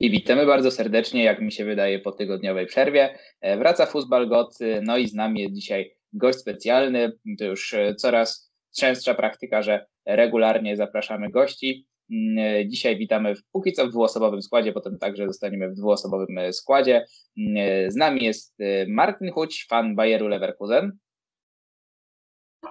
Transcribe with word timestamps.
I 0.00 0.10
witamy 0.10 0.46
bardzo 0.46 0.70
serdecznie, 0.70 1.24
jak 1.24 1.40
mi 1.40 1.52
się 1.52 1.64
wydaje, 1.64 1.98
po 1.98 2.12
tygodniowej 2.12 2.66
przerwie. 2.66 3.18
E, 3.40 3.58
wraca 3.58 3.86
Fuzbal 3.86 4.28
God, 4.28 4.58
no 4.82 4.96
i 4.96 5.08
z 5.08 5.14
nami 5.14 5.40
jest 5.40 5.54
dzisiaj 5.54 5.94
gość 6.12 6.38
specjalny. 6.38 7.12
To 7.38 7.44
już 7.44 7.74
e, 7.74 7.94
coraz 7.94 8.52
częstsza 8.76 9.14
praktyka, 9.14 9.62
że 9.62 9.86
regularnie 10.06 10.76
zapraszamy 10.76 11.30
gości. 11.30 11.86
Mm, 12.10 12.38
e, 12.38 12.68
dzisiaj 12.68 12.98
witamy 12.98 13.34
w, 13.34 13.44
póki 13.52 13.72
co 13.72 13.86
w 13.86 13.90
dwuosobowym 13.90 14.42
składzie, 14.42 14.72
potem 14.72 14.98
także 14.98 15.26
zostaniemy 15.26 15.70
w 15.70 15.74
dwuosobowym 15.74 16.52
składzie. 16.52 17.06
Mm, 17.38 17.90
z 17.90 17.96
nami 17.96 18.24
jest 18.24 18.56
Martin 18.88 19.32
Huć, 19.32 19.66
fan 19.68 19.94
Bayeru 19.94 20.28
Leverkusen. 20.28 20.98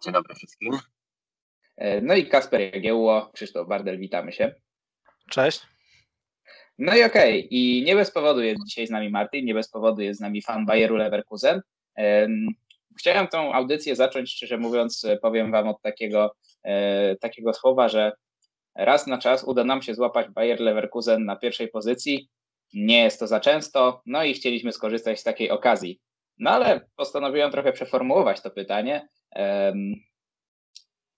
Dzień 0.04 0.14
dobry 0.14 0.36
wszystkim. 0.36 0.72
No 2.02 2.16
i 2.16 2.26
Kasper 2.26 2.62
Jagiełło, 2.62 3.32
Krzysztof 3.34 3.68
Wardel, 3.68 4.00
witamy 4.00 4.32
się. 4.32 4.56
Cześć. 5.30 5.73
No 6.84 6.96
i 6.96 7.04
okej, 7.04 7.40
okay. 7.40 7.48
i 7.50 7.84
nie 7.86 7.96
bez 7.96 8.12
powodu 8.12 8.42
jest 8.42 8.66
dzisiaj 8.66 8.88
z 8.88 8.90
nami 8.90 9.10
Martin, 9.10 9.46
nie 9.46 9.54
bez 9.54 9.70
powodu 9.70 10.02
jest 10.02 10.18
z 10.18 10.22
nami 10.22 10.42
fan 10.42 10.66
Bayeru 10.66 10.96
Leverkusen. 10.96 11.62
Chciałem 13.00 13.28
tą 13.28 13.54
audycję 13.54 13.96
zacząć, 13.96 14.32
szczerze 14.32 14.58
mówiąc, 14.58 15.06
powiem 15.22 15.52
Wam 15.52 15.68
od 15.68 15.82
takiego, 15.82 16.36
e, 16.64 17.16
takiego 17.16 17.54
słowa, 17.54 17.90
że 17.90 18.12
raz 18.76 19.08
na 19.08 19.18
czas 19.18 19.44
uda 19.44 19.64
nam 19.64 19.82
się 19.82 19.96
złapać 19.96 20.30
Bayer 20.30 20.60
Leverkusen 20.60 21.26
na 21.26 21.36
pierwszej 21.36 21.68
pozycji. 21.68 22.30
Nie 22.74 23.04
jest 23.04 23.20
to 23.20 23.28
za 23.28 23.40
często, 23.40 24.02
no 24.06 24.24
i 24.24 24.34
chcieliśmy 24.34 24.72
skorzystać 24.72 25.20
z 25.20 25.24
takiej 25.24 25.52
okazji. 25.52 26.00
No 26.40 26.52
ale 26.52 26.82
postanowiłem 26.96 27.52
trochę 27.52 27.74
przeformułować 27.74 28.42
to 28.42 28.50
pytanie. 28.50 29.08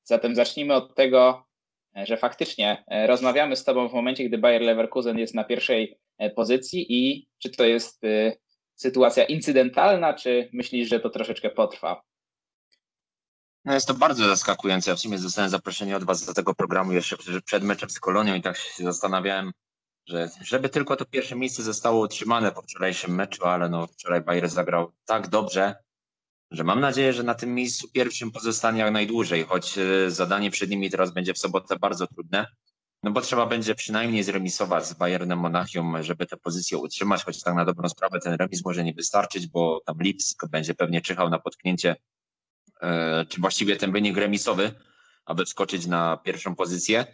Zatem 0.03 0.35
zacznijmy 0.35 0.73
od 0.73 0.95
tego, 0.95 1.45
że 2.03 2.17
faktycznie 2.17 2.83
e, 2.87 3.07
rozmawiamy 3.07 3.55
z 3.55 3.63
Tobą 3.63 3.89
w 3.89 3.93
momencie, 3.93 4.23
gdy 4.23 4.37
Bayer 4.37 4.61
Leverkusen 4.61 5.17
jest 5.17 5.33
na 5.33 5.43
pierwszej 5.43 5.99
e, 6.17 6.29
pozycji 6.29 6.85
i 6.89 7.29
czy 7.39 7.49
to 7.49 7.65
jest 7.65 8.03
e, 8.03 8.33
sytuacja 8.75 9.23
incydentalna, 9.23 10.13
czy 10.13 10.49
myślisz, 10.53 10.89
że 10.89 10.99
to 10.99 11.09
troszeczkę 11.09 11.49
potrwa? 11.49 12.01
No 13.65 13.73
jest 13.73 13.87
to 13.87 13.93
bardzo 13.93 14.25
zaskakujące. 14.25 14.91
Ja 14.91 14.95
w 14.95 14.99
sumie 14.99 15.17
zostałem 15.17 15.49
zaproszony 15.49 15.95
od 15.95 16.03
Was 16.03 16.25
do 16.25 16.33
tego 16.33 16.55
programu 16.55 16.91
jeszcze 16.91 17.17
przed 17.45 17.63
meczem 17.63 17.89
z 17.89 17.99
Kolonią 17.99 18.35
i 18.35 18.41
tak 18.41 18.57
się 18.57 18.83
zastanawiałem, 18.83 19.51
że 20.07 20.29
żeby 20.43 20.69
tylko 20.69 20.95
to 20.95 21.05
pierwsze 21.05 21.35
miejsce 21.35 21.63
zostało 21.63 21.99
utrzymane 21.99 22.51
po 22.51 22.61
wczorajszym 22.61 23.15
meczu, 23.15 23.45
ale 23.45 23.69
no 23.69 23.87
wczoraj 23.87 24.21
Bayer 24.21 24.49
zagrał 24.49 24.91
tak 25.05 25.27
dobrze, 25.27 25.75
że 26.51 26.63
mam 26.63 26.79
nadzieję, 26.79 27.13
że 27.13 27.23
na 27.23 27.35
tym 27.35 27.55
miejscu 27.55 27.87
pierwszym 27.91 28.31
pozostanie 28.31 28.79
jak 28.79 28.93
najdłużej, 28.93 29.43
choć 29.43 29.77
e, 29.77 30.11
zadanie 30.11 30.51
przed 30.51 30.69
nimi 30.69 30.89
teraz 30.89 31.13
będzie 31.13 31.33
w 31.33 31.37
sobotę 31.37 31.75
bardzo 31.79 32.07
trudne, 32.07 32.47
no 33.03 33.11
bo 33.11 33.21
trzeba 33.21 33.45
będzie 33.45 33.75
przynajmniej 33.75 34.23
zremisować 34.23 34.87
z 34.87 34.93
Bayernem 34.93 35.39
Monachium, 35.39 36.03
żeby 36.03 36.25
tę 36.25 36.37
pozycję 36.37 36.77
utrzymać, 36.77 37.23
choć 37.23 37.43
tak 37.43 37.55
na 37.55 37.65
dobrą 37.65 37.89
sprawę 37.89 38.19
ten 38.19 38.33
remis 38.33 38.65
może 38.65 38.83
nie 38.83 38.93
wystarczyć, 38.93 39.47
bo 39.47 39.81
tam 39.85 39.97
Lipsk 39.99 40.47
będzie 40.47 40.73
pewnie 40.73 41.01
czyhał 41.01 41.29
na 41.29 41.39
potknięcie, 41.39 41.95
e, 42.81 43.25
czy 43.29 43.41
właściwie 43.41 43.75
ten 43.75 43.91
wynik 43.91 44.17
remisowy, 44.17 44.71
aby 45.25 45.45
wskoczyć 45.45 45.85
na 45.87 46.17
pierwszą 46.17 46.55
pozycję. 46.55 47.05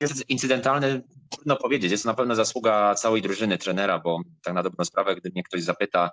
Jest 0.00 0.30
incydentalny, 0.30 1.02
trudno 1.30 1.56
powiedzieć. 1.56 1.90
Jest 1.90 2.04
to 2.04 2.10
na 2.10 2.14
pewno 2.14 2.34
zasługa 2.34 2.94
całej 2.94 3.22
drużyny 3.22 3.58
trenera, 3.58 3.98
bo 3.98 4.20
tak 4.42 4.54
na 4.54 4.62
dobrą 4.62 4.84
sprawę, 4.84 5.16
gdy 5.16 5.30
mnie 5.30 5.42
ktoś 5.42 5.62
zapyta, 5.62 6.10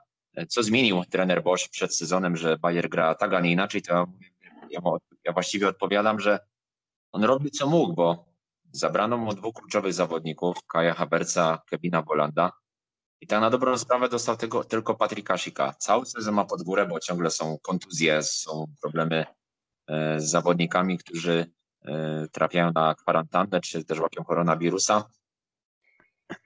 co 0.49 0.63
zmienił 0.63 1.03
trener 1.11 1.43
Bosch 1.43 1.69
przed 1.69 1.95
sezonem, 1.95 2.37
że 2.37 2.57
Bayer 2.57 2.89
gra 2.89 3.15
tak, 3.15 3.33
a 3.33 3.39
nie 3.39 3.51
inaczej, 3.51 3.81
to 3.81 4.05
ja, 4.69 4.79
ja 5.25 5.33
właściwie 5.33 5.67
odpowiadam, 5.67 6.19
że 6.19 6.39
on 7.11 7.23
robił 7.23 7.49
co 7.49 7.67
mógł, 7.67 7.93
bo 7.93 8.25
zabrano 8.71 9.17
mu 9.17 9.33
dwóch 9.33 9.53
kluczowych 9.53 9.93
zawodników, 9.93 10.57
Kaja 10.67 10.93
Haberca, 10.93 11.61
Kevina 11.69 12.01
Bolanda 12.01 12.51
i 13.21 13.27
tak 13.27 13.41
na 13.41 13.49
dobrą 13.49 13.77
sprawę 13.77 14.09
dostał 14.09 14.37
tego, 14.37 14.63
tylko 14.63 14.95
Patryka 14.95 15.37
Sika. 15.37 15.73
Cały 15.79 16.05
sezon 16.05 16.35
ma 16.35 16.45
pod 16.45 16.63
górę, 16.63 16.85
bo 16.85 16.99
ciągle 16.99 17.31
są 17.31 17.57
kontuzje, 17.61 18.23
są 18.23 18.65
problemy 18.81 19.25
e, 19.87 20.19
z 20.19 20.29
zawodnikami, 20.29 20.97
którzy 20.97 21.33
e, 21.41 21.45
trafiają 22.31 22.71
na 22.71 22.95
kwarantannę, 22.95 23.61
czy 23.61 23.83
też 23.83 23.99
łapią 23.99 24.23
koronawirusa. 24.23 25.09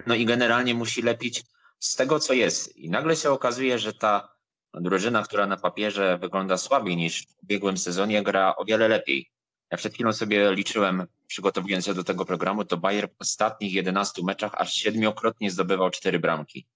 No 0.07 0.15
i 0.15 0.25
generalnie 0.25 0.73
musi 0.73 1.01
lepić 1.01 1.43
z 1.79 1.95
tego, 1.95 2.19
co 2.19 2.33
jest. 2.33 2.77
I 2.77 2.89
nagle 2.89 3.15
się 3.15 3.31
okazuje, 3.31 3.79
że 3.79 3.93
ta 3.93 4.37
drużyna, 4.73 5.23
która 5.23 5.47
na 5.47 5.57
papierze 5.57 6.17
wygląda 6.17 6.57
słabiej 6.57 6.97
niż 6.97 7.27
w 7.27 7.43
ubiegłym 7.43 7.77
sezonie, 7.77 8.23
gra 8.23 8.55
o 8.55 8.65
wiele 8.65 8.87
lepiej. 8.87 9.31
Ja 9.71 9.77
przed 9.77 9.93
chwilą 9.93 10.13
sobie 10.13 10.53
liczyłem, 10.53 11.07
przygotowując 11.27 11.85
się 11.85 11.93
do 11.93 12.03
tego 12.03 12.25
programu, 12.25 12.65
to 12.65 12.77
Bayer 12.77 13.09
w 13.09 13.21
ostatnich 13.21 13.73
11 13.73 14.23
meczach 14.23 14.51
aż 14.55 14.73
siedmiokrotnie 14.73 15.51
zdobywał 15.51 15.89
cztery 15.89 16.19
bramki. 16.19 16.67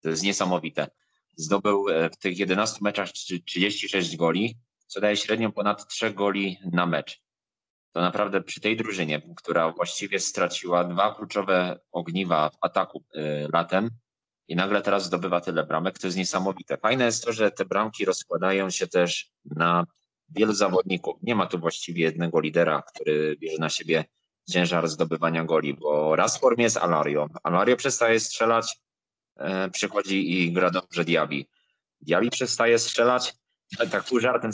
To 0.00 0.08
jest 0.08 0.22
niesamowite. 0.22 0.90
Zdobył 1.36 1.88
e, 1.88 2.10
w 2.10 2.16
tych 2.16 2.38
11 2.38 2.78
meczach 2.80 3.08
36 3.12 4.16
goli, 4.16 4.56
co 4.86 5.00
daje 5.00 5.16
średnią 5.16 5.52
ponad 5.52 5.88
3 5.88 6.10
goli 6.10 6.58
na 6.72 6.86
mecz. 6.86 7.22
To 7.92 8.00
naprawdę 8.00 8.40
przy 8.40 8.60
tej 8.60 8.76
drużynie, 8.76 9.22
która 9.36 9.72
właściwie 9.72 10.20
straciła 10.20 10.84
dwa 10.84 11.14
kluczowe 11.14 11.78
ogniwa 11.92 12.50
w 12.50 12.56
ataku 12.60 13.04
e, 13.14 13.48
latem, 13.52 13.90
i 14.50 14.56
nagle 14.56 14.82
teraz 14.82 15.04
zdobywa 15.04 15.40
tyle 15.40 15.66
bramek, 15.66 15.98
to 15.98 16.06
jest 16.06 16.16
niesamowite. 16.16 16.76
Fajne 16.76 17.04
jest 17.04 17.24
to, 17.24 17.32
że 17.32 17.50
te 17.50 17.64
bramki 17.64 18.04
rozkładają 18.04 18.70
się 18.70 18.86
też 18.86 19.30
na 19.44 19.86
wielu 20.28 20.52
zawodników. 20.52 21.16
Nie 21.22 21.34
ma 21.34 21.46
tu 21.46 21.58
właściwie 21.58 22.02
jednego 22.02 22.40
lidera, 22.40 22.82
który 22.82 23.36
bierze 23.40 23.58
na 23.58 23.68
siebie 23.68 24.04
ciężar 24.50 24.88
zdobywania 24.88 25.44
goli, 25.44 25.74
bo 25.74 26.16
raz 26.16 26.38
w 26.38 26.40
formie 26.40 26.64
jest 26.64 26.76
Alario. 26.76 27.28
Alario 27.42 27.76
przestaje 27.76 28.20
strzelać, 28.20 28.78
e, 29.36 29.70
przychodzi 29.70 30.32
i 30.32 30.52
gra 30.52 30.70
dobrze 30.70 31.04
Diaby. 31.04 31.44
Diaby 32.00 32.30
przestaje 32.30 32.78
strzelać, 32.78 33.34
tak 33.90 34.04
pół 34.04 34.20
żartem, 34.20 34.50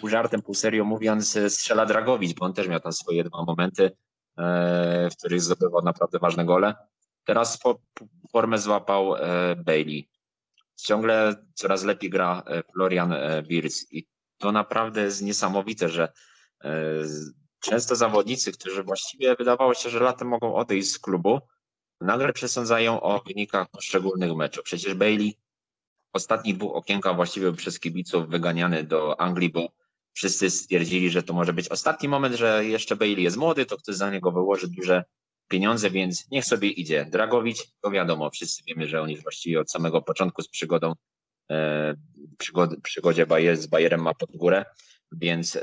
pół 0.00 0.08
żartem, 0.08 0.42
pół 0.42 0.54
serio 0.54 0.84
mówiąc, 0.84 1.38
strzela 1.48 1.86
Dragowicz, 1.86 2.36
bo 2.36 2.46
on 2.46 2.52
też 2.52 2.68
miał 2.68 2.80
tam 2.80 2.92
swoje 2.92 3.24
dwa 3.24 3.44
momenty, 3.44 3.90
e, 4.38 5.08
w 5.10 5.16
których 5.16 5.40
zdobywał 5.40 5.82
naprawdę 5.82 6.18
ważne 6.18 6.44
gole. 6.44 6.74
Teraz 7.24 7.58
po, 7.58 7.80
formę 8.32 8.58
złapał 8.58 9.16
e, 9.16 9.56
Bailey. 9.56 10.08
Ciągle 10.76 11.34
coraz 11.54 11.84
lepiej 11.84 12.10
gra 12.10 12.42
e, 12.46 12.62
Florian 12.62 13.14
Wirtz 13.48 13.92
i 13.92 14.06
to 14.38 14.52
naprawdę 14.52 15.02
jest 15.02 15.22
niesamowite, 15.22 15.88
że 15.88 16.12
często 17.60 17.96
zawodnicy, 17.96 18.52
którzy 18.52 18.82
właściwie 18.82 19.36
wydawało 19.36 19.74
się, 19.74 19.90
że 19.90 20.00
latem 20.00 20.28
mogą 20.28 20.54
odejść 20.54 20.90
z 20.90 20.98
klubu, 20.98 21.40
nagle 22.00 22.32
przesądzają 22.32 23.00
o 23.00 23.22
wynikach 23.26 23.70
poszczególnych 23.70 24.36
meczów. 24.36 24.64
Przecież 24.64 24.94
Bailey 24.94 25.38
ostatnich 26.12 26.56
dwóch 26.56 26.76
okienkach 26.76 27.16
właściwie 27.16 27.52
przez 27.52 27.80
kibiców 27.80 28.28
wyganiany 28.28 28.84
do 28.84 29.20
Anglii, 29.20 29.50
bo 29.50 29.68
wszyscy 30.12 30.50
stwierdzili, 30.50 31.10
że 31.10 31.22
to 31.22 31.32
może 31.32 31.52
być 31.52 31.68
ostatni 31.68 32.08
moment, 32.08 32.34
że 32.34 32.64
jeszcze 32.64 32.96
Bailey 32.96 33.22
jest 33.24 33.36
młody, 33.36 33.66
to 33.66 33.76
ktoś 33.76 33.96
za 33.96 34.10
niego 34.10 34.32
wyłoży 34.32 34.68
duże 34.68 35.04
pieniądze, 35.48 35.90
więc 35.90 36.30
niech 36.30 36.44
sobie 36.44 36.68
idzie. 36.68 37.06
Dragowicz, 37.10 37.58
to 37.80 37.90
wiadomo, 37.90 38.30
wszyscy 38.30 38.62
wiemy, 38.66 38.88
że 38.88 39.00
on 39.00 39.10
jest 39.10 39.22
właściwie 39.22 39.60
od 39.60 39.70
samego 39.70 40.02
początku 40.02 40.42
z 40.42 40.48
przygodą, 40.48 40.94
e, 41.50 41.94
przygody, 42.38 42.80
przygodzie 42.80 43.26
Bayer, 43.26 43.56
z 43.56 43.66
Bayerem 43.66 44.02
ma 44.02 44.14
pod 44.14 44.36
górę, 44.36 44.64
więc 45.12 45.56
e, 45.56 45.60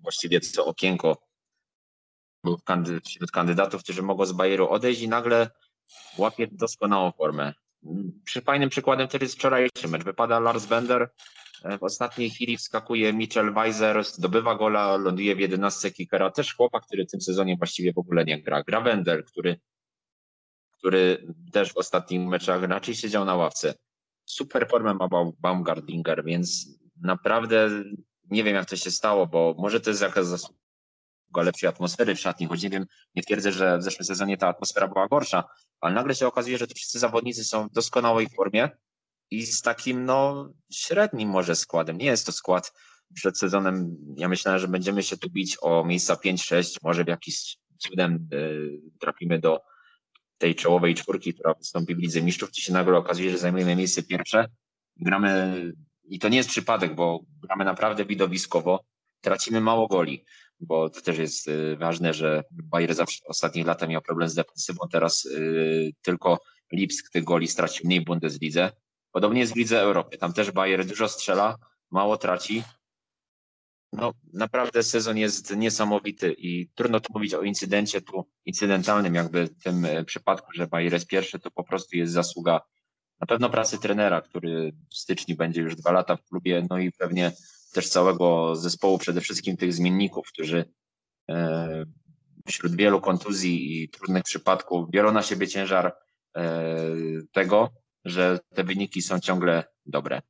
właściwie 0.00 0.40
co 0.40 0.66
okienko 0.66 1.28
był 2.44 2.58
wśród 3.04 3.30
kandydatów, 3.30 3.82
którzy 3.82 4.02
mogą 4.02 4.26
z 4.26 4.32
Bayeru 4.32 4.68
odejść 4.68 5.00
i 5.00 5.08
nagle 5.08 5.50
łapie 6.18 6.48
doskonałą 6.52 7.12
formę. 7.12 7.54
Fajnym 8.44 8.68
przykładem 8.68 9.08
to 9.08 9.18
jest 9.20 9.34
wczorajszy 9.34 9.88
mecz. 9.88 10.04
Wypada 10.04 10.40
Lars 10.40 10.66
Bender, 10.66 11.10
E, 11.64 11.78
w 11.78 11.82
ostatniej 11.82 12.30
chwili 12.30 12.56
wskakuje 12.56 13.12
Mitchell 13.12 13.54
Weiser, 13.54 14.04
zdobywa 14.04 14.54
gola, 14.54 14.96
ląduje 14.96 15.36
w 15.36 15.40
11 15.40 15.90
kickera. 15.90 16.30
Też 16.30 16.54
chłopak, 16.54 16.86
który 16.86 17.04
w 17.04 17.10
tym 17.10 17.20
sezonie 17.20 17.56
właściwie 17.56 17.92
w 17.92 17.98
ogóle 17.98 18.24
nie 18.24 18.42
gra. 18.42 18.62
Gra 18.62 18.80
Wendel, 18.80 19.24
który, 19.24 19.60
który 20.78 21.26
też 21.52 21.72
w 21.72 21.76
ostatnich 21.76 22.28
meczach 22.28 22.62
raczej 22.62 22.94
siedział 22.94 23.24
na 23.24 23.34
ławce. 23.34 23.74
Super 24.24 24.68
formę 24.68 24.94
ma 24.94 25.08
Baumgartlinger, 25.38 26.24
więc 26.24 26.68
naprawdę 27.02 27.70
nie 28.30 28.44
wiem, 28.44 28.54
jak 28.54 28.68
to 28.68 28.76
się 28.76 28.90
stało, 28.90 29.26
bo 29.26 29.54
może 29.58 29.80
to 29.80 29.90
jest 29.90 30.02
jakaś 30.02 30.24
zasługa 30.24 30.58
lepszej 31.34 31.68
atmosfery 31.68 32.14
w 32.14 32.20
szatni, 32.20 32.46
choć 32.46 32.62
nie 32.62 32.70
wiem, 32.70 32.86
nie 33.14 33.22
twierdzę, 33.22 33.52
że 33.52 33.78
w 33.78 33.82
zeszłym 33.82 34.04
sezonie 34.04 34.36
ta 34.36 34.48
atmosfera 34.48 34.88
była 34.88 35.08
gorsza, 35.08 35.44
ale 35.80 35.94
nagle 35.94 36.14
się 36.14 36.26
okazuje, 36.26 36.58
że 36.58 36.66
wszyscy 36.66 36.98
zawodnicy 36.98 37.44
są 37.44 37.68
w 37.68 37.72
doskonałej 37.72 38.28
formie 38.36 38.70
i 39.30 39.46
z 39.46 39.62
takim 39.62 40.04
no 40.04 40.48
średnim 40.72 41.28
może 41.28 41.56
składem. 41.56 41.98
Nie 41.98 42.06
jest 42.06 42.26
to 42.26 42.32
skład 42.32 42.72
przed 43.14 43.38
sezonem. 43.38 43.96
Ja 44.16 44.28
myślałem, 44.28 44.60
że 44.60 44.68
będziemy 44.68 45.02
się 45.02 45.16
tu 45.16 45.30
bić 45.30 45.56
o 45.60 45.84
miejsca 45.84 46.14
5-6, 46.14 46.76
może 46.82 47.04
w 47.04 47.08
jakiś 47.08 47.56
cudem 47.78 48.28
y, 48.32 48.80
trafimy 49.00 49.38
do 49.38 49.60
tej 50.38 50.54
czołowej 50.54 50.94
czwórki, 50.94 51.34
która 51.34 51.54
wystąpi 51.54 51.94
w 51.94 51.98
Lidze 51.98 52.22
Mistrzów, 52.22 52.50
ci 52.50 52.62
się 52.62 52.72
nagle 52.72 52.96
okazuje, 52.96 53.30
że 53.30 53.38
zajmujemy 53.38 53.76
miejsce 53.76 54.02
pierwsze. 54.02 54.48
Gramy, 54.96 55.62
i 56.04 56.18
to 56.18 56.28
nie 56.28 56.36
jest 56.36 56.48
przypadek, 56.50 56.94
bo 56.94 57.20
gramy 57.42 57.64
naprawdę 57.64 58.04
widowiskowo, 58.04 58.84
tracimy 59.20 59.60
mało 59.60 59.88
goli. 59.88 60.24
Bo 60.60 60.90
to 60.90 61.00
też 61.00 61.18
jest 61.18 61.48
y, 61.48 61.76
ważne, 61.76 62.14
że 62.14 62.44
Bayer 62.50 62.94
zawsze 62.94 63.24
ostatnich 63.26 63.66
latach 63.66 63.88
miał 63.88 64.02
problem 64.02 64.28
z 64.28 64.34
defensywą, 64.34 64.78
teraz 64.92 65.24
y, 65.24 65.92
tylko 66.02 66.40
Lipsk 66.72 67.10
tych 67.10 67.24
goli 67.24 67.48
stracił 67.48 67.86
mniej 67.86 68.00
w 68.00 68.04
Bundeslidze. 68.04 68.72
Podobnie 69.12 69.40
jest 69.40 69.52
w 69.52 69.56
Lidze 69.56 69.80
Europy, 69.80 70.18
tam 70.18 70.32
też 70.32 70.50
Bayer 70.50 70.86
dużo 70.86 71.08
strzela, 71.08 71.56
mało 71.90 72.16
traci. 72.16 72.62
No, 73.92 74.12
naprawdę 74.32 74.82
sezon 74.82 75.16
jest 75.16 75.56
niesamowity 75.56 76.34
i 76.38 76.68
trudno 76.74 77.00
tu 77.00 77.12
mówić 77.12 77.34
o 77.34 77.42
incydencie 77.42 78.00
tu 78.00 78.24
incydentalnym, 78.44 79.14
jakby 79.14 79.46
w 79.46 79.62
tym 79.62 79.84
y, 79.84 80.04
przypadku, 80.04 80.52
że 80.52 80.66
Bayer 80.66 80.92
jest 80.92 81.06
pierwszy, 81.06 81.38
to 81.38 81.50
po 81.50 81.64
prostu 81.64 81.96
jest 81.96 82.12
zasługa 82.12 82.60
na 83.20 83.26
pewno 83.26 83.50
pracy 83.50 83.78
trenera, 83.78 84.20
który 84.20 84.72
w 84.90 84.96
styczniu 84.96 85.36
będzie 85.36 85.60
już 85.60 85.76
dwa 85.76 85.92
lata 85.92 86.16
w 86.16 86.24
klubie, 86.24 86.66
no 86.70 86.78
i 86.78 86.92
pewnie 86.92 87.32
też 87.72 87.88
całego 87.88 88.56
zespołu, 88.56 88.98
przede 88.98 89.20
wszystkim 89.20 89.56
tych 89.56 89.72
zmienników, 89.72 90.28
którzy 90.28 90.64
e, 91.30 91.84
wśród 92.48 92.76
wielu 92.76 93.00
kontuzji 93.00 93.82
i 93.82 93.88
trudnych 93.88 94.24
przypadków 94.24 94.90
biorą 94.90 95.12
na 95.12 95.22
siebie 95.22 95.48
ciężar 95.48 95.96
e, 96.36 96.74
tego, 97.32 97.70
że 98.04 98.38
te 98.54 98.64
wyniki 98.64 99.02
są 99.02 99.20
ciągle 99.20 99.64
dobre. 99.86 100.22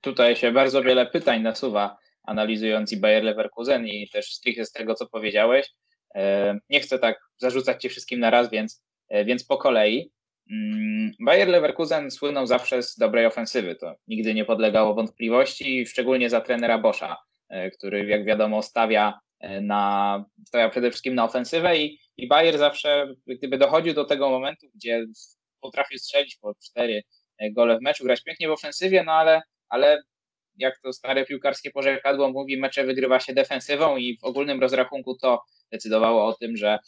Tutaj 0.00 0.36
się 0.36 0.52
bardzo 0.52 0.82
wiele 0.82 1.06
pytań 1.06 1.42
nasuwa, 1.42 1.96
analizując 2.22 2.92
i 2.92 2.96
Bayer 2.96 3.24
Leverkusen 3.24 3.86
i 3.86 4.08
też 4.08 4.34
stricte 4.34 4.64
z 4.64 4.72
tego, 4.72 4.94
co 4.94 5.06
powiedziałeś. 5.06 5.70
E, 6.14 6.58
nie 6.70 6.80
chcę 6.80 6.98
tak 6.98 7.20
zarzucać 7.36 7.82
Ci 7.82 7.88
wszystkim 7.88 8.20
na 8.20 8.30
raz, 8.30 8.50
więc, 8.50 8.84
więc 9.24 9.44
po 9.44 9.56
kolei. 9.56 10.12
Mm, 10.50 11.12
Bayer 11.20 11.48
Leverkusen 11.48 12.10
słynął 12.10 12.46
zawsze 12.46 12.82
z 12.82 12.96
dobrej 12.96 13.26
ofensywy. 13.26 13.74
To 13.74 13.94
nigdy 14.08 14.34
nie 14.34 14.44
podlegało 14.44 14.94
wątpliwości, 14.94 15.86
szczególnie 15.86 16.30
za 16.30 16.40
trenera 16.40 16.78
Boscha, 16.78 17.16
e, 17.48 17.70
który, 17.70 18.06
jak 18.06 18.24
wiadomo, 18.24 18.62
stawia, 18.62 19.20
e, 19.40 19.60
na, 19.60 20.24
stawia 20.46 20.68
przede 20.68 20.90
wszystkim 20.90 21.14
na 21.14 21.24
ofensywę 21.24 21.78
i, 21.78 21.98
i 22.16 22.28
Bayer 22.28 22.58
zawsze, 22.58 23.14
gdyby 23.26 23.58
dochodził 23.58 23.94
do 23.94 24.04
tego 24.04 24.30
momentu, 24.30 24.66
gdzie 24.74 25.06
potrafił 25.60 25.98
strzelić 25.98 26.36
po 26.36 26.54
cztery 26.54 27.02
e, 27.38 27.50
gole 27.50 27.78
w 27.78 27.82
meczu, 27.82 28.04
grać 28.04 28.22
pięknie 28.22 28.48
w 28.48 28.52
ofensywie, 28.52 29.04
no 29.04 29.12
ale, 29.12 29.42
ale 29.68 30.02
jak 30.56 30.78
to 30.78 30.92
stare 30.92 31.26
piłkarskie 31.26 31.70
porzekadło 31.70 32.32
mówi, 32.32 32.56
mecze 32.56 32.84
wygrywa 32.84 33.20
się 33.20 33.34
defensywą 33.34 33.96
i 33.96 34.18
w 34.18 34.24
ogólnym 34.24 34.60
rozrachunku 34.60 35.16
to 35.18 35.42
decydowało 35.72 36.26
o 36.26 36.34
tym, 36.34 36.56
że 36.56 36.78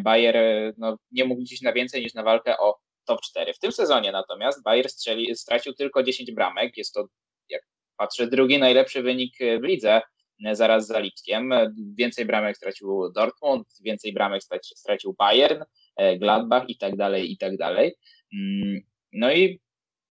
Bayer 0.00 0.36
no, 0.78 0.96
nie 1.10 1.24
mógł 1.24 1.40
liczyć 1.40 1.62
na 1.62 1.72
więcej 1.72 2.02
niż 2.02 2.14
na 2.14 2.22
walkę 2.22 2.58
o 2.58 2.78
top 3.06 3.20
4. 3.20 3.54
W 3.54 3.58
tym 3.58 3.72
sezonie 3.72 4.12
natomiast 4.12 4.62
Bayer 4.62 4.88
strzeli, 4.88 5.36
stracił 5.36 5.72
tylko 5.72 6.02
10 6.02 6.32
bramek. 6.32 6.76
Jest 6.76 6.94
to, 6.94 7.06
jak 7.48 7.62
patrzę, 7.96 8.26
drugi 8.26 8.58
najlepszy 8.58 9.02
wynik 9.02 9.34
w 9.60 9.64
lidze, 9.64 10.02
e, 10.46 10.56
zaraz 10.56 10.86
za 10.86 10.98
Lipskiem. 10.98 11.50
Więcej 11.98 12.24
bramek 12.24 12.56
stracił 12.56 13.12
Dortmund, 13.14 13.68
więcej 13.80 14.12
bramek 14.12 14.42
stracił 14.76 15.14
Bayern, 15.18 15.64
e, 15.96 16.18
Gladbach 16.18 16.68
i 16.68 16.76
tak 16.78 16.96
dalej, 16.96 17.32
i 17.32 17.38
tak 17.38 17.56
dalej. 17.56 17.94
Mm, 18.34 18.80
no 19.12 19.32
i 19.32 19.60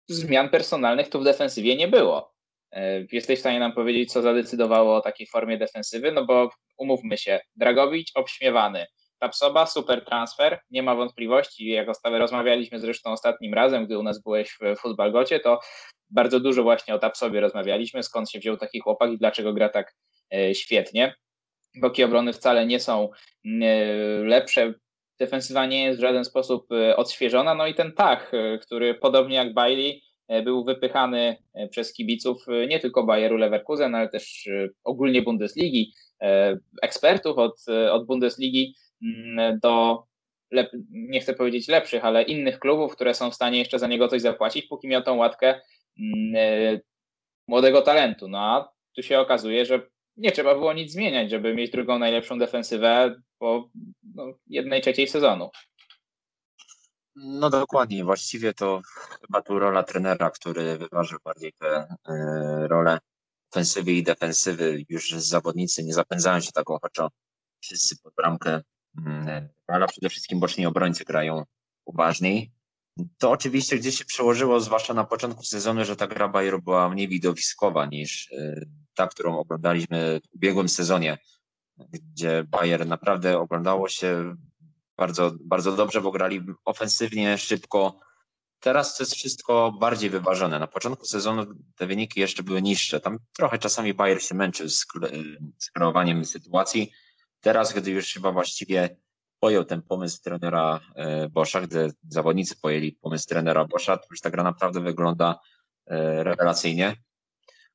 zmian 0.08 0.48
personalnych 0.48 1.08
tu 1.08 1.20
w 1.20 1.24
defensywie 1.24 1.76
nie 1.76 1.88
było. 1.88 2.32
E, 2.72 3.06
jesteś 3.12 3.38
w 3.38 3.40
stanie 3.40 3.60
nam 3.60 3.72
powiedzieć, 3.72 4.12
co 4.12 4.22
zadecydowało 4.22 4.96
o 4.96 5.00
takiej 5.00 5.26
formie 5.26 5.58
defensywy? 5.58 6.12
No 6.12 6.24
bo 6.24 6.50
umówmy 6.78 7.18
się, 7.18 7.40
Dragowicz 7.56 8.10
obśmiewany, 8.14 8.86
Tapsoba, 9.22 9.66
super 9.66 10.04
transfer, 10.04 10.60
nie 10.70 10.82
ma 10.82 10.94
wątpliwości. 10.94 11.66
Jak 11.66 11.88
rozmawialiśmy 12.04 12.78
zresztą 12.78 13.10
ostatnim 13.10 13.54
razem, 13.54 13.86
gdy 13.86 13.98
u 13.98 14.02
nas 14.02 14.22
byłeś 14.22 14.50
w 14.60 14.80
Futbalgocie, 14.80 15.40
to 15.40 15.60
bardzo 16.10 16.40
dużo 16.40 16.62
właśnie 16.62 16.94
o 16.94 16.98
Tapsobie 16.98 17.40
rozmawialiśmy, 17.40 18.02
skąd 18.02 18.30
się 18.30 18.38
wziął 18.38 18.56
taki 18.56 18.80
chłopak 18.80 19.12
i 19.12 19.18
dlaczego 19.18 19.52
gra 19.52 19.68
tak 19.68 19.94
e, 20.34 20.54
świetnie. 20.54 21.14
Boki 21.80 22.04
obrony 22.04 22.32
wcale 22.32 22.66
nie 22.66 22.80
są 22.80 23.08
e, 23.44 23.76
lepsze, 24.24 24.74
defensywa 25.18 25.66
nie 25.66 25.84
jest 25.84 25.98
w 25.98 26.02
żaden 26.02 26.24
sposób 26.24 26.72
e, 26.72 26.96
odświeżona, 26.96 27.54
no 27.54 27.66
i 27.66 27.74
ten 27.74 27.92
Tach, 27.92 28.32
który 28.62 28.94
podobnie 28.94 29.36
jak 29.36 29.54
Bailey 29.54 30.02
był 30.44 30.64
wypychany 30.64 31.36
przez 31.70 31.92
kibiców 31.92 32.46
nie 32.68 32.80
tylko 32.80 33.04
Bayeru 33.04 33.36
Leverkusen, 33.36 33.94
ale 33.94 34.08
też 34.08 34.48
ogólnie 34.84 35.22
Bundesligi, 35.22 35.92
ekspertów 36.82 37.38
od, 37.38 37.64
od 37.90 38.06
Bundesligi 38.06 38.74
do, 39.62 40.04
nie 40.90 41.20
chcę 41.20 41.34
powiedzieć 41.34 41.68
lepszych, 41.68 42.04
ale 42.04 42.22
innych 42.22 42.58
klubów, 42.58 42.92
które 42.92 43.14
są 43.14 43.30
w 43.30 43.34
stanie 43.34 43.58
jeszcze 43.58 43.78
za 43.78 43.86
niego 43.86 44.08
coś 44.08 44.22
zapłacić, 44.22 44.66
póki 44.66 44.88
miał 44.88 45.02
tą 45.02 45.16
łatkę 45.16 45.60
mm, 46.00 46.34
e, 46.36 46.80
młodego 47.48 47.82
talentu. 47.82 48.28
No 48.28 48.38
a 48.38 48.72
tu 48.96 49.02
się 49.02 49.20
okazuje, 49.20 49.66
że 49.66 49.86
nie 50.16 50.32
trzeba 50.32 50.54
było 50.54 50.72
nic 50.72 50.92
zmieniać, 50.92 51.30
żeby 51.30 51.54
mieć 51.54 51.70
drugą 51.70 51.98
najlepszą 51.98 52.38
defensywę 52.38 53.22
po 53.38 53.70
no, 54.14 54.34
jednej 54.46 54.82
trzeciej 54.82 55.08
sezonu. 55.08 55.50
No 57.14 57.50
dokładnie, 57.50 58.04
właściwie 58.04 58.54
to 58.54 58.80
chyba 59.20 59.42
tu 59.42 59.58
rola 59.58 59.82
trenera, 59.82 60.30
który 60.30 60.78
wyważył 60.78 61.18
bardziej 61.24 61.52
te 61.52 61.80
y, 61.80 62.68
role 62.68 62.98
ofensywy 63.52 63.92
i 63.92 64.02
defensywy. 64.02 64.84
Już 64.88 65.10
zawodnicy 65.10 65.84
nie 65.84 65.94
zapędzają 65.94 66.40
się 66.40 66.52
tak 66.52 66.70
ochoczo 66.70 67.08
wszyscy 67.60 67.96
pod 68.02 68.14
bramkę 68.14 68.50
Mm, 68.50 68.71
ale 69.66 69.86
przede 69.86 70.08
wszystkim 70.08 70.40
boczni 70.40 70.66
obrońcy 70.66 71.04
grają 71.04 71.44
uważniej. 71.84 72.52
To 73.18 73.30
oczywiście 73.30 73.78
gdzieś 73.78 73.98
się 73.98 74.04
przełożyło, 74.04 74.60
zwłaszcza 74.60 74.94
na 74.94 75.04
początku 75.04 75.42
sezonu, 75.42 75.84
że 75.84 75.96
ta 75.96 76.06
gra 76.06 76.28
Bayeru 76.28 76.62
była 76.62 76.88
mniej 76.88 77.08
widowiskowa 77.08 77.86
niż 77.86 78.30
y, 78.30 78.68
ta, 78.94 79.06
którą 79.06 79.38
oglądaliśmy 79.38 80.20
w 80.20 80.34
ubiegłym 80.34 80.68
sezonie, 80.68 81.18
gdzie 81.78 82.44
Bayer 82.44 82.86
naprawdę 82.86 83.38
oglądało 83.38 83.88
się 83.88 84.36
bardzo, 84.96 85.32
bardzo 85.44 85.76
dobrze, 85.76 86.00
bo 86.00 86.12
grali 86.12 86.40
ofensywnie, 86.64 87.38
szybko. 87.38 88.00
Teraz 88.60 88.96
to 88.96 89.02
jest 89.02 89.14
wszystko 89.14 89.72
bardziej 89.80 90.10
wyważone. 90.10 90.58
Na 90.58 90.66
początku 90.66 91.04
sezonu 91.04 91.46
te 91.76 91.86
wyniki 91.86 92.20
jeszcze 92.20 92.42
były 92.42 92.62
niższe. 92.62 93.00
Tam 93.00 93.18
trochę 93.32 93.58
czasami 93.58 93.94
Bayer 93.94 94.22
się 94.22 94.34
męczył 94.34 94.68
z, 94.68 94.86
z 95.58 95.70
kreowaniem 95.70 96.24
sytuacji, 96.24 96.92
Teraz, 97.42 97.72
gdy 97.72 97.90
już 97.90 98.12
chyba 98.12 98.32
właściwie 98.32 98.96
pojął 99.40 99.64
ten 99.64 99.82
pomysł 99.82 100.22
trenera 100.22 100.80
e, 100.96 101.28
Boscha, 101.28 101.60
gdy 101.60 101.92
zawodnicy 102.08 102.56
pojęli 102.62 102.92
pomysł 102.92 103.28
trenera 103.28 103.64
Boscha, 103.64 103.96
to 103.96 104.06
już 104.10 104.20
ta 104.20 104.30
gra 104.30 104.42
naprawdę 104.42 104.80
wygląda 104.80 105.40
e, 105.86 106.24
rewelacyjnie. 106.24 106.96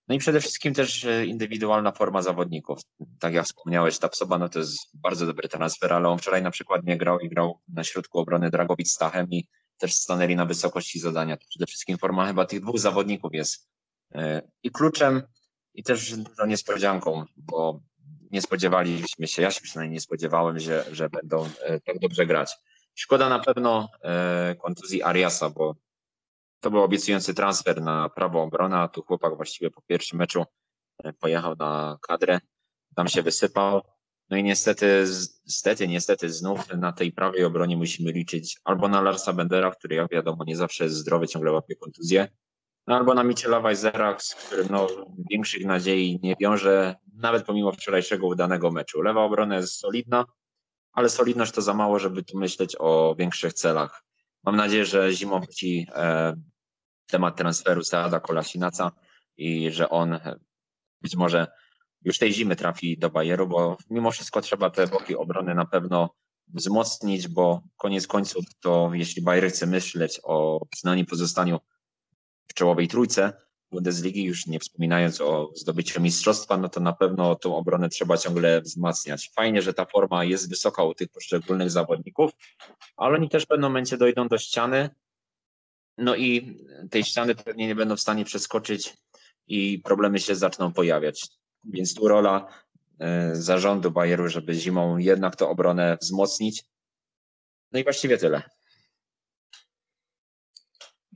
No 0.08 0.16
i 0.16 0.20
przede 0.20 0.40
wszystkim 0.40 0.74
też 0.74 1.06
e, 1.06 1.26
indywidualna 1.26 1.92
forma 1.92 2.22
zawodników. 2.22 2.80
Tak 3.20 3.34
jak 3.34 3.46
wspomniałeś, 3.46 4.00
Tapsoba 4.00 4.38
no 4.38 4.50
to 4.50 4.60
jest 4.60 4.80
bardzo 4.94 5.26
dobry 5.26 5.50
transfer, 5.50 5.94
ale 5.94 6.10
on 6.10 6.18
wczoraj 6.18 6.44
na 6.44 6.52
przykład 6.52 6.84
nie 6.84 6.98
grał 6.98 7.20
i 7.20 7.30
grał 7.30 7.62
na 7.68 7.84
środku 7.84 8.20
obrony 8.20 8.50
Dragowicz 8.50 8.90
Stachem 8.90 9.28
i 9.32 9.48
też 9.78 9.94
stanęli 9.94 10.36
na 10.36 10.46
wysokości 10.46 11.00
zadania. 11.00 11.38
Przede 11.50 11.66
wszystkim 11.66 11.98
forma 11.98 12.28
chyba 12.28 12.46
tych 12.46 12.62
dwóch 12.62 12.80
zawodników 12.80 13.34
jest 13.34 13.70
i 14.64 14.72
kluczem, 14.72 15.22
i 15.74 15.84
też 15.84 16.18
dużą 16.18 16.46
niespodzianką, 16.46 17.26
bo 17.38 17.82
nie 18.32 18.42
spodziewaliśmy 18.42 19.28
się, 19.28 19.42
ja 19.42 19.52
się 19.52 19.62
przynajmniej 19.62 19.94
nie 19.94 20.02
spodziewałem, 20.02 20.60
że, 20.60 20.86
że 20.92 21.10
będą 21.10 21.50
e, 21.62 21.80
tak 21.80 22.00
dobrze 22.00 22.26
grać. 22.26 22.56
Szkoda 22.96 23.30
na 23.30 23.40
pewno 23.40 23.90
e, 24.04 24.56
kontuzji 24.56 25.04
Ariasa, 25.04 25.50
bo 25.50 25.76
to 26.60 26.72
był 26.72 26.84
obiecujący 26.84 27.34
transfer 27.34 27.82
na 27.82 28.10
prawo 28.10 28.44
obrona, 28.44 28.82
a 28.82 28.88
tu 28.88 29.02
chłopak 29.02 29.36
właściwie 29.36 29.72
po 29.72 29.82
pierwszym 29.82 30.20
meczu 30.20 30.46
e, 31.04 31.14
pojechał 31.14 31.56
na 31.56 31.98
kadrę, 32.02 32.40
tam 32.96 33.08
się 33.08 33.22
wysypał. 33.22 33.82
No 34.30 34.38
i 34.38 34.44
niestety, 34.44 35.06
niestety, 35.46 35.88
niestety 35.88 36.30
znów 36.34 36.68
na 36.78 36.94
tej 36.94 37.12
prawej 37.12 37.44
obronie 37.46 37.78
musimy 37.78 38.12
liczyć 38.12 38.60
albo 38.64 38.88
na 38.88 39.02
Larsa 39.02 39.34
Bendera, 39.34 39.72
który 39.72 39.96
jak 39.96 40.12
wiadomo 40.12 40.44
nie 40.44 40.56
zawsze 40.56 40.84
jest 40.84 40.96
zdrowy, 40.96 41.28
ciągle 41.28 41.52
łapie 41.52 41.76
kontuzję, 41.76 42.28
no 42.88 42.96
albo 42.96 43.14
na 43.14 43.24
Michela 43.24 43.62
Weizera, 43.62 44.20
z 44.20 44.36
którym 44.36 44.68
no, 44.70 44.88
większych 45.32 45.66
nadziei 45.66 46.20
nie 46.24 46.36
wiąże, 46.40 46.96
nawet 47.14 47.46
pomimo 47.46 47.72
wczorajszego 47.72 48.28
udanego 48.28 48.72
meczu. 48.72 49.02
Lewa 49.02 49.24
obrona 49.24 49.56
jest 49.56 49.80
solidna, 49.80 50.26
ale 50.92 51.10
solidność 51.10 51.52
to 51.52 51.62
za 51.62 51.74
mało, 51.74 52.00
żeby 52.00 52.24
tu 52.24 52.38
myśleć 52.38 52.76
o 52.80 53.16
większych 53.20 53.54
celach. 53.54 54.04
Mam 54.44 54.56
nadzieję, 54.56 54.86
że 54.86 55.14
zimą 55.14 55.40
wróci 55.40 55.88
e, 55.96 56.34
temat 57.08 57.38
transferu 57.38 57.84
Seada 57.84 58.20
Kolasinaca 58.20 58.92
i 59.38 59.72
że 59.72 59.90
on 59.90 60.20
być 61.02 61.16
może 61.16 61.48
już 62.02 62.18
tej 62.18 62.34
zimy 62.34 62.56
trafi 62.56 62.98
do 62.98 63.10
Bayeru, 63.10 63.48
bo 63.48 63.78
mimo 63.90 64.12
wszystko 64.12 64.42
trzeba 64.42 64.70
te 64.70 64.88
boki 64.88 65.16
obrony 65.16 65.56
na 65.56 65.66
pewno 65.66 66.10
wzmocnić, 66.48 67.28
bo 67.28 67.62
koniec 67.78 68.08
końców 68.08 68.46
to 68.60 68.92
jeśli 68.94 69.22
Bayer 69.22 69.50
chce 69.50 69.66
myśleć 69.66 70.20
o 70.24 70.66
przynajmniej 70.72 71.06
pozostaniu 71.06 71.60
w 72.48 72.54
czołowej 72.54 72.88
trójce 72.88 73.34
Bundesligi, 73.72 74.24
już 74.24 74.48
nie 74.48 74.60
wspominając 74.60 75.22
o 75.22 75.52
zdobyciu 75.56 76.02
mistrzostwa, 76.02 76.58
no 76.58 76.70
to 76.70 76.80
na 76.80 76.94
pewno 76.94 77.36
tą 77.36 77.56
obronę 77.56 77.90
trzeba 77.90 78.18
ciągle 78.18 78.62
wzmacniać. 78.62 79.32
Fajnie, 79.36 79.62
że 79.62 79.74
ta 79.74 79.86
forma 79.86 80.24
jest 80.24 80.50
wysoka 80.50 80.84
u 80.84 80.94
tych 80.94 81.10
poszczególnych 81.10 81.72
zawodników, 81.72 82.32
ale 82.98 83.16
oni 83.16 83.30
też 83.30 83.44
w 83.44 83.48
pewnym 83.48 83.70
momencie 83.70 83.98
dojdą 83.98 84.28
do 84.28 84.38
ściany, 84.38 84.90
no 85.98 86.16
i 86.16 86.58
tej 86.92 87.04
ściany 87.04 87.36
pewnie 87.36 87.68
nie 87.68 87.76
będą 87.76 87.96
w 87.96 88.02
stanie 88.02 88.26
przeskoczyć 88.26 88.98
i 89.48 89.80
problemy 89.80 90.20
się 90.20 90.36
zaczną 90.36 90.74
pojawiać. 90.74 91.28
Więc 91.64 91.94
tu 91.96 92.08
rola 92.08 92.48
zarządu 93.34 93.92
Bayeru, 93.92 94.30
żeby 94.30 94.54
zimą 94.54 94.98
jednak 94.98 95.36
tę 95.36 95.48
obronę 95.48 95.98
wzmocnić. 96.02 96.64
No 97.72 97.80
i 97.80 97.84
właściwie 97.84 98.18
tyle. 98.18 98.42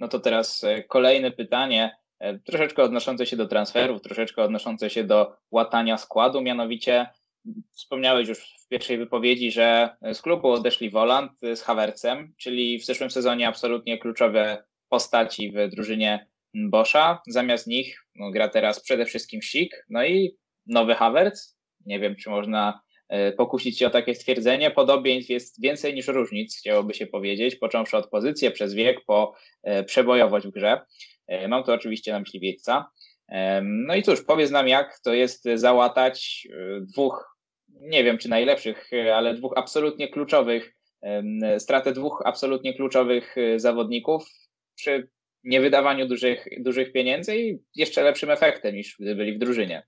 No 0.01 0.08
to 0.08 0.20
teraz 0.20 0.65
kolejne 0.88 1.31
pytanie. 1.31 1.98
E, 2.20 2.39
troszeczkę 2.39 2.84
odnoszące 2.84 3.25
się 3.25 3.38
do 3.38 3.48
transferów, 3.48 4.01
troszeczkę 4.01 4.43
odnoszące 4.43 4.89
się 4.89 5.03
do 5.03 5.36
łatania 5.51 5.98
składu, 5.98 6.41
mianowicie 6.41 7.08
wspomniałeś 7.72 8.27
już 8.27 8.39
w 8.39 8.67
pierwszej 8.67 8.98
wypowiedzi, 8.98 9.51
że 9.51 9.89
z 10.13 10.22
klubu 10.22 10.51
odeszli 10.51 10.89
Woland 10.89 11.31
z 11.55 11.62
Havercem, 11.62 12.34
czyli 12.38 12.79
w 12.79 12.86
zeszłym 12.86 13.12
sezonie 13.12 13.48
absolutnie 13.48 13.98
kluczowe 13.98 14.63
postaci 14.89 15.51
w 15.51 15.70
drużynie 15.70 16.27
Boscha. 16.53 17.22
Zamiast 17.27 17.67
nich 17.67 18.05
no, 18.15 18.31
gra 18.31 18.50
teraz 18.50 18.84
przede 18.84 19.05
wszystkim 19.05 19.41
Sik, 19.41 19.86
no 19.89 20.05
i 20.05 20.38
nowy 20.65 20.96
Havertz. 20.96 21.55
Nie 21.86 22.00
wiem, 22.00 22.15
czy 22.15 22.29
można 22.29 22.70
e, 22.70 22.90
pokusić 23.38 23.80
się 23.80 23.88
o 23.88 23.89
takie 23.89 24.15
stwierdzenie. 24.15 24.72
Podobieństw 24.72 25.30
jest 25.30 25.62
więcej 25.62 25.94
niż 25.94 26.08
różnic, 26.08 26.58
chciałoby 26.58 26.94
się 26.94 27.08
powiedzieć, 27.08 27.56
począwszy 27.56 27.98
od 27.98 28.10
pozycji 28.10 28.51
przez 28.51 28.74
wiek, 28.74 29.06
po 29.06 29.36
e, 29.63 29.84
przebojowość 29.84 30.48
w 30.48 30.51
grze. 30.51 30.82
E, 31.27 31.48
mam 31.48 31.63
tu 31.63 31.72
oczywiście 31.72 32.12
na 32.12 32.20
myśli 32.20 32.39
Wieńca. 32.39 32.91
No 33.62 33.96
i 33.96 34.03
cóż, 34.03 34.24
powiedz 34.24 34.51
nam, 34.51 34.68
jak 34.68 35.00
to 35.03 35.13
jest 35.13 35.44
załatać 35.56 36.48
e, 36.51 36.82
dwóch, 36.82 37.38
nie 37.70 38.03
wiem 38.03 38.18
czy 38.18 38.30
najlepszych, 38.30 38.94
e, 38.94 39.15
ale 39.15 39.34
dwóch 39.34 39.53
absolutnie 39.56 40.08
kluczowych, 40.08 40.75
stratę 41.58 41.94
dwóch 41.94 42.22
absolutnie 42.25 42.74
kluczowych 42.74 43.36
zawodników 43.56 44.25
przy 44.75 45.10
niewydawaniu 45.44 46.08
dużych, 46.08 46.48
dużych 46.60 46.91
pieniędzy 46.91 47.38
i 47.38 47.60
jeszcze 47.75 48.03
lepszym 48.03 48.30
efektem 48.30 48.75
niż 48.75 48.96
gdy 49.00 49.15
byli 49.15 49.34
w 49.34 49.39
drużynie. 49.39 49.84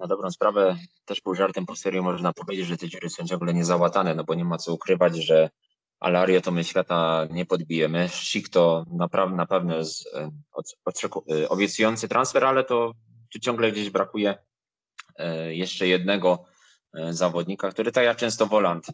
Na 0.00 0.06
dobrą 0.06 0.30
sprawę, 0.30 0.76
też 1.04 1.20
pół 1.20 1.34
żartem 1.34 1.66
po 1.66 1.76
serii 1.76 2.00
można 2.00 2.32
powiedzieć, 2.32 2.66
że 2.66 2.76
te 2.76 2.88
dziury 2.88 3.10
są 3.10 3.26
ciągle 3.26 3.54
niezałatane, 3.54 4.14
no 4.14 4.24
bo 4.24 4.34
nie 4.34 4.44
ma 4.44 4.58
co 4.58 4.74
ukrywać, 4.74 5.16
że 5.16 5.50
Alario 6.00 6.40
to 6.40 6.50
my 6.50 6.64
świata 6.64 7.26
nie 7.30 7.46
podbijemy. 7.46 8.08
Sik 8.08 8.48
to 8.48 8.84
naprawdę 8.90 9.36
na 9.36 9.46
pewno 9.46 9.76
jest 9.76 10.06
e, 10.14 10.30
e, 11.30 11.48
obiecujący 11.48 12.08
transfer, 12.08 12.44
ale 12.44 12.64
to 12.64 12.92
ciągle 13.40 13.72
gdzieś 13.72 13.90
brakuje 13.90 14.34
e, 15.16 15.54
jeszcze 15.54 15.86
jednego 15.86 16.44
zawodnika, 17.10 17.70
który 17.70 17.92
tak 17.92 18.04
jak 18.04 18.16
często 18.16 18.46
Woland 18.46 18.86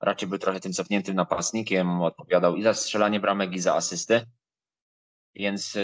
raczej 0.00 0.28
był 0.28 0.38
trochę 0.38 0.60
tym 0.60 0.72
cofniętym 0.72 1.14
napastnikiem, 1.14 2.02
odpowiadał 2.02 2.56
i 2.56 2.62
za 2.62 2.74
strzelanie 2.74 3.20
bramek 3.20 3.52
i 3.52 3.58
za 3.58 3.74
asysty. 3.74 4.26
Więc 5.34 5.74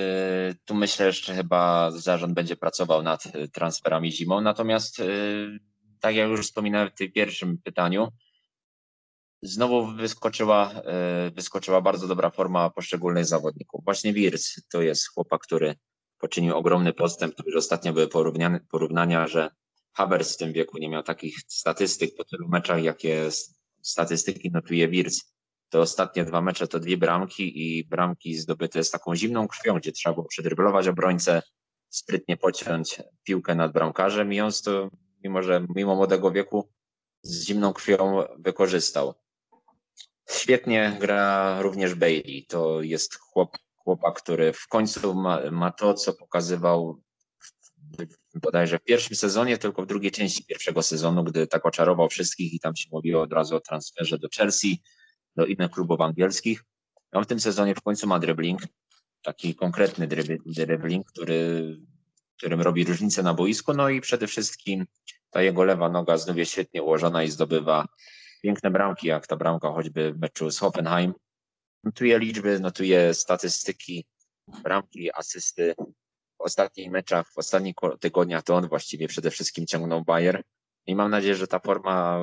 tu 0.65 0.75
myślę, 0.75 1.13
że 1.13 1.35
chyba 1.35 1.91
zarząd 1.91 2.35
będzie 2.35 2.57
pracował 2.57 3.03
nad 3.03 3.23
transferami 3.53 4.13
zimą. 4.13 4.41
Natomiast 4.41 5.03
tak 6.01 6.15
jak 6.15 6.29
już 6.29 6.47
wspominałem 6.47 6.91
w 6.91 6.95
tym 6.95 7.13
pierwszym 7.13 7.59
pytaniu, 7.59 8.09
znowu 9.43 9.87
wyskoczyła, 9.87 10.83
wyskoczyła 11.35 11.81
bardzo 11.81 12.09
dobra 12.09 12.31
forma 12.31 12.71
poszczególnych 12.71 13.27
zawodników. 13.27 13.85
Właśnie 13.85 14.13
Wirtz 14.13 14.63
to 14.73 14.83
jest 14.83 15.09
chłopak, 15.09 15.41
który 15.41 15.75
poczynił 16.19 16.57
ogromny 16.57 16.93
postęp. 16.93 17.35
To 17.35 17.43
już 17.47 17.57
ostatnio 17.57 17.93
były 17.93 18.09
porównania, 18.71 19.27
że 19.27 19.51
Havertz 19.93 20.35
w 20.35 20.37
tym 20.37 20.53
wieku 20.53 20.79
nie 20.79 20.89
miał 20.89 21.03
takich 21.03 21.37
statystyk 21.49 22.17
po 22.17 22.25
tylu 22.25 22.49
meczach, 22.49 22.83
jakie 22.83 23.29
statystyki 23.83 24.51
notuje 24.51 24.89
Wirtz. 24.89 25.34
To 25.75 25.81
ostatnie 25.81 26.25
dwa 26.25 26.41
mecze 26.41 26.69
to 26.69 26.81
dwie 26.81 26.97
bramki 26.97 27.63
i 27.63 27.85
bramki 27.85 28.35
zdobyte 28.35 28.85
z 28.85 28.91
taką 28.91 29.17
zimną 29.17 29.49
krwią, 29.49 29.79
gdzie 29.79 29.93
trzeba 29.93 30.15
było 30.15 30.27
przedryblować 30.27 30.89
obrońcę, 30.89 31.43
sprytnie 31.89 32.37
pociąć 32.37 33.03
piłkę 33.25 33.55
nad 33.55 33.73
bramkarzem 33.73 34.33
i 34.33 34.41
on 34.41 34.51
to, 34.65 34.91
mimo 35.25 35.43
że 35.43 35.67
mimo 35.75 35.95
młodego 35.95 36.31
wieku, 36.31 36.71
z 37.23 37.47
zimną 37.47 37.73
krwią 37.73 38.23
wykorzystał. 38.39 39.15
Świetnie 40.31 40.97
gra 41.01 41.63
również 41.63 41.95
Bailey. 41.95 42.47
To 42.49 42.83
jest 42.83 43.19
chłop, 43.19 43.57
chłopak, 43.77 44.23
który 44.23 44.53
w 44.53 44.69
końcu 44.69 45.15
ma, 45.15 45.51
ma 45.51 45.71
to, 45.71 45.95
co 45.95 46.13
pokazywał 46.13 47.03
bodajże 48.35 48.79
w 48.79 48.85
pierwszym 48.85 49.17
sezonie, 49.17 49.59
tylko 49.59 49.83
w 49.83 49.87
drugiej 49.87 50.11
części 50.11 50.45
pierwszego 50.45 50.83
sezonu, 50.83 51.25
gdy 51.25 51.47
tak 51.47 51.67
oczarował 51.67 52.09
wszystkich 52.09 52.53
i 52.55 52.61
tam 52.61 52.77
się 52.77 52.89
mówiło 52.93 53.23
od 53.23 53.33
razu 53.33 53.57
o 53.57 53.61
transferze 53.61 54.19
do 54.19 54.29
Chelsea, 54.37 54.83
do 55.37 55.47
innych 55.47 55.71
klubów 55.71 56.01
angielskich. 56.01 56.65
On 57.13 57.25
w 57.25 57.27
tym 57.27 57.41
sezonie 57.41 57.75
w 57.75 57.81
końcu 57.81 58.07
ma 58.07 58.19
dribbling, 58.19 58.61
taki 59.23 59.55
konkretny 59.55 60.09
dribbling, 60.47 61.07
który, 61.07 61.77
którym 62.37 62.61
robi 62.61 62.85
różnicę 62.85 63.23
na 63.23 63.35
boisku, 63.35 63.75
no 63.75 63.89
i 63.89 64.01
przede 64.01 64.27
wszystkim 64.27 64.87
ta 65.31 65.43
jego 65.43 65.65
lewa 65.65 65.89
noga 65.89 66.19
znów 66.19 66.37
jest 66.37 66.53
świetnie 66.53 66.83
ułożona 66.83 67.23
i 67.23 67.31
zdobywa 67.31 67.87
piękne 68.43 68.71
bramki, 68.71 69.07
jak 69.07 69.27
ta 69.27 69.37
bramka 69.37 69.69
choćby 69.73 70.13
w 70.13 70.19
meczu 70.19 70.51
z 70.51 70.59
Hoffenheim. 70.59 71.15
Notuje 71.85 72.19
liczby, 72.19 72.61
notuje 72.61 73.15
statystyki, 73.15 74.07
bramki, 74.63 75.13
asysty. 75.15 75.75
W 76.39 76.41
ostatnich 76.41 76.91
meczach, 76.91 77.33
w 77.33 77.39
ostatnich 77.39 77.75
tygodniach 78.01 78.43
to 78.43 78.55
on 78.55 78.69
właściwie 78.69 79.09
przede 79.09 79.31
wszystkim 79.31 79.67
ciągnął 79.67 80.05
Bayer 80.05 80.43
i 80.87 80.95
mam 80.95 81.11
nadzieję, 81.11 81.35
że 81.35 81.47
ta 81.47 81.59
forma 81.59 82.21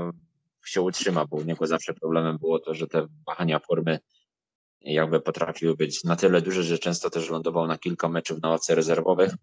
się 0.68 0.82
utrzyma, 0.82 1.25
bo 1.25 1.38
u 1.38 1.44
niego 1.44 1.68
zawsze 1.68 1.94
problemem 1.94 2.38
było 2.38 2.60
to, 2.60 2.74
że 2.74 2.88
te 2.88 3.08
wahania 3.25 3.60
formy 3.60 4.00
jakby 4.82 5.22
potrafiły 5.22 5.75
być 5.75 6.03
na 6.03 6.15
tyle 6.15 6.41
duże, 6.41 6.63
że 6.63 6.80
często 6.80 7.10
też 7.10 7.30
lądował 7.30 7.68
na 7.68 7.77
kilka 7.77 8.10
meczów 8.10 8.41
na 8.41 8.50
ławce 8.50 8.75
rezerwowych. 8.75 9.34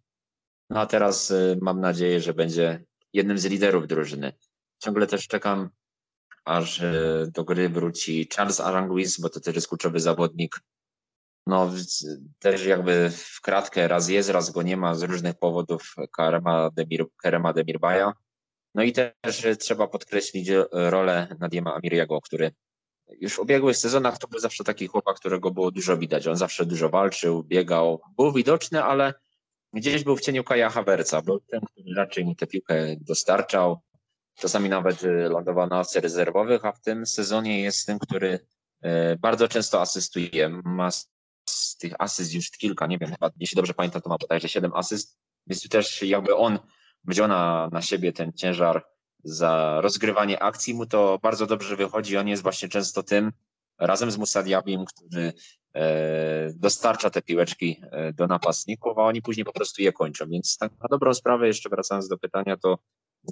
No 0.70 0.80
a 0.80 0.86
teraz 0.86 1.30
y, 1.30 1.58
mam 1.62 1.80
nadzieję, 1.80 2.20
że 2.20 2.34
będzie 2.34 2.84
jednym 3.12 3.38
z 3.38 3.44
liderów 3.44 3.86
drużyny. 3.86 4.32
Ciągle 4.78 5.06
też 5.06 5.28
czekam 5.28 5.70
aż 6.44 6.80
e, 6.80 7.26
do 7.34 7.44
gry 7.44 7.68
wróci 7.68 8.28
Charles 8.36 8.60
Aranguiz, 8.60 9.20
bo 9.20 9.28
to 9.28 9.40
też 9.40 9.54
jest 9.54 9.68
kluczowy 9.68 10.00
zawodnik. 10.00 10.60
No, 11.46 11.70
też 12.38 12.64
jakby 12.66 13.10
w 13.10 13.40
kratkę 13.40 13.88
raz 13.88 14.08
jest, 14.08 14.30
raz 14.30 14.50
go 14.50 14.62
nie 14.62 14.76
ma 14.76 14.94
z 14.94 15.02
różnych 15.02 15.34
powodów 15.34 15.94
Karema, 16.12 16.70
Demir, 16.70 17.06
Kerema 17.22 17.52
Demirbaja. 17.52 18.12
No 18.78 18.84
i 18.84 18.92
też 18.92 19.46
trzeba 19.58 19.88
podkreślić 19.88 20.48
rolę 20.72 21.36
Nadiema 21.40 21.74
Amiriego, 21.74 22.20
który 22.20 22.52
już 23.20 23.34
w 23.34 23.38
ubiegłych 23.38 23.76
sezonach 23.76 24.18
to 24.18 24.28
był 24.28 24.40
zawsze 24.40 24.64
taki 24.64 24.86
chłopak, 24.86 25.16
którego 25.16 25.50
było 25.50 25.70
dużo 25.70 25.96
widać. 25.96 26.26
On 26.26 26.36
zawsze 26.36 26.66
dużo 26.66 26.88
walczył, 26.88 27.42
biegał, 27.42 28.00
był 28.16 28.32
widoczny, 28.32 28.84
ale 28.84 29.14
gdzieś 29.72 30.04
był 30.04 30.16
w 30.16 30.20
cieniu 30.20 30.44
Kaja 30.44 30.70
Haverca. 30.70 31.22
Był 31.22 31.40
ten, 31.40 31.60
który 31.60 31.94
raczej 31.96 32.24
mu 32.24 32.34
tę 32.34 32.46
piłkę 32.46 32.96
dostarczał, 33.00 33.80
czasami 34.34 34.68
nawet 34.68 35.04
y, 35.04 35.08
lądował 35.08 35.68
na 35.68 35.76
ławce 35.76 36.00
rezerwowych, 36.00 36.64
a 36.64 36.72
w 36.72 36.80
tym 36.80 37.06
sezonie 37.06 37.62
jest 37.62 37.86
tym, 37.86 37.98
który 37.98 38.38
y, 38.84 38.88
bardzo 39.20 39.48
często 39.48 39.80
asystuje. 39.80 40.48
Ma 40.64 40.90
z 41.48 41.76
tych 41.76 41.92
asyst 41.98 42.34
już 42.34 42.50
kilka, 42.50 42.86
nie 42.86 42.98
wiem, 42.98 43.10
chyba, 43.10 43.30
jeśli 43.40 43.56
dobrze 43.56 43.74
pamiętam, 43.74 44.02
to 44.02 44.08
ma 44.08 44.18
bodajże 44.18 44.48
7 44.48 44.72
asyst, 44.74 45.18
więc 45.46 45.62
tu 45.62 45.68
też 45.68 46.02
jakby 46.02 46.36
on 46.36 46.58
wziął 47.04 47.28
na, 47.28 47.82
siebie 47.82 48.12
ten 48.12 48.32
ciężar 48.32 48.84
za 49.24 49.80
rozgrywanie 49.80 50.42
akcji, 50.42 50.74
mu 50.74 50.86
to 50.86 51.18
bardzo 51.22 51.46
dobrze 51.46 51.76
wychodzi. 51.76 52.16
On 52.16 52.28
jest 52.28 52.42
właśnie 52.42 52.68
często 52.68 53.02
tym, 53.02 53.32
razem 53.78 54.10
z 54.10 54.18
Musadiabim, 54.18 54.84
który 54.84 55.32
e, 55.74 56.52
dostarcza 56.54 57.10
te 57.10 57.22
piłeczki 57.22 57.80
e, 57.90 58.12
do 58.12 58.26
napastników, 58.26 58.98
a 58.98 59.02
oni 59.02 59.22
później 59.22 59.44
po 59.44 59.52
prostu 59.52 59.82
je 59.82 59.92
kończą. 59.92 60.28
Więc 60.28 60.58
tak 60.58 60.72
na 60.72 60.88
dobrą 60.90 61.14
sprawę, 61.14 61.46
jeszcze 61.46 61.68
wracając 61.68 62.08
do 62.08 62.18
pytania, 62.18 62.56
to 62.56 62.78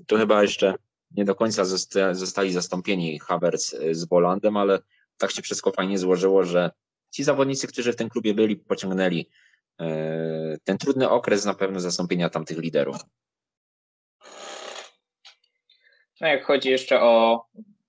tu 0.07 0.17
chyba 0.17 0.43
jeszcze 0.43 0.75
nie 1.11 1.25
do 1.25 1.35
końca 1.35 1.65
zostali 2.13 2.53
zastąpieni 2.53 3.19
Havertz 3.19 3.73
y, 3.73 3.95
z 3.95 4.05
Bolandem, 4.05 4.57
ale 4.57 4.79
tak 5.19 5.31
się 5.31 5.43
wszystko 5.43 5.73
fajnie 5.73 5.99
złożyło, 5.99 6.45
że 6.45 6.71
ci 7.11 7.25
zawodnicy, 7.25 7.67
którzy 7.67 7.93
w 7.93 7.97
tym 7.97 8.09
klubie 8.09 8.35
byli, 8.35 8.57
pociągnęli 8.57 9.31
ten 10.65 10.79
trudny 10.79 11.11
okres 11.11 11.45
na 11.45 11.55
pewno 11.55 11.81
zastąpienia 11.81 12.31
tamtych 12.31 12.59
liderów. 12.59 12.97
No 16.21 16.29
jak 16.29 16.45
chodzi 16.45 16.71
jeszcze 16.71 17.03
o, 17.03 17.45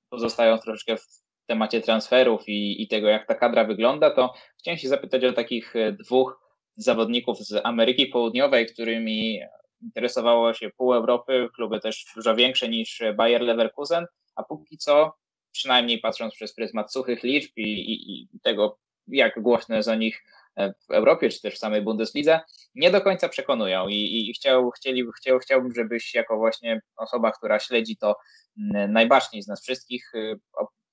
pozostając 0.10 0.62
troszeczkę 0.62 0.98
w 0.98 1.24
temacie 1.46 1.82
transferów 1.82 2.50
i, 2.50 2.82
i 2.84 2.88
tego, 2.88 3.08
jak 3.08 3.28
ta 3.28 3.36
kadra 3.36 3.64
wygląda, 3.64 4.12
to 4.12 4.34
chciałem 4.60 4.78
się 4.78 4.88
zapytać 4.88 5.24
o 5.24 5.34
takich 5.34 5.76
y, 5.76 5.98
dwóch 6.00 6.40
zawodników 6.76 7.40
z 7.40 7.62
Ameryki 7.64 8.06
Południowej, 8.06 8.66
którymi 8.66 9.42
interesowało 9.82 10.54
się 10.54 10.70
pół 10.70 10.94
Europy, 10.94 11.50
kluby 11.56 11.80
też 11.80 12.06
dużo 12.16 12.36
większe 12.36 12.70
niż 12.70 13.02
Bayer 13.16 13.42
Leverkusen, 13.42 14.06
a 14.36 14.44
póki 14.44 14.78
co, 14.78 15.14
przynajmniej 15.52 16.00
patrząc 16.00 16.34
przez 16.34 16.54
pryzmat 16.54 16.94
suchych 16.94 17.24
liczb 17.24 17.52
i, 17.58 17.62
i, 17.62 18.22
i 18.22 18.40
tego, 18.44 18.80
jak 19.08 19.42
głośno 19.42 19.76
jest 19.76 19.90
o 19.90 19.96
nich 19.96 20.24
w 20.58 20.92
Europie, 20.92 21.30
czy 21.30 21.42
też 21.42 21.56
w 21.56 21.58
samej 21.58 21.82
Bundeslidze, 21.82 22.40
nie 22.76 22.92
do 22.92 23.02
końca 23.02 23.30
przekonują 23.30 23.88
i, 23.88 24.30
i 24.30 24.34
chciał, 24.34 24.72
chcieli, 24.72 25.04
chciał, 25.18 25.40
chciałbym, 25.40 25.74
żebyś 25.76 26.14
jako 26.14 26.38
właśnie 26.38 26.82
osoba, 26.96 27.32
która 27.32 27.60
śledzi 27.60 27.98
to 27.98 28.16
mm, 28.58 28.92
najbaczniej 28.92 29.42
z 29.42 29.48
nas 29.48 29.64
wszystkich, 29.64 30.16
y, 30.16 30.40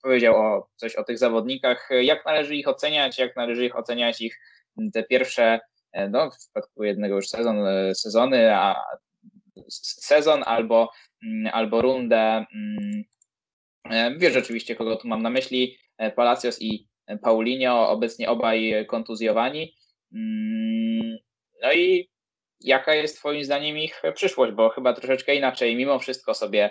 powiedział 0.03 0.35
o, 0.37 0.69
coś 0.77 0.97
o 0.97 1.05
tych 1.05 1.19
zawodnikach, 1.19 1.89
jak 2.03 2.27
należy 2.27 2.57
ich 2.57 2.69
oceniać, 2.69 3.19
jak 3.19 3.37
należy 3.37 3.67
ich 3.67 3.77
oceniać 3.77 4.21
ich 4.21 4.41
mm, 4.79 4.91
te 4.91 5.03
pierwsze 5.03 5.61
E, 5.95 6.09
no, 6.09 6.31
w 6.31 6.39
przypadku 6.39 6.85
jednego 6.85 7.15
już 7.17 7.29
sezon, 7.29 7.67
e, 7.67 7.95
sezony, 7.95 8.57
a 8.57 8.85
sezon 9.69 10.43
albo, 10.47 10.91
albo 11.53 11.83
rundę. 11.83 12.45
Wiesz 14.19 14.37
oczywiście, 14.37 14.77
kogo 14.77 14.97
tu 14.97 15.09
mam 15.09 15.23
na 15.23 15.31
myśli. 15.31 15.79
Palacios 16.17 16.63
i 16.63 16.89
Paulinho, 17.23 17.89
obecnie 17.89 18.31
obaj 18.31 18.87
kontuzjowani. 18.89 19.75
No 21.63 21.73
i 21.75 22.11
jaka 22.61 22.95
jest 22.95 23.19
Twoim 23.19 23.45
zdaniem 23.45 23.79
ich 23.79 24.03
przyszłość? 24.15 24.53
Bo 24.53 24.69
chyba 24.69 24.93
troszeczkę 24.93 25.35
inaczej 25.35 25.77
mimo 25.77 25.99
wszystko 25.99 26.35
sobie 26.35 26.71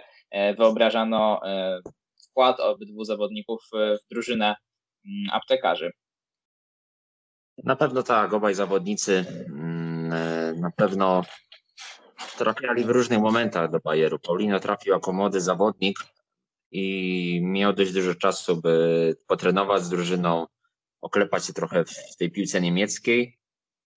wyobrażano 0.57 1.41
wkład 2.29 2.59
obydwu 2.59 3.03
zawodników 3.03 3.61
w 3.73 3.97
drużynę 4.11 4.55
aptekarzy. 5.31 5.91
Na 7.63 7.75
pewno 7.75 8.03
tak, 8.03 8.33
obaj 8.33 8.53
zawodnicy 8.53 9.25
mm, 9.47 10.13
e, 10.13 10.53
na 10.53 10.71
pewno 10.71 11.23
trafiali 12.37 12.83
w 12.83 12.89
różnych 12.89 13.19
momentach 13.19 13.71
do 13.71 13.79
Bayeru. 13.79 14.19
Paulino 14.19 14.59
trafił 14.59 14.93
jako 14.93 15.13
młody 15.13 15.41
zawodnik 15.41 15.99
i 16.73 17.39
miał 17.43 17.73
dość 17.73 17.93
dużo 17.93 18.15
czasu, 18.15 18.61
by 18.61 19.15
potrenować 19.27 19.83
z 19.83 19.89
drużyną, 19.89 20.47
oklepać 21.01 21.45
się 21.45 21.53
trochę 21.53 21.85
w 21.85 22.17
tej 22.17 22.31
piłce 22.31 22.61
niemieckiej. 22.61 23.37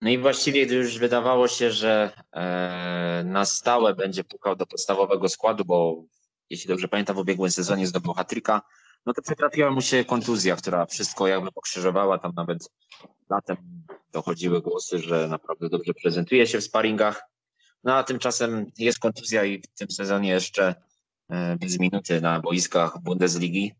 No 0.01 0.09
i 0.09 0.17
właściwie 0.17 0.65
gdy 0.65 0.75
już 0.75 0.97
wydawało 0.97 1.47
się, 1.47 1.71
że 1.71 2.11
e, 2.31 3.23
na 3.25 3.45
stałe 3.45 3.95
będzie 3.95 4.23
pukał 4.23 4.55
do 4.55 4.65
podstawowego 4.65 5.29
składu, 5.29 5.65
bo 5.65 6.03
jeśli 6.49 6.67
dobrze 6.67 6.87
pamiętam, 6.87 7.15
w 7.15 7.19
ubiegłym 7.19 7.51
sezonie 7.51 7.87
zdobył 7.87 8.13
hatryka, 8.13 8.61
no 9.05 9.13
to 9.13 9.21
przytrafiła 9.21 9.71
mu 9.71 9.81
się 9.81 10.05
kontuzja, 10.05 10.55
która 10.55 10.85
wszystko 10.85 11.27
jakby 11.27 11.51
pokrzyżowała. 11.51 12.17
Tam 12.17 12.31
nawet 12.35 12.69
latem 13.29 13.57
dochodziły 14.11 14.61
głosy, 14.61 14.99
że 14.99 15.27
naprawdę 15.27 15.69
dobrze 15.69 15.93
prezentuje 15.93 16.47
się 16.47 16.61
w 16.61 16.63
sparingach. 16.63 17.21
No 17.83 17.95
a 17.95 18.03
tymczasem 18.03 18.71
jest 18.77 18.99
kontuzja 18.99 19.45
i 19.45 19.61
w 19.61 19.67
tym 19.67 19.91
sezonie 19.91 20.29
jeszcze 20.29 20.75
bez 21.59 21.79
minuty 21.79 22.21
na 22.21 22.39
boiskach 22.39 23.01
Bundesligi, 23.01 23.73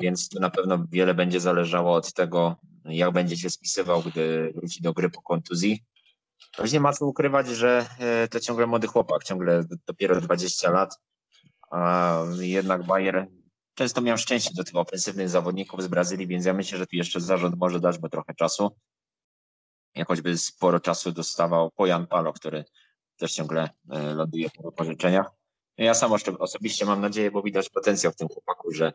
więc 0.00 0.28
tu 0.28 0.40
na 0.40 0.50
pewno 0.50 0.84
wiele 0.90 1.14
będzie 1.14 1.40
zależało 1.40 1.94
od 1.94 2.12
tego, 2.12 2.56
jak 2.84 3.12
będzie 3.12 3.36
się 3.36 3.50
spisywał, 3.50 4.02
gdy 4.02 4.52
wróci 4.54 4.82
do 4.82 4.92
gry 4.92 5.10
po 5.10 5.22
kontuzji. 5.22 5.84
Choć 6.56 6.72
nie 6.72 6.80
ma 6.80 6.92
co 6.92 7.06
ukrywać, 7.06 7.48
że 7.48 7.86
e, 7.98 8.28
to 8.28 8.40
ciągle 8.40 8.66
młody 8.66 8.86
chłopak, 8.86 9.24
ciągle 9.24 9.64
dopiero 9.86 10.20
20 10.20 10.70
lat, 10.70 10.98
a 11.70 12.16
jednak 12.40 12.86
Bayer 12.86 13.26
często 13.74 14.00
miał 14.00 14.18
szczęście 14.18 14.50
do 14.54 14.64
tych 14.64 14.76
ofensywnych 14.76 15.28
zawodników 15.28 15.82
z 15.82 15.86
Brazylii, 15.86 16.26
więc 16.26 16.44
ja 16.44 16.54
myślę, 16.54 16.78
że 16.78 16.86
tu 16.86 16.96
jeszcze 16.96 17.20
zarząd 17.20 17.56
może 17.56 17.80
dać 17.80 18.00
mu 18.00 18.08
trochę 18.08 18.34
czasu. 18.34 18.76
Jak 19.94 20.08
choćby 20.08 20.38
sporo 20.38 20.80
czasu 20.80 21.12
dostawał 21.12 21.70
Pojan 21.70 22.06
Palo, 22.06 22.32
który 22.32 22.64
też 23.16 23.32
ciągle 23.32 23.70
e, 23.90 24.14
ląduje 24.14 24.50
po 24.50 24.72
pożyczeniach. 24.72 25.39
Ja 25.80 25.94
sam 25.94 26.12
osobiście 26.38 26.84
mam 26.86 27.00
nadzieję, 27.00 27.30
bo 27.30 27.42
widać 27.42 27.68
potencjał 27.68 28.12
w 28.12 28.16
tym 28.16 28.28
chłopaku, 28.28 28.72
że 28.72 28.92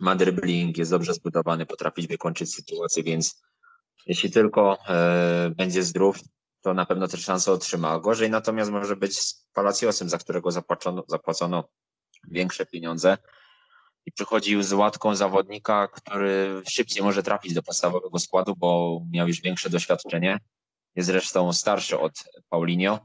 ma 0.00 0.16
dribbling, 0.16 0.78
jest 0.78 0.90
dobrze 0.90 1.14
zbudowany, 1.14 1.66
potrafi 1.66 2.06
wykończyć 2.06 2.54
sytuację, 2.54 3.02
więc 3.02 3.42
jeśli 4.06 4.30
tylko 4.30 4.78
e, 4.88 5.50
będzie 5.56 5.82
zdrów, 5.82 6.18
to 6.60 6.74
na 6.74 6.86
pewno 6.86 7.08
też 7.08 7.24
szansę 7.24 7.52
otrzyma. 7.52 7.98
Gorzej 7.98 8.30
natomiast 8.30 8.70
może 8.70 8.96
być 8.96 9.18
z 9.18 9.46
Palaciosem, 9.52 10.08
za 10.08 10.18
którego 10.18 10.50
zapłacono, 10.50 11.04
zapłacono 11.08 11.64
większe 12.30 12.66
pieniądze 12.66 13.18
i 14.06 14.12
przychodził 14.12 14.62
z 14.62 14.72
łatką 14.72 15.14
zawodnika, 15.14 15.88
który 15.88 16.62
szybciej 16.70 17.02
może 17.02 17.22
trafić 17.22 17.54
do 17.54 17.62
podstawowego 17.62 18.18
składu, 18.18 18.56
bo 18.56 19.00
miał 19.12 19.28
już 19.28 19.40
większe 19.40 19.70
doświadczenie. 19.70 20.40
Jest 20.96 21.06
zresztą 21.06 21.52
starszy 21.52 21.98
od 21.98 22.12
Paulinho. 22.48 22.98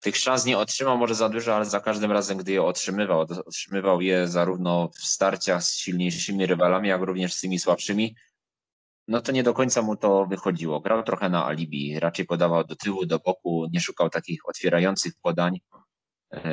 Tych 0.00 0.16
szans 0.16 0.44
nie 0.44 0.58
otrzymał 0.58 0.98
może 0.98 1.14
za 1.14 1.28
dużo, 1.28 1.56
ale 1.56 1.64
za 1.64 1.80
każdym 1.80 2.12
razem, 2.12 2.38
gdy 2.38 2.52
je 2.52 2.62
otrzymywał, 2.62 3.20
otrzymywał 3.20 4.00
je 4.00 4.28
zarówno 4.28 4.88
w 4.88 4.98
starciach 4.98 5.62
z 5.62 5.76
silniejszymi 5.76 6.46
rywalami, 6.46 6.88
jak 6.88 7.02
również 7.02 7.34
z 7.34 7.40
tymi 7.40 7.58
słabszymi, 7.58 8.14
no 9.08 9.20
to 9.20 9.32
nie 9.32 9.42
do 9.42 9.54
końca 9.54 9.82
mu 9.82 9.96
to 9.96 10.26
wychodziło. 10.26 10.80
Grał 10.80 11.02
trochę 11.02 11.28
na 11.28 11.46
alibi, 11.46 12.00
raczej 12.00 12.26
podawał 12.26 12.64
do 12.64 12.76
tyłu, 12.76 13.06
do 13.06 13.18
boku, 13.18 13.66
nie 13.72 13.80
szukał 13.80 14.10
takich 14.10 14.48
otwierających 14.48 15.12
podań. 15.22 15.60
E, 16.32 16.50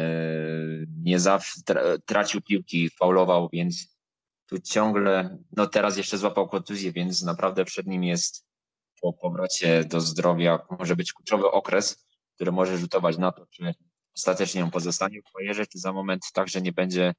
nie 1.04 1.20
zawsze 1.20 1.62
tracił 2.06 2.42
piłki, 2.42 2.90
faulował, 2.90 3.50
więc 3.54 3.96
tu 4.46 4.60
ciągle, 4.60 5.38
no 5.58 5.68
teraz 5.68 5.98
jeszcze 5.98 6.18
złapał 6.18 6.50
kontuzję, 6.50 6.92
więc 6.92 7.24
naprawdę 7.24 7.66
przed 7.66 7.88
nim 7.88 8.04
jest 8.04 8.46
po 9.02 9.14
powrocie 9.14 9.84
do 9.84 10.02
zdrowia 10.02 10.60
może 10.80 10.96
być 10.96 11.14
kluczowy 11.14 11.52
okres, 11.52 12.05
który 12.36 12.52
może 12.52 12.78
rzutować 12.78 13.18
na 13.18 13.32
to, 13.32 13.46
czy 13.48 13.74
ostatecznie 14.16 14.64
on 14.64 14.72
pozostanie 14.72 15.22
w 15.22 15.68
czy 15.68 15.80
za 15.80 15.94
moment 15.94 16.32
także 16.34 16.62
nie 16.62 16.72
będzie 16.72 17.14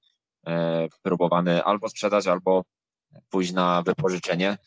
e, 0.47 0.89
próbowany 1.03 1.65
albo 1.65 1.89
sprzedać, 1.89 2.27
albo 2.27 2.65
pójść 3.29 3.53
na 3.53 3.83
wypożyczenie. 3.83 4.59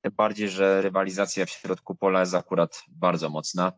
Tym 0.00 0.12
bardziej, 0.12 0.48
że 0.48 0.82
rywalizacja 0.82 1.46
w 1.46 1.50
środku 1.50 1.94
pola 1.94 2.20
jest 2.20 2.34
akurat 2.34 2.82
bardzo 2.88 3.30
mocna, 3.30 3.72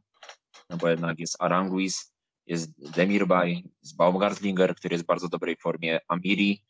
no 0.70 0.76
bo 0.76 0.88
jednak 0.88 1.18
jest 1.18 1.36
Aranguis, 1.38 2.14
jest 2.46 2.90
Demirbay, 2.96 3.62
jest 3.82 3.96
Baumgartlinger, 3.96 4.76
który 4.76 4.94
jest 4.94 5.04
w 5.04 5.06
bardzo 5.06 5.28
dobrej 5.28 5.56
formie, 5.56 6.00
Amiri, 6.08 6.64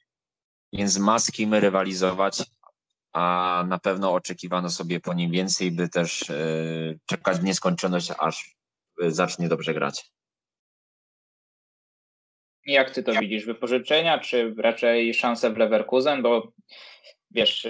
więc 0.73 0.99
ma 0.99 1.19
z 1.19 1.31
kim 1.31 1.55
rywalizować, 1.55 2.43
a 3.13 3.65
na 3.69 3.79
pewno 3.79 4.13
oczekiwano 4.13 4.71
sobie 4.71 5.01
po 5.01 5.15
nim 5.15 5.31
więcej, 5.31 5.73
by 5.73 5.89
też 5.89 6.31
e, 6.31 6.37
czekać 7.07 7.39
w 7.39 7.45
nieskończoność, 7.45 8.11
aż 8.19 8.57
zacznie 8.99 9.49
dobrze 9.49 9.75
grać. 9.75 10.11
Jak 12.67 12.91
ty 12.91 13.03
to 13.03 13.13
widzisz? 13.13 13.45
Wypożyczenia, 13.45 14.19
czy 14.19 14.55
raczej 14.59 15.15
szanse 15.15 15.51
w 15.51 15.57
Leverkusen? 15.57 16.23
Bo 16.23 16.53
wiesz, 17.31 17.67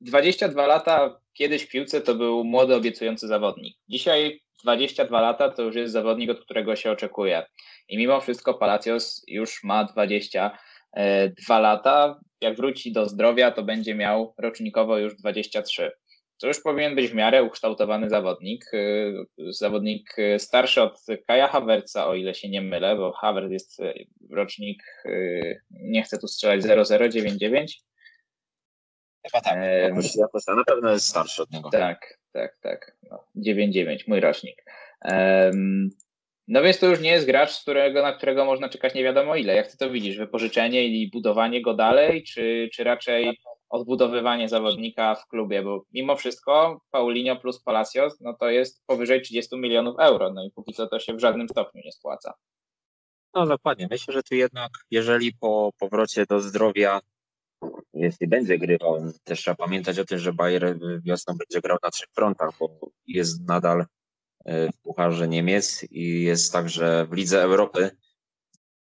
22 0.00 0.64
e, 0.64 0.66
lata 0.66 1.20
kiedyś 1.32 1.62
w 1.62 1.68
piłce 1.68 2.00
to 2.00 2.14
był 2.14 2.44
młody, 2.44 2.74
obiecujący 2.74 3.28
zawodnik. 3.28 3.76
Dzisiaj 3.88 4.40
22 4.62 5.20
lata 5.20 5.50
to 5.50 5.62
już 5.62 5.74
jest 5.74 5.92
zawodnik, 5.92 6.30
od 6.30 6.40
którego 6.40 6.76
się 6.76 6.90
oczekuje. 6.90 7.46
I 7.88 7.98
mimo 7.98 8.20
wszystko 8.20 8.54
Palacios 8.54 9.24
już 9.26 9.64
ma 9.64 9.84
22 9.84 11.58
lata. 11.58 12.20
Jak 12.40 12.56
wróci 12.56 12.92
do 12.92 13.08
zdrowia, 13.08 13.50
to 13.50 13.62
będzie 13.62 13.94
miał 13.94 14.34
rocznikowo 14.38 14.98
już 14.98 15.14
23. 15.14 15.92
To 16.40 16.46
już 16.46 16.60
powinien 16.60 16.94
być 16.94 17.10
w 17.10 17.14
miarę 17.14 17.42
ukształtowany 17.42 18.10
zawodnik. 18.10 18.64
Zawodnik 19.48 20.16
starszy 20.38 20.82
od 20.82 21.00
Kaja 21.26 21.48
Havertza, 21.48 22.06
o 22.06 22.14
ile 22.14 22.34
się 22.34 22.48
nie 22.48 22.62
mylę, 22.62 22.96
bo 22.96 23.12
Havertz 23.12 23.52
jest 23.52 23.80
rocznik, 24.30 24.82
nie 25.70 26.02
chcę 26.02 26.18
tu 26.18 26.28
strzelać, 26.28 26.62
0099. 26.62 27.80
Chyba 29.26 29.40
tak, 29.40 29.58
jakoś, 29.82 30.16
jakoś, 30.16 30.46
na 30.46 30.64
pewno 30.66 30.92
jest 30.92 31.06
starszy 31.06 31.42
od 31.42 31.50
niego. 31.50 31.70
Tak, 31.70 32.18
tak, 32.32 32.58
tak. 32.60 32.96
No, 33.10 33.24
9-9, 33.36 33.98
mój 34.06 34.20
rocznik. 34.20 34.64
Um, 35.04 35.90
no 36.48 36.62
więc 36.62 36.78
to 36.78 36.86
już 36.86 37.00
nie 37.00 37.10
jest 37.10 37.26
gracz, 37.26 37.50
z 37.50 37.62
którego, 37.62 38.02
na 38.02 38.12
którego 38.12 38.44
można 38.44 38.68
czekać 38.68 38.94
nie 38.94 39.04
wiadomo 39.04 39.36
ile. 39.36 39.54
Jak 39.54 39.70
ty 39.70 39.76
to 39.76 39.90
widzisz? 39.90 40.18
Wypożyczenie 40.18 40.86
i 40.86 41.10
budowanie 41.10 41.62
go 41.62 41.74
dalej, 41.74 42.22
czy, 42.22 42.68
czy 42.72 42.84
raczej 42.84 43.38
odbudowywanie 43.70 44.48
zawodnika 44.48 45.14
w 45.14 45.26
klubie? 45.26 45.62
Bo 45.62 45.84
mimo 45.92 46.16
wszystko 46.16 46.80
Paulinho 46.90 47.36
plus 47.36 47.62
Palacios, 47.62 48.20
no 48.20 48.34
to 48.34 48.50
jest 48.50 48.82
powyżej 48.86 49.22
30 49.22 49.56
milionów 49.56 49.96
euro. 49.98 50.32
No 50.32 50.44
i 50.44 50.50
póki 50.50 50.74
co 50.74 50.86
to 50.86 50.98
się 50.98 51.14
w 51.14 51.20
żadnym 51.20 51.48
stopniu 51.48 51.82
nie 51.84 51.92
spłaca. 51.92 52.34
No 53.34 53.46
dokładnie. 53.46 53.88
Myślę, 53.90 54.14
że 54.14 54.22
tu 54.22 54.34
jednak, 54.34 54.70
jeżeli 54.90 55.32
po 55.40 55.70
powrocie 55.78 56.26
do 56.26 56.40
zdrowia 56.40 57.00
jeśli 57.94 58.26
będzie 58.26 58.58
grywał, 58.58 59.12
też 59.24 59.40
trzeba 59.40 59.54
pamiętać 59.54 59.98
o 59.98 60.04
tym, 60.04 60.18
że 60.18 60.32
Bayer 60.32 60.78
wiosną 61.02 61.34
będzie 61.36 61.60
grał 61.60 61.78
na 61.82 61.90
trzech 61.90 62.08
frontach, 62.14 62.50
bo 62.60 62.90
jest 63.06 63.48
nadal 63.48 63.86
e, 64.44 64.72
w 64.72 64.76
Pucharze 64.82 65.28
Niemiec 65.28 65.86
i 65.90 66.22
jest 66.22 66.52
także 66.52 67.06
w 67.10 67.12
Lidze 67.12 67.42
Europy. 67.42 67.90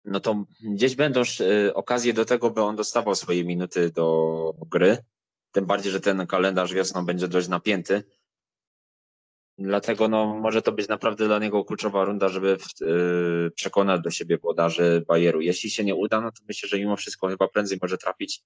No 0.07 0.21
to 0.21 0.45
gdzieś 0.63 0.97
będą 0.97 1.21
e, 1.21 1.75
okazje 1.75 2.13
do 2.13 2.25
tego, 2.25 2.51
by 2.51 2.63
on 2.63 2.77
dostawał 2.77 3.15
swoje 3.15 3.45
minuty 3.45 3.91
do 3.91 4.55
gry. 4.71 4.99
Tym 5.53 5.67
bardziej, 5.67 5.93
że 5.93 6.01
ten 6.01 6.27
kalendarz 6.27 6.75
wiosną 6.75 7.07
będzie 7.07 7.29
dość 7.29 7.49
napięty. 7.49 8.05
Dlatego 9.59 10.09
no, 10.09 10.27
może 10.27 10.63
to 10.63 10.73
być 10.73 10.89
naprawdę 10.89 11.27
dla 11.27 11.39
niego 11.39 11.65
kluczowa 11.65 12.05
runda, 12.05 12.29
żeby 12.29 12.57
yy, 12.81 13.51
przekonać 13.55 14.01
do 14.01 14.11
siebie 14.11 14.39
włodarzy 14.39 15.05
Bayeru. 15.09 15.41
Jeśli 15.41 15.71
się 15.71 15.85
nie 15.85 15.95
uda, 15.95 16.21
no 16.21 16.31
to 16.31 16.43
myślę, 16.49 16.69
że 16.69 16.79
mimo 16.79 16.97
wszystko 16.97 17.29
chyba 17.29 17.49
prędzej 17.49 17.79
może 17.83 17.99
trafić 17.99 18.43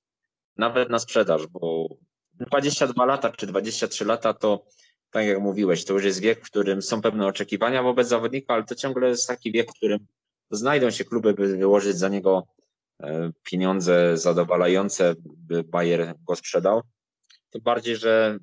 nawet 0.57 0.91
na 0.91 0.99
sprzedaż, 0.99 1.47
bo 1.47 1.89
22 2.35 3.05
lata 3.05 3.33
czy 3.33 3.47
23 3.47 4.05
lata 4.05 4.35
to, 4.35 4.65
tak 5.11 5.27
jak 5.27 5.41
mówiłeś, 5.41 5.85
to 5.85 5.93
już 5.93 6.05
jest 6.05 6.21
wiek, 6.21 6.41
w 6.41 6.51
którym 6.51 6.83
są 6.83 7.03
pewne 7.03 7.27
oczekiwania 7.27 7.83
wobec 7.83 8.09
zawodnika, 8.09 8.55
ale 8.55 8.65
to 8.65 8.75
ciągle 8.75 9.09
jest 9.09 9.29
taki 9.29 9.53
wiek, 9.53 9.71
w 9.71 9.75
którym 9.75 10.07
znajdą 10.51 10.91
się 10.91 11.05
kluby, 11.05 11.35
by 11.35 11.57
wyłożyć 11.57 11.97
za 11.97 12.09
niego 12.09 12.47
e, 13.03 13.31
pieniądze 13.43 14.17
zadowalające, 14.17 15.15
by 15.25 15.65
Bayer 15.65 16.15
go 16.27 16.37
sprzedał. 16.37 16.83
Tym 17.51 17.63
bardziej, 17.63 17.97
że 17.97 18.39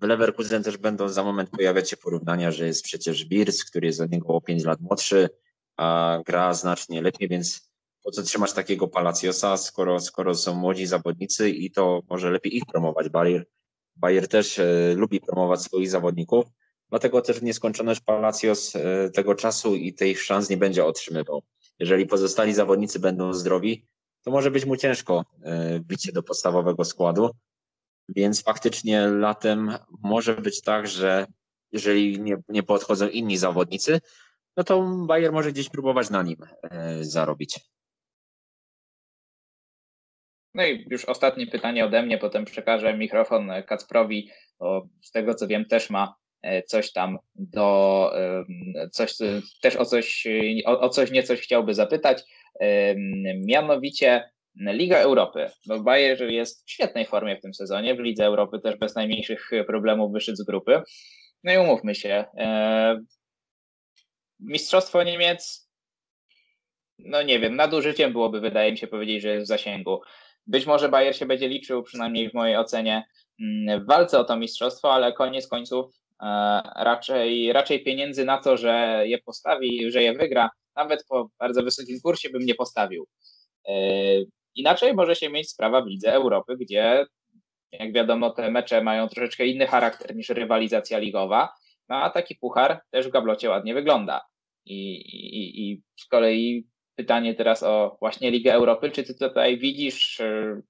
w 0.00 0.06
Leverkusen 0.06 0.62
też 0.62 0.76
będą 0.76 1.08
za 1.08 1.24
moment 1.24 1.50
pojawiać 1.50 1.90
się 1.90 1.96
porównania, 1.96 2.50
że 2.50 2.66
jest 2.66 2.84
przecież 2.84 3.24
Birs, 3.24 3.64
który 3.64 3.86
jest 3.86 4.00
od 4.00 4.10
niego 4.10 4.28
o 4.28 4.40
5 4.40 4.64
lat 4.64 4.80
młodszy, 4.80 5.28
a 5.76 6.18
gra 6.26 6.54
znacznie 6.54 7.02
lepiej, 7.02 7.28
więc 7.28 7.70
po 8.02 8.10
co 8.10 8.22
trzymać 8.22 8.52
takiego 8.52 8.88
Palaciosa, 8.88 9.56
skoro, 9.56 10.00
skoro 10.00 10.34
są 10.34 10.54
młodzi 10.54 10.86
zawodnicy 10.86 11.50
i 11.50 11.70
to 11.70 12.02
może 12.10 12.30
lepiej 12.30 12.56
ich 12.56 12.66
promować. 12.66 13.08
Bayer, 13.08 13.46
Bayer 13.96 14.28
też 14.28 14.58
e, 14.58 14.94
lubi 14.96 15.20
promować 15.20 15.62
swoich 15.62 15.90
zawodników, 15.90 16.46
dlatego 16.94 17.22
też 17.22 17.40
w 17.40 17.42
nieskończoność 17.42 18.00
Palacios 18.00 18.76
e, 18.76 19.10
tego 19.10 19.34
czasu 19.34 19.74
i 19.74 19.94
tych 19.94 20.22
szans 20.22 20.50
nie 20.50 20.56
będzie 20.56 20.84
otrzymywał. 20.84 21.42
Jeżeli 21.78 22.06
pozostali 22.06 22.54
zawodnicy 22.54 22.98
będą 23.00 23.32
zdrowi, 23.32 23.86
to 24.22 24.30
może 24.30 24.50
być 24.50 24.64
mu 24.64 24.76
ciężko 24.76 25.24
e, 25.42 25.80
bicie 25.80 26.12
do 26.12 26.22
podstawowego 26.22 26.84
składu, 26.84 27.30
więc 28.08 28.42
faktycznie 28.42 29.06
latem 29.06 29.74
może 30.02 30.34
być 30.34 30.62
tak, 30.62 30.86
że 30.86 31.26
jeżeli 31.72 32.20
nie, 32.20 32.36
nie 32.48 32.62
podchodzą 32.62 33.08
inni 33.08 33.36
zawodnicy, 33.36 34.00
no 34.56 34.64
to 34.64 34.82
Bayer 35.06 35.32
może 35.32 35.52
gdzieś 35.52 35.68
próbować 35.68 36.10
na 36.10 36.22
nim 36.22 36.36
e, 36.62 37.04
zarobić. 37.04 37.60
No 40.54 40.66
i 40.66 40.86
już 40.90 41.04
ostatnie 41.04 41.46
pytanie 41.46 41.84
ode 41.84 42.02
mnie, 42.02 42.18
potem 42.18 42.44
przekażę 42.44 42.98
mikrofon 42.98 43.50
Kacprowi, 43.66 44.30
bo 44.58 44.88
z 45.02 45.10
tego 45.10 45.34
co 45.34 45.46
wiem 45.46 45.64
też 45.64 45.90
ma 45.90 46.23
coś 46.66 46.92
tam 46.92 47.18
do, 47.34 48.12
coś, 48.92 49.14
też 49.62 49.76
o 49.76 49.84
coś, 49.84 50.26
o, 50.66 50.80
o 50.80 50.88
coś 50.88 51.10
niecoś 51.10 51.40
chciałby 51.40 51.74
zapytać, 51.74 52.22
mianowicie 53.46 54.30
Liga 54.56 54.98
Europy. 54.98 55.50
No 55.66 55.80
Bayer 55.80 56.30
jest 56.30 56.66
w 56.66 56.70
świetnej 56.70 57.06
formie 57.06 57.36
w 57.36 57.40
tym 57.40 57.54
sezonie, 57.54 57.94
w 57.94 57.98
Lidze 57.98 58.24
Europy 58.24 58.60
też 58.60 58.76
bez 58.76 58.94
najmniejszych 58.94 59.50
problemów 59.66 60.12
wyszedł 60.12 60.36
z 60.36 60.44
grupy. 60.44 60.82
No 61.44 61.52
i 61.52 61.56
umówmy 61.56 61.94
się, 61.94 62.24
e, 62.38 63.00
Mistrzostwo 64.40 65.02
Niemiec, 65.02 65.70
no 66.98 67.22
nie 67.22 67.40
wiem, 67.40 67.56
nadużyciem 67.56 68.12
byłoby, 68.12 68.40
wydaje 68.40 68.72
mi 68.72 68.78
się, 68.78 68.86
powiedzieć, 68.86 69.22
że 69.22 69.28
jest 69.28 69.44
w 69.44 69.48
zasięgu. 69.48 70.00
Być 70.46 70.66
może 70.66 70.88
Bayer 70.88 71.16
się 71.16 71.26
będzie 71.26 71.48
liczył, 71.48 71.82
przynajmniej 71.82 72.30
w 72.30 72.34
mojej 72.34 72.56
ocenie, 72.56 73.04
mm, 73.40 73.84
w 73.84 73.86
walce 73.86 74.18
o 74.18 74.24
to 74.24 74.36
mistrzostwo, 74.36 74.92
ale 74.92 75.12
koniec 75.12 75.48
końców 75.48 75.86
e, 75.86 76.03
raczej, 76.76 77.52
raczej 77.52 77.84
pieniędzy 77.84 78.24
na 78.24 78.38
to, 78.38 78.56
że 78.56 79.02
je 79.06 79.18
postawi, 79.18 79.90
że 79.90 80.02
je 80.02 80.12
wygra, 80.12 80.50
nawet 80.76 81.04
po 81.08 81.30
bardzo 81.38 81.62
wysokim 81.62 82.00
kursie 82.00 82.30
bym 82.30 82.44
nie 82.46 82.54
postawił. 82.54 83.06
E, 83.68 83.74
inaczej 84.54 84.94
może 84.94 85.16
się 85.16 85.30
mieć 85.30 85.50
sprawa 85.50 85.82
w 85.82 85.86
Lidze 85.86 86.12
Europy, 86.12 86.56
gdzie 86.56 87.06
jak 87.72 87.92
wiadomo 87.92 88.30
te 88.30 88.50
mecze 88.50 88.82
mają 88.82 89.08
troszeczkę 89.08 89.46
inny 89.46 89.66
charakter 89.66 90.16
niż 90.16 90.28
rywalizacja 90.28 90.98
ligowa, 90.98 91.54
no 91.88 91.96
a 91.96 92.10
taki 92.10 92.34
puchar 92.34 92.80
też 92.90 93.08
w 93.08 93.10
gablocie 93.10 93.50
ładnie 93.50 93.74
wygląda. 93.74 94.20
I, 94.66 94.94
i, 94.96 95.70
I 95.70 95.82
z 96.00 96.06
kolei 96.06 96.66
pytanie 96.94 97.34
teraz 97.34 97.62
o 97.62 97.96
właśnie 98.00 98.30
Ligę 98.30 98.52
Europy. 98.52 98.90
Czy 98.90 99.04
ty 99.04 99.14
tutaj 99.14 99.58
widzisz 99.58 100.20
e, 100.20 100.60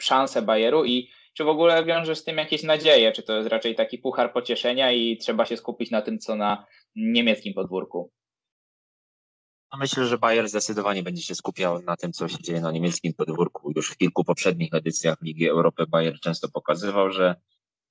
szansę 0.00 0.42
Bayeru 0.42 0.84
i 0.84 1.10
czy 1.34 1.44
w 1.44 1.48
ogóle 1.48 1.84
wiążesz 1.84 2.18
z 2.18 2.24
tym 2.24 2.36
jakieś 2.36 2.62
nadzieje? 2.62 3.12
Czy 3.12 3.22
to 3.22 3.36
jest 3.36 3.48
raczej 3.48 3.74
taki 3.74 3.98
puchar 3.98 4.32
pocieszenia 4.32 4.92
i 4.92 5.16
trzeba 5.16 5.46
się 5.46 5.56
skupić 5.56 5.90
na 5.90 6.02
tym, 6.02 6.18
co 6.18 6.36
na 6.36 6.66
niemieckim 6.96 7.54
podwórku? 7.54 8.10
No 9.72 9.78
myślę, 9.78 10.06
że 10.06 10.18
Bayer 10.18 10.48
zdecydowanie 10.48 11.02
będzie 11.02 11.22
się 11.22 11.34
skupiał 11.34 11.82
na 11.82 11.96
tym, 11.96 12.12
co 12.12 12.28
się 12.28 12.38
dzieje 12.42 12.60
na 12.60 12.70
niemieckim 12.70 13.14
podwórku. 13.14 13.72
Już 13.76 13.90
w 13.90 13.96
kilku 13.96 14.24
poprzednich 14.24 14.74
edycjach 14.74 15.22
Ligi 15.22 15.48
Europy 15.48 15.86
Bayer 15.86 16.20
często 16.20 16.48
pokazywał, 16.48 17.10
że 17.10 17.36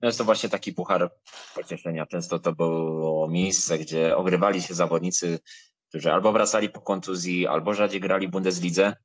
jest 0.01 0.17
to 0.17 0.23
właśnie 0.23 0.49
taki 0.49 0.73
puchar 0.73 1.11
pocieszenia. 1.55 2.05
Często 2.05 2.39
to 2.39 2.53
było 2.53 3.27
miejsce, 3.27 3.77
gdzie 3.77 4.17
ogrywali 4.17 4.61
się 4.61 4.73
zawodnicy, 4.73 5.39
którzy 5.89 6.13
albo 6.13 6.31
wracali 6.31 6.69
po 6.69 6.81
kontuzji, 6.81 7.47
albo 7.47 7.73
rzadziej 7.73 8.01
grali 8.01 8.27
w 8.27 8.31
Bundeslidze. 8.31 8.95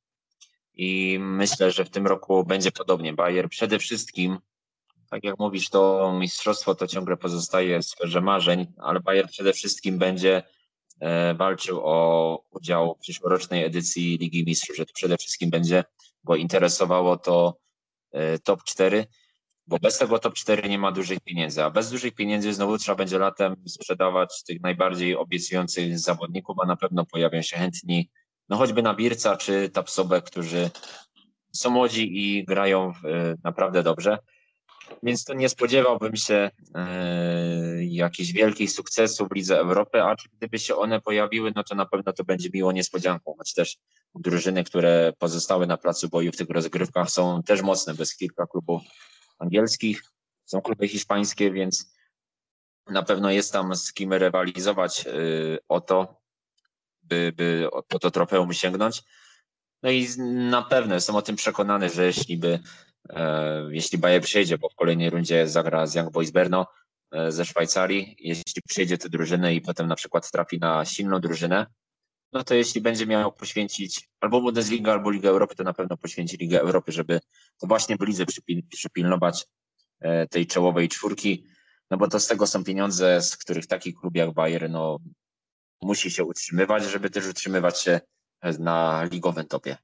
I 0.78 1.18
myślę, 1.20 1.70
że 1.70 1.84
w 1.84 1.90
tym 1.90 2.06
roku 2.06 2.44
będzie 2.44 2.72
podobnie. 2.72 3.12
Bayer 3.12 3.48
przede 3.48 3.78
wszystkim, 3.78 4.38
tak 5.10 5.24
jak 5.24 5.38
mówisz, 5.38 5.70
to 5.70 6.12
mistrzostwo 6.20 6.74
to 6.74 6.86
ciągle 6.86 7.16
pozostaje 7.16 7.78
w 7.78 7.86
sferze 7.86 8.20
marzeń, 8.20 8.66
ale 8.76 9.00
Bayer 9.00 9.28
przede 9.28 9.52
wszystkim 9.52 9.98
będzie 9.98 10.42
e, 11.00 11.34
walczył 11.34 11.80
o 11.84 12.44
udział 12.50 12.94
w 12.94 12.98
przyszłorocznej 12.98 13.64
edycji 13.64 14.18
Ligi 14.18 14.44
Mistrzów, 14.44 14.76
że 14.76 14.86
to 14.86 14.92
przede 14.94 15.16
wszystkim 15.16 15.50
będzie, 15.50 15.84
bo 16.24 16.36
interesowało 16.36 17.16
to 17.16 17.58
e, 18.12 18.38
top 18.38 18.64
4 18.64 19.06
bo 19.68 19.78
bez 19.78 19.98
tego 19.98 20.18
top 20.18 20.34
4 20.34 20.68
nie 20.68 20.78
ma 20.78 20.92
dużych 20.92 21.20
pieniędzy, 21.20 21.64
a 21.64 21.70
bez 21.70 21.90
dużych 21.90 22.14
pieniędzy 22.14 22.54
znowu 22.54 22.78
trzeba 22.78 22.96
będzie 22.96 23.18
latem 23.18 23.56
sprzedawać 23.66 24.42
tych 24.46 24.60
najbardziej 24.60 25.16
obiecujących 25.16 25.98
zawodników, 25.98 26.56
a 26.62 26.66
na 26.66 26.76
pewno 26.76 27.06
pojawią 27.06 27.42
się 27.42 27.56
chętni, 27.56 28.10
no 28.48 28.56
choćby 28.56 28.82
na 28.82 28.94
Birca 28.94 29.36
czy 29.36 29.68
Tapsobę, 29.68 30.22
którzy 30.22 30.70
są 31.52 31.70
młodzi 31.70 32.18
i 32.18 32.44
grają 32.44 32.92
naprawdę 33.44 33.82
dobrze. 33.82 34.18
Więc 35.02 35.24
to 35.24 35.34
nie 35.34 35.48
spodziewałbym 35.48 36.16
się 36.16 36.50
e, 36.74 37.84
jakichś 37.84 38.32
wielkich 38.32 38.72
sukcesów 38.72 39.28
w 39.28 39.34
Lidze 39.34 39.58
Europy, 39.58 40.02
a 40.02 40.16
gdyby 40.36 40.58
się 40.58 40.76
one 40.76 41.00
pojawiły, 41.00 41.52
no 41.56 41.64
to 41.64 41.74
na 41.74 41.86
pewno 41.86 42.12
to 42.12 42.24
będzie 42.24 42.50
miło 42.54 42.72
niespodzianką, 42.72 43.34
choć 43.38 43.54
też 43.54 43.76
drużyny, 44.14 44.64
które 44.64 45.12
pozostały 45.18 45.66
na 45.66 45.76
placu 45.76 46.08
boju 46.08 46.32
w 46.32 46.36
tych 46.36 46.50
rozgrywkach 46.50 47.10
są 47.10 47.42
też 47.42 47.62
mocne, 47.62 47.94
bez 47.94 48.16
kilka 48.16 48.46
klubów 48.46 48.82
angielskich, 49.38 50.02
są 50.44 50.60
kluby 50.60 50.88
hiszpańskie, 50.88 51.50
więc 51.52 51.92
na 52.90 53.02
pewno 53.02 53.30
jest 53.30 53.52
tam 53.52 53.76
z 53.76 53.92
kim 53.92 54.12
rywalizować 54.12 55.06
y, 55.06 55.58
o 55.68 55.80
to, 55.80 56.17
by, 57.08 57.32
by 57.36 57.68
po 57.88 57.98
to 57.98 58.10
trofeum 58.10 58.52
sięgnąć. 58.52 59.02
No 59.82 59.90
i 59.90 60.06
na 60.50 60.62
pewno 60.62 60.94
jestem 60.94 61.16
o 61.16 61.22
tym 61.22 61.36
przekonany, 61.36 61.90
że 61.90 62.06
jeśli 62.06 62.36
by, 62.36 62.58
e, 63.10 63.68
jeśli 63.70 63.98
Bayer 63.98 64.22
przyjdzie, 64.22 64.58
bo 64.58 64.68
w 64.68 64.74
kolejnej 64.74 65.10
rundzie 65.10 65.48
zagra 65.48 65.86
z 65.86 65.94
Young 65.94 66.10
Boys 66.10 66.30
Berno 66.30 66.66
e, 67.12 67.32
ze 67.32 67.44
Szwajcarii, 67.44 68.16
jeśli 68.18 68.62
przyjdzie 68.68 68.98
tę 68.98 69.08
drużynę 69.08 69.54
i 69.54 69.60
potem 69.60 69.86
na 69.86 69.96
przykład 69.96 70.30
trafi 70.30 70.58
na 70.58 70.84
silną 70.84 71.20
drużynę, 71.20 71.66
no 72.32 72.44
to 72.44 72.54
jeśli 72.54 72.80
będzie 72.80 73.06
miał 73.06 73.32
poświęcić 73.32 74.08
albo 74.20 74.40
Bundesliga, 74.40 74.92
albo 74.92 75.10
Ligę 75.10 75.28
Europy, 75.28 75.54
to 75.54 75.64
na 75.64 75.72
pewno 75.72 75.96
poświęci 75.96 76.36
Ligę 76.36 76.60
Europy, 76.60 76.92
żeby 76.92 77.20
to 77.58 77.66
właśnie 77.66 77.96
w 77.96 78.00
lidze 78.00 78.24
przypilnować 78.70 79.46
e, 80.00 80.26
tej 80.26 80.46
czołowej 80.46 80.88
czwórki, 80.88 81.44
no 81.90 81.96
bo 81.96 82.08
to 82.08 82.20
z 82.20 82.26
tego 82.26 82.46
są 82.46 82.64
pieniądze, 82.64 83.22
z 83.22 83.36
których 83.36 83.66
taki 83.66 83.94
klub 83.94 84.16
jak 84.16 84.32
Bayern 84.32 84.72
no, 84.72 84.98
musi 85.82 86.10
się 86.10 86.24
utrzymywać, 86.24 86.84
żeby 86.84 87.10
też 87.10 87.26
utrzymywać 87.26 87.80
się 87.80 88.00
na 88.58 89.04
ligowym 89.04 89.46
topie. 89.46 89.76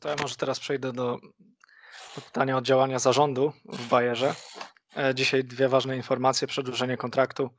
To 0.00 0.08
ja 0.08 0.16
może 0.22 0.36
teraz 0.36 0.60
przejdę 0.60 0.92
do, 0.92 1.18
do 2.16 2.22
pytania 2.22 2.56
o 2.56 2.62
działania 2.62 2.98
zarządu 2.98 3.52
w 3.64 3.88
Bayerze. 3.88 4.34
E, 4.96 5.14
dzisiaj 5.14 5.44
dwie 5.44 5.68
ważne 5.68 5.96
informacje. 5.96 6.48
Przedłużenie 6.48 6.96
kontraktu 6.96 7.50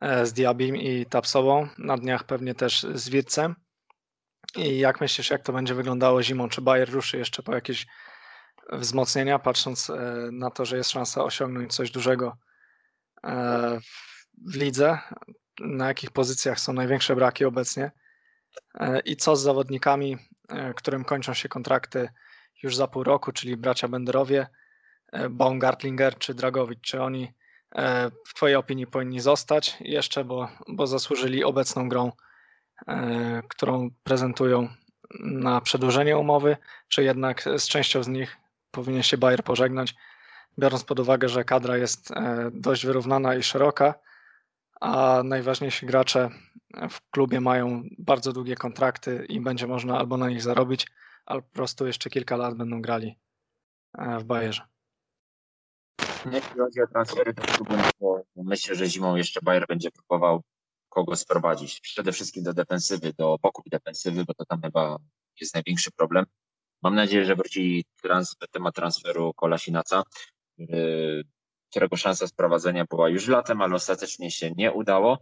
e, 0.00 0.26
z 0.26 0.32
Diabim 0.32 0.76
i 0.76 1.06
Tapsową. 1.06 1.68
Na 1.78 1.96
dniach 1.96 2.24
pewnie 2.24 2.54
też 2.54 2.86
z 2.94 3.08
Wircem. 3.08 3.54
I 4.56 4.78
jak 4.78 5.00
myślisz, 5.00 5.30
jak 5.30 5.42
to 5.42 5.52
będzie 5.52 5.74
wyglądało 5.74 6.22
zimą? 6.22 6.48
Czy 6.48 6.60
Bayer 6.60 6.90
ruszy 6.90 7.18
jeszcze 7.18 7.42
po 7.42 7.54
jakieś 7.54 7.86
wzmocnienia, 8.72 9.38
patrząc 9.38 9.90
e, 9.90 10.28
na 10.32 10.50
to, 10.50 10.64
że 10.64 10.76
jest 10.76 10.90
szansa 10.90 11.24
osiągnąć 11.24 11.74
coś 11.74 11.90
dużego 11.90 12.36
w 14.48 14.56
lidze? 14.56 14.98
Na 15.60 15.88
jakich 15.88 16.10
pozycjach 16.10 16.60
są 16.60 16.72
największe 16.72 17.16
braki 17.16 17.44
obecnie? 17.44 17.90
I 19.04 19.16
co 19.16 19.36
z 19.36 19.42
zawodnikami, 19.42 20.16
którym 20.76 21.04
kończą 21.04 21.34
się 21.34 21.48
kontrakty 21.48 22.08
już 22.62 22.76
za 22.76 22.86
pół 22.86 23.04
roku, 23.04 23.32
czyli 23.32 23.56
bracia 23.56 23.88
Benderowie? 23.88 24.46
E, 25.12 25.28
Baumgartlinger 25.28 26.18
czy 26.18 26.34
Dragowicz, 26.34 26.80
czy 26.80 27.02
oni 27.02 27.32
e, 27.74 28.10
w 28.28 28.34
Twojej 28.34 28.56
opinii 28.56 28.86
powinni 28.86 29.20
zostać 29.20 29.76
jeszcze, 29.80 30.24
bo, 30.24 30.48
bo 30.68 30.86
zasłużyli 30.86 31.44
obecną 31.44 31.88
grą, 31.88 32.12
e, 32.88 33.42
którą 33.48 33.90
prezentują 34.02 34.68
na 35.20 35.60
przedłużenie 35.60 36.18
umowy, 36.18 36.56
czy 36.88 37.04
jednak 37.04 37.44
z 37.56 37.68
częścią 37.68 38.02
z 38.02 38.08
nich 38.08 38.36
powinien 38.70 39.02
się 39.02 39.18
Bayer 39.18 39.44
pożegnać, 39.44 39.94
biorąc 40.58 40.84
pod 40.84 41.00
uwagę, 41.00 41.28
że 41.28 41.44
kadra 41.44 41.76
jest 41.76 42.12
dość 42.52 42.86
wyrównana 42.86 43.34
i 43.34 43.42
szeroka, 43.42 43.94
a 44.80 45.22
najważniejsi 45.24 45.86
gracze 45.86 46.30
w 46.90 47.10
klubie 47.10 47.40
mają 47.40 47.82
bardzo 47.98 48.32
długie 48.32 48.56
kontrakty 48.56 49.26
i 49.28 49.40
będzie 49.40 49.66
można 49.66 49.98
albo 49.98 50.16
na 50.16 50.28
nich 50.28 50.42
zarobić, 50.42 50.86
albo 51.26 51.42
po 51.42 51.54
prostu 51.54 51.86
jeszcze 51.86 52.10
kilka 52.10 52.36
lat 52.36 52.54
będą 52.54 52.82
grali 52.82 53.18
w 54.18 54.24
Bayerze. 54.24 54.62
Jeśli 56.32 56.58
chodzi 56.58 56.82
o 56.82 56.86
transfery 56.86 57.32
do 57.32 57.42
klubu, 57.42 57.74
to 57.98 58.22
myślę, 58.36 58.74
że 58.74 58.86
zimą 58.86 59.16
jeszcze 59.16 59.40
Bayer 59.42 59.66
będzie 59.68 59.90
próbował 59.90 60.42
kogo 60.88 61.16
sprowadzić. 61.16 61.80
Przede 61.80 62.12
wszystkim 62.12 62.44
do 62.44 62.54
defensywy, 62.54 63.12
do 63.18 63.38
boków 63.42 63.64
defensywy, 63.70 64.24
bo 64.24 64.34
to 64.34 64.44
tam 64.44 64.62
chyba 64.62 64.96
jest 65.40 65.54
największy 65.54 65.90
problem. 65.90 66.24
Mam 66.82 66.94
nadzieję, 66.94 67.24
że 67.24 67.36
wróci 67.36 67.84
temat 68.50 68.74
transferu 68.74 69.34
Kolasinaca, 69.34 70.02
którego 71.70 71.96
szansa 71.96 72.26
sprowadzenia 72.26 72.84
była 72.90 73.08
już 73.08 73.28
latem, 73.28 73.62
ale 73.62 73.74
ostatecznie 73.74 74.30
się 74.30 74.50
nie 74.56 74.72
udało. 74.72 75.18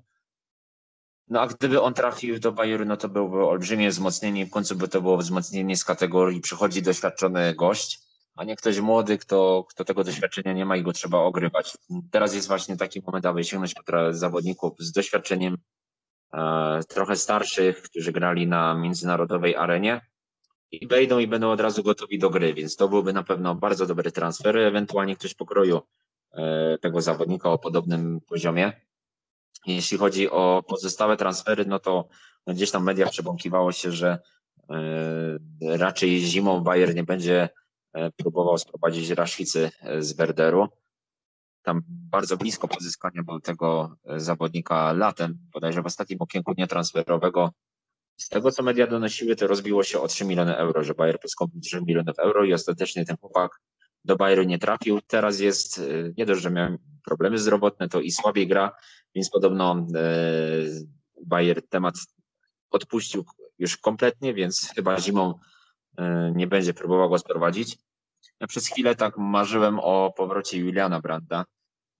No 1.28 1.40
a 1.40 1.46
gdyby 1.46 1.82
on 1.82 1.94
trafił 1.94 2.38
do 2.38 2.52
Bayernu, 2.52 2.86
no 2.86 2.96
to 2.96 3.08
byłoby 3.08 3.46
olbrzymie 3.46 3.88
wzmocnienie. 3.88 4.46
W 4.46 4.50
końcu 4.50 4.76
by 4.76 4.88
to 4.88 5.00
było 5.00 5.16
wzmocnienie 5.16 5.76
z 5.76 5.84
kategorii 5.84 6.40
przychodzi 6.40 6.82
doświadczony 6.82 7.54
gość, 7.54 8.00
a 8.36 8.44
nie 8.44 8.56
ktoś 8.56 8.80
młody, 8.80 9.18
kto, 9.18 9.64
kto 9.68 9.84
tego 9.84 10.04
doświadczenia 10.04 10.52
nie 10.52 10.66
ma 10.66 10.76
i 10.76 10.82
go 10.82 10.92
trzeba 10.92 11.18
ogrywać. 11.18 11.78
Teraz 12.10 12.34
jest 12.34 12.48
właśnie 12.48 12.76
taki 12.76 13.02
moment, 13.06 13.26
aby 13.26 13.44
sięgnąć 13.44 13.74
po 13.74 14.12
zawodników 14.12 14.72
z 14.78 14.92
doświadczeniem 14.92 15.56
e, 16.32 16.80
trochę 16.88 17.16
starszych, 17.16 17.82
którzy 17.82 18.12
grali 18.12 18.46
na 18.46 18.74
międzynarodowej 18.74 19.56
arenie 19.56 20.09
i 20.72 20.86
wejdą 20.86 21.18
i 21.18 21.26
będą 21.26 21.50
od 21.50 21.60
razu 21.60 21.82
gotowi 21.82 22.18
do 22.18 22.30
gry, 22.30 22.54
więc 22.54 22.76
to 22.76 22.88
byłby 22.88 23.12
na 23.12 23.22
pewno 23.22 23.54
bardzo 23.54 23.86
dobry 23.86 24.12
transfer, 24.12 24.58
ewentualnie 24.58 25.16
ktoś 25.16 25.34
pokroju 25.34 25.80
e, 26.32 26.78
tego 26.78 27.02
zawodnika 27.02 27.50
o 27.50 27.58
podobnym 27.58 28.20
poziomie. 28.20 28.72
Jeśli 29.66 29.98
chodzi 29.98 30.30
o 30.30 30.64
pozostałe 30.68 31.16
transfery, 31.16 31.64
no 31.64 31.78
to 31.78 32.08
gdzieś 32.46 32.70
tam 32.70 32.82
w 32.82 32.84
mediach 32.84 33.10
przebąkiwało 33.10 33.72
się, 33.72 33.92
że 33.92 34.18
e, 34.70 35.76
raczej 35.76 36.20
zimą 36.20 36.60
Bayern 36.60 36.94
nie 36.94 37.04
będzie 37.04 37.48
e, 37.92 38.10
próbował 38.10 38.58
sprowadzić 38.58 39.10
Rashicy 39.10 39.70
z 39.98 40.12
Werderu. 40.12 40.68
Tam 41.62 41.82
bardzo 41.86 42.36
blisko 42.36 42.68
pozyskania 42.68 43.22
był 43.22 43.40
tego 43.40 43.96
zawodnika 44.16 44.92
latem, 44.92 45.38
bodajże 45.52 45.82
w 45.82 45.86
ostatnim 45.86 46.20
okienku 46.20 46.54
nietransferowego 46.58 47.50
z 48.20 48.28
tego, 48.28 48.52
co 48.52 48.62
media 48.62 48.86
donosiły, 48.86 49.36
to 49.36 49.46
rozbiło 49.46 49.82
się 49.82 50.00
o 50.00 50.08
3 50.08 50.24
miliony 50.24 50.56
euro, 50.56 50.84
że 50.84 50.94
Bayer 50.94 51.20
poskąpił 51.20 51.60
3 51.60 51.80
milionów 51.80 52.18
euro 52.18 52.44
i 52.44 52.52
ostatecznie 52.52 53.04
ten 53.04 53.16
chłopak 53.16 53.60
do 54.04 54.16
Bayernu 54.16 54.44
nie 54.44 54.58
trafił. 54.58 55.00
Teraz 55.06 55.40
jest, 55.40 55.78
y, 55.78 56.14
nie 56.18 56.26
dość, 56.26 56.42
że 56.42 56.50
miał 56.50 56.76
problemy 57.04 57.38
zdrowotne, 57.38 57.88
to 57.88 58.00
i 58.00 58.10
słabiej 58.10 58.48
gra, 58.48 58.72
więc 59.14 59.30
podobno 59.30 59.86
y, 59.96 60.86
Bayer 61.26 61.68
temat 61.68 61.94
odpuścił 62.70 63.24
już 63.58 63.76
kompletnie, 63.76 64.34
więc 64.34 64.70
chyba 64.74 65.00
zimą 65.00 65.34
y, 65.98 66.02
nie 66.34 66.46
będzie 66.46 66.74
próbował 66.74 67.10
go 67.10 67.18
sprowadzić. 67.18 67.78
Ja 68.40 68.46
przez 68.46 68.66
chwilę 68.66 68.94
tak 68.94 69.18
marzyłem 69.18 69.78
o 69.78 70.12
powrocie 70.16 70.58
Juliana 70.58 71.00
Branda, 71.00 71.44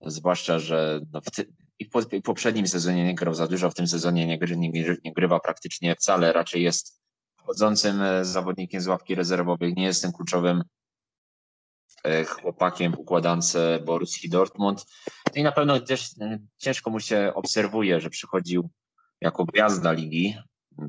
zwłaszcza, 0.00 0.58
że 0.58 1.00
no 1.12 1.20
w, 1.20 1.30
ty, 1.30 1.52
i 1.80 1.84
w, 1.84 2.22
poprzednim 2.24 2.66
sezonie 2.66 3.04
nie 3.04 3.14
grał 3.14 3.34
za 3.34 3.46
dużo, 3.46 3.70
w 3.70 3.74
tym 3.74 3.86
sezonie 3.86 4.26
nie, 4.26 4.38
nie, 4.56 4.96
nie 5.04 5.12
grywa 5.12 5.40
praktycznie 5.40 5.96
wcale, 5.96 6.32
raczej 6.32 6.62
jest 6.62 7.00
chodzącym 7.36 8.02
e, 8.02 8.24
zawodnikiem 8.24 8.80
z 8.80 8.86
ławki 8.86 9.14
rezerwowych, 9.14 9.76
nie 9.76 9.84
jest 9.84 10.02
tym 10.02 10.12
kluczowym 10.12 10.64
e, 12.04 12.24
chłopakiem 12.24 12.92
w 12.92 12.98
układance 12.98 13.56
Borussii 13.84 14.30
Dortmund. 14.30 14.86
No 15.26 15.40
i 15.40 15.42
na 15.42 15.52
pewno 15.52 15.80
też 15.80 16.10
e, 16.20 16.38
ciężko 16.58 16.90
mu 16.90 17.00
się 17.00 17.32
obserwuje, 17.34 18.00
że 18.00 18.10
przychodził 18.10 18.70
jako 19.20 19.44
gwiazda 19.44 19.92
ligi. 19.92 20.36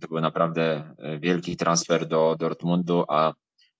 To 0.01 0.07
był 0.07 0.21
naprawdę 0.21 0.95
wielki 1.19 1.57
transfer 1.57 2.07
do 2.07 2.35
Dortmundu, 2.39 3.05
a 3.07 3.33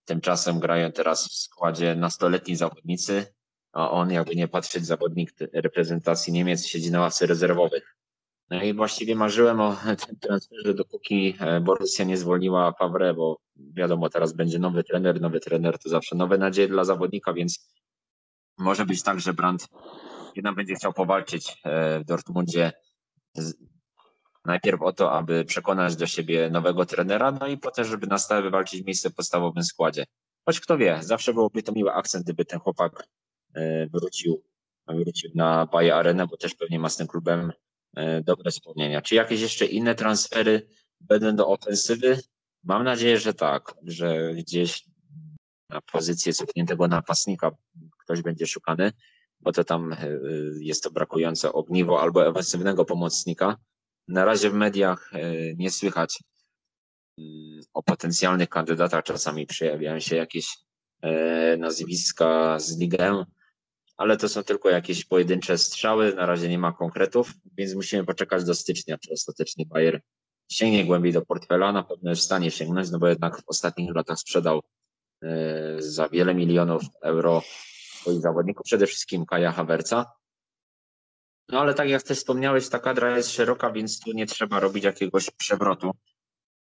tymczasem 0.06 0.60
grają 0.60 0.92
teraz 0.92 1.28
w 1.28 1.34
składzie 1.34 1.96
nastoletni 1.96 2.56
zawodnicy, 2.56 3.34
on, 3.74 4.12
jakby 4.12 4.36
nie 4.36 4.48
patrzeć, 4.48 4.86
zawodnik 4.86 5.34
reprezentacji 5.54 6.34
Niemiec 6.34 6.66
siedzi 6.66 6.92
na 6.92 7.00
ławce 7.00 7.26
rezerwowych. 7.26 7.96
No 8.50 8.64
i 8.64 8.74
właściwie 8.74 9.16
marzyłem 9.16 9.62
o 9.62 9.78
tym 10.08 10.20
transferze, 10.20 10.74
dopóki 10.74 11.36
e, 11.40 11.62
Borussia 11.62 12.04
nie 12.04 12.18
zwolniła 12.18 12.74
Favre, 12.80 13.14
bo 13.14 13.40
wiadomo, 13.56 14.10
teraz 14.10 14.34
będzie 14.34 14.60
nowy 14.60 14.84
trener, 14.84 15.22
nowy 15.22 15.40
trener 15.40 15.80
to 15.80 15.90
zawsze 15.90 16.16
nowe 16.16 16.38
nadzieje 16.38 16.68
dla 16.68 16.84
zawodnika, 16.84 17.34
więc 17.34 17.72
może 18.58 18.86
być 18.86 19.04
tak, 19.04 19.20
że 19.20 19.34
Brandt 19.34 19.68
jednak 20.36 20.56
będzie 20.56 20.76
chciał 20.76 20.94
powalczyć 20.94 21.62
e, 21.64 22.00
w 22.00 22.06
Dortmundzie 22.06 22.72
najpierw 24.46 24.82
o 24.82 24.94
to, 24.94 25.12
aby 25.12 25.46
przekonać 25.46 25.96
do 25.96 26.08
siebie 26.08 26.50
nowego 26.50 26.86
trenera, 26.86 27.32
no 27.32 27.48
i 27.48 27.58
potem, 27.58 27.86
żeby 27.86 28.08
na 28.08 28.18
stałe 28.18 28.42
wywalczyć 28.42 28.86
miejsce 28.86 29.10
w 29.10 29.16
podstawowym 29.16 29.64
składzie. 29.64 30.06
Choć 30.46 30.60
kto 30.60 30.78
wie, 30.78 30.98
zawsze 31.02 31.34
byłoby 31.34 31.64
to 31.64 31.72
miły 31.72 31.94
akcent, 31.94 32.24
gdyby 32.24 32.46
ten 32.46 32.60
chłopak 32.60 33.08
wrócił, 33.94 34.44
wrócił 34.88 35.32
na 35.36 35.66
Bayer 35.66 35.94
Arenę, 35.94 36.28
bo 36.28 36.38
też 36.38 36.56
pewnie 36.56 36.80
ma 36.80 36.90
z 36.90 36.98
tym 36.98 37.08
klubem 37.08 37.52
e, 37.96 38.22
dobre 38.22 38.52
wspomnienia. 38.52 39.02
Czy 39.02 39.16
jakieś 39.16 39.42
jeszcze 39.42 39.66
inne 39.66 39.96
transfery 39.96 40.68
będą 41.00 41.36
do 41.36 41.48
ofensywy? 41.48 42.20
Mam 42.64 42.84
nadzieję, 42.84 43.20
że 43.20 43.34
tak, 43.34 43.76
że 43.84 44.34
gdzieś 44.34 44.86
na 45.70 45.82
pozycję 45.82 46.34
cofniętego 46.34 46.88
napastnika 46.88 47.52
ktoś 48.04 48.22
będzie 48.22 48.48
szukany, 48.48 48.92
bo 49.40 49.52
to 49.52 49.64
tam 49.64 49.94
e, 49.94 49.98
jest 50.60 50.84
to 50.84 50.92
brakujące 50.92 51.54
ogniwo 51.54 52.02
albo 52.02 52.28
ofensywnego 52.28 52.86
pomocnika. 52.86 53.58
Na 54.08 54.26
razie 54.26 54.50
w 54.50 54.54
mediach 54.54 55.12
nie 55.58 55.72
słychać 55.72 56.20
mm, 57.18 57.62
o 57.74 57.84
potencjalnych 57.84 58.50
kandydatach. 58.50 59.04
Czasami 59.04 59.48
przejawiają 59.48 60.00
się 60.00 60.16
jakieś 60.16 60.58
nazwiska 61.58 62.60
z 62.60 62.78
ligę, 62.78 63.26
ale 64.02 64.18
to 64.18 64.30
są 64.30 64.44
tylko 64.44 64.70
jakieś 64.70 65.06
pojedyncze 65.06 65.58
strzały, 65.58 66.16
na 66.16 66.26
razie 66.26 66.50
nie 66.50 66.60
ma 66.60 66.72
konkretów, 66.72 67.34
więc 67.58 67.76
musimy 67.76 68.06
poczekać 68.06 68.44
do 68.44 68.56
stycznia, 68.56 68.98
czy 68.98 69.14
ostatecznie 69.14 69.66
Bayer 69.66 70.02
sięgnie 70.50 70.86
głębiej 70.86 71.14
do 71.14 71.22
portfela, 71.22 71.72
na 71.72 71.84
pewno 71.84 72.10
jest 72.10 72.22
w 72.22 72.26
stanie 72.26 72.52
sięgnąć, 72.52 72.92
no 72.92 73.00
bo 73.00 73.08
jednak 73.08 73.38
w 73.38 73.44
ostatnich 73.48 73.96
latach 73.96 74.20
sprzedał 74.20 74.62
e, 75.24 75.82
za 75.82 76.10
wiele 76.10 76.36
milionów 76.36 76.84
euro 77.02 77.42
swoich 78.02 78.22
zawodników, 78.22 78.64
przede 78.64 78.88
wszystkim 78.88 79.26
Kaja 79.26 79.52
Hawerca. 79.52 80.06
No 81.50 81.60
ale 81.60 81.74
tak 81.74 81.90
jak 81.90 82.04
też 82.04 82.18
wspomniałeś, 82.18 82.70
ta 82.70 82.80
kadra 82.80 83.18
jest 83.18 83.32
szeroka, 83.32 83.72
więc 83.72 84.00
tu 84.00 84.12
nie 84.12 84.26
trzeba 84.26 84.60
robić 84.60 84.84
jakiegoś 84.84 85.30
przewrotu. 85.30 85.92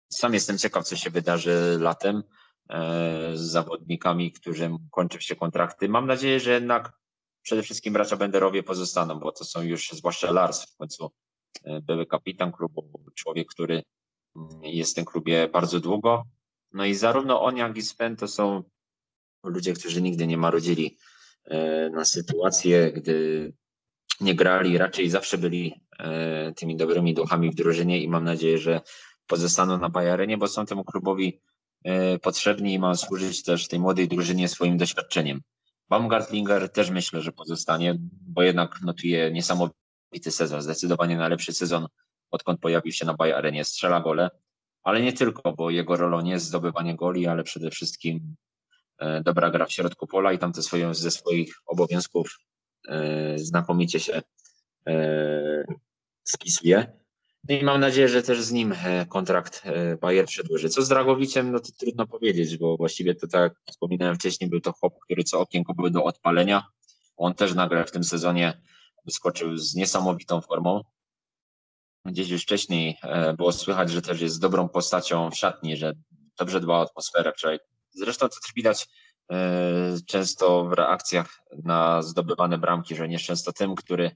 Sam 0.10 0.34
jestem 0.34 0.58
ciekaw, 0.58 0.86
co 0.86 0.96
się 0.96 1.10
wydarzy 1.10 1.78
latem 1.80 2.24
e, 2.69 3.32
z 3.34 3.41
zawodnikami, 3.41 4.32
którym 4.32 4.78
kończą 4.91 5.19
się 5.19 5.36
kontrakty. 5.36 5.89
Mam 5.89 6.08
nadzieję, 6.08 6.39
że 6.39 6.52
jednak 6.52 7.03
przede 7.43 7.63
wszystkim 7.63 7.93
bracia 7.93 8.17
Benderowie 8.17 8.63
pozostaną, 8.63 9.19
bo 9.19 9.32
to 9.32 9.45
są 9.45 9.62
już, 9.62 9.91
zwłaszcza 9.91 10.32
Lars 10.32 10.65
w 10.73 10.77
końcu, 10.77 11.12
e, 11.63 11.82
były 11.82 12.06
kapitan 12.06 12.51
klubu, 12.51 13.03
człowiek, 13.15 13.47
który 13.47 13.84
mm, 14.36 14.63
jest 14.63 14.91
w 14.91 14.95
tym 14.95 15.06
klubie 15.06 15.47
bardzo 15.47 15.79
długo. 15.79 16.23
No 16.73 16.86
i 16.86 16.95
zarówno 16.95 17.41
on, 17.41 17.58
jak 17.58 17.77
i 17.77 17.82
Sven 17.82 18.15
to 18.15 18.27
są 18.27 18.63
ludzie, 19.43 19.73
którzy 19.73 20.01
nigdy 20.01 20.27
nie 20.27 20.38
marudzili 20.38 20.97
e, 21.45 21.89
na 21.89 22.06
sytuację, 22.06 22.91
gdy 22.91 23.53
nie 24.21 24.36
grali, 24.36 24.77
raczej 24.77 25.10
zawsze 25.10 25.38
byli 25.38 25.82
e, 25.99 26.53
tymi 26.53 26.75
dobrymi 26.75 27.13
duchami 27.13 27.51
w 27.51 27.56
drużynie 27.56 28.03
i 28.03 28.08
mam 28.08 28.23
nadzieję, 28.23 28.58
że 28.58 28.82
pozostaną 29.27 29.77
na 29.77 29.89
Bajarenie, 29.89 30.38
bo 30.38 30.47
są 30.47 30.65
temu 30.65 30.84
klubowi 30.84 31.41
potrzebni 32.21 32.73
i 32.73 32.79
mają 32.79 32.95
służyć 32.95 33.43
też 33.43 33.67
tej 33.67 33.79
młodej 33.79 34.08
drużynie 34.08 34.47
swoim 34.47 34.77
doświadczeniem. 34.77 35.41
Baumgartlinger 35.93 36.69
też 36.69 36.89
myślę, 36.89 37.21
że 37.21 37.32
pozostanie, 37.32 37.95
bo 38.27 38.43
jednak 38.43 38.82
notuje 38.82 39.32
niesamowity 39.32 40.32
sezon, 40.32 40.62
zdecydowanie 40.62 41.17
najlepszy 41.17 41.53
sezon, 41.53 41.88
odkąd 42.32 42.60
pojawił 42.60 42.91
się 42.91 43.06
na 43.06 43.13
Bay 43.13 43.36
Arenie, 43.36 43.63
strzela 43.63 44.01
gole, 44.01 44.29
ale 44.84 45.01
nie 45.01 45.13
tylko, 45.13 45.53
bo 45.53 45.69
jego 45.69 45.97
rolą 45.97 46.21
nie 46.21 46.32
jest 46.32 46.45
zdobywanie 46.45 46.95
goli, 46.95 47.27
ale 47.27 47.43
przede 47.43 47.71
wszystkim 47.71 48.36
e, 48.97 49.21
dobra 49.23 49.51
gra 49.51 49.65
w 49.65 49.71
środku 49.71 50.08
pola 50.08 50.34
i 50.34 50.39
tam 50.39 50.53
te 50.53 50.62
ze 50.91 51.12
swoich 51.12 51.56
obowiązków 51.65 52.38
e, 52.88 53.39
znakomicie 53.39 53.99
się 53.99 54.21
e, 54.88 55.63
spisuje. 56.23 57.03
No 57.49 57.56
i 57.56 57.63
mam 57.63 57.79
nadzieję, 57.79 58.10
że 58.10 58.23
też 58.23 58.41
z 58.41 58.51
nim 58.51 58.73
e, 58.84 59.06
kontrakt 59.06 59.62
e, 59.65 59.97
Bayer 59.97 60.25
przedłuży. 60.25 60.69
Co 60.69 60.82
z 60.82 60.88
Dragowiciem, 60.88 61.51
no 61.51 61.60
to 61.60 61.69
trudno 61.77 62.08
powiedzieć, 62.08 62.58
bo 62.58 62.77
właściwie 62.77 63.15
to 63.15 63.27
tak 63.27 63.41
jak 63.41 63.53
wspominałem 63.71 64.15
wcześniej, 64.15 64.49
był 64.49 64.62
to 64.62 64.73
chłop, 64.73 64.99
który 64.99 65.23
co 65.23 65.39
okienko 65.39 65.73
był 65.73 65.89
do 65.89 66.03
odpalenia. 66.03 66.67
On 67.17 67.34
też 67.34 67.53
nagle 67.53 67.86
w 67.86 67.91
tym 67.91 68.03
sezonie 68.03 68.62
wyskoczył 69.06 69.58
z 69.58 69.75
niesamowitą 69.75 70.41
formą. 70.41 70.82
Gdzieś 72.06 72.29
już 72.29 72.43
wcześniej 72.43 72.97
e, 73.03 73.34
było 73.34 73.51
słychać, 73.51 73.91
że 73.91 74.01
też 74.01 74.21
jest 74.21 74.41
dobrą 74.41 74.69
postacią 74.69 75.29
w 75.29 75.38
szatni, 75.38 75.77
że 75.77 75.93
dobrze 76.38 76.60
dba 76.60 76.73
o 76.73 76.82
atmosferę. 76.82 77.34
Zresztą 77.91 78.29
to 78.29 78.36
widać 78.56 78.88
często 80.08 80.65
w 80.65 80.73
reakcjach 80.73 81.39
na 81.63 82.01
zdobywane 82.01 82.58
bramki, 82.58 82.95
że 82.95 83.08
nieszczęsto 83.08 83.53
tym, 83.53 83.75
który 83.75 84.15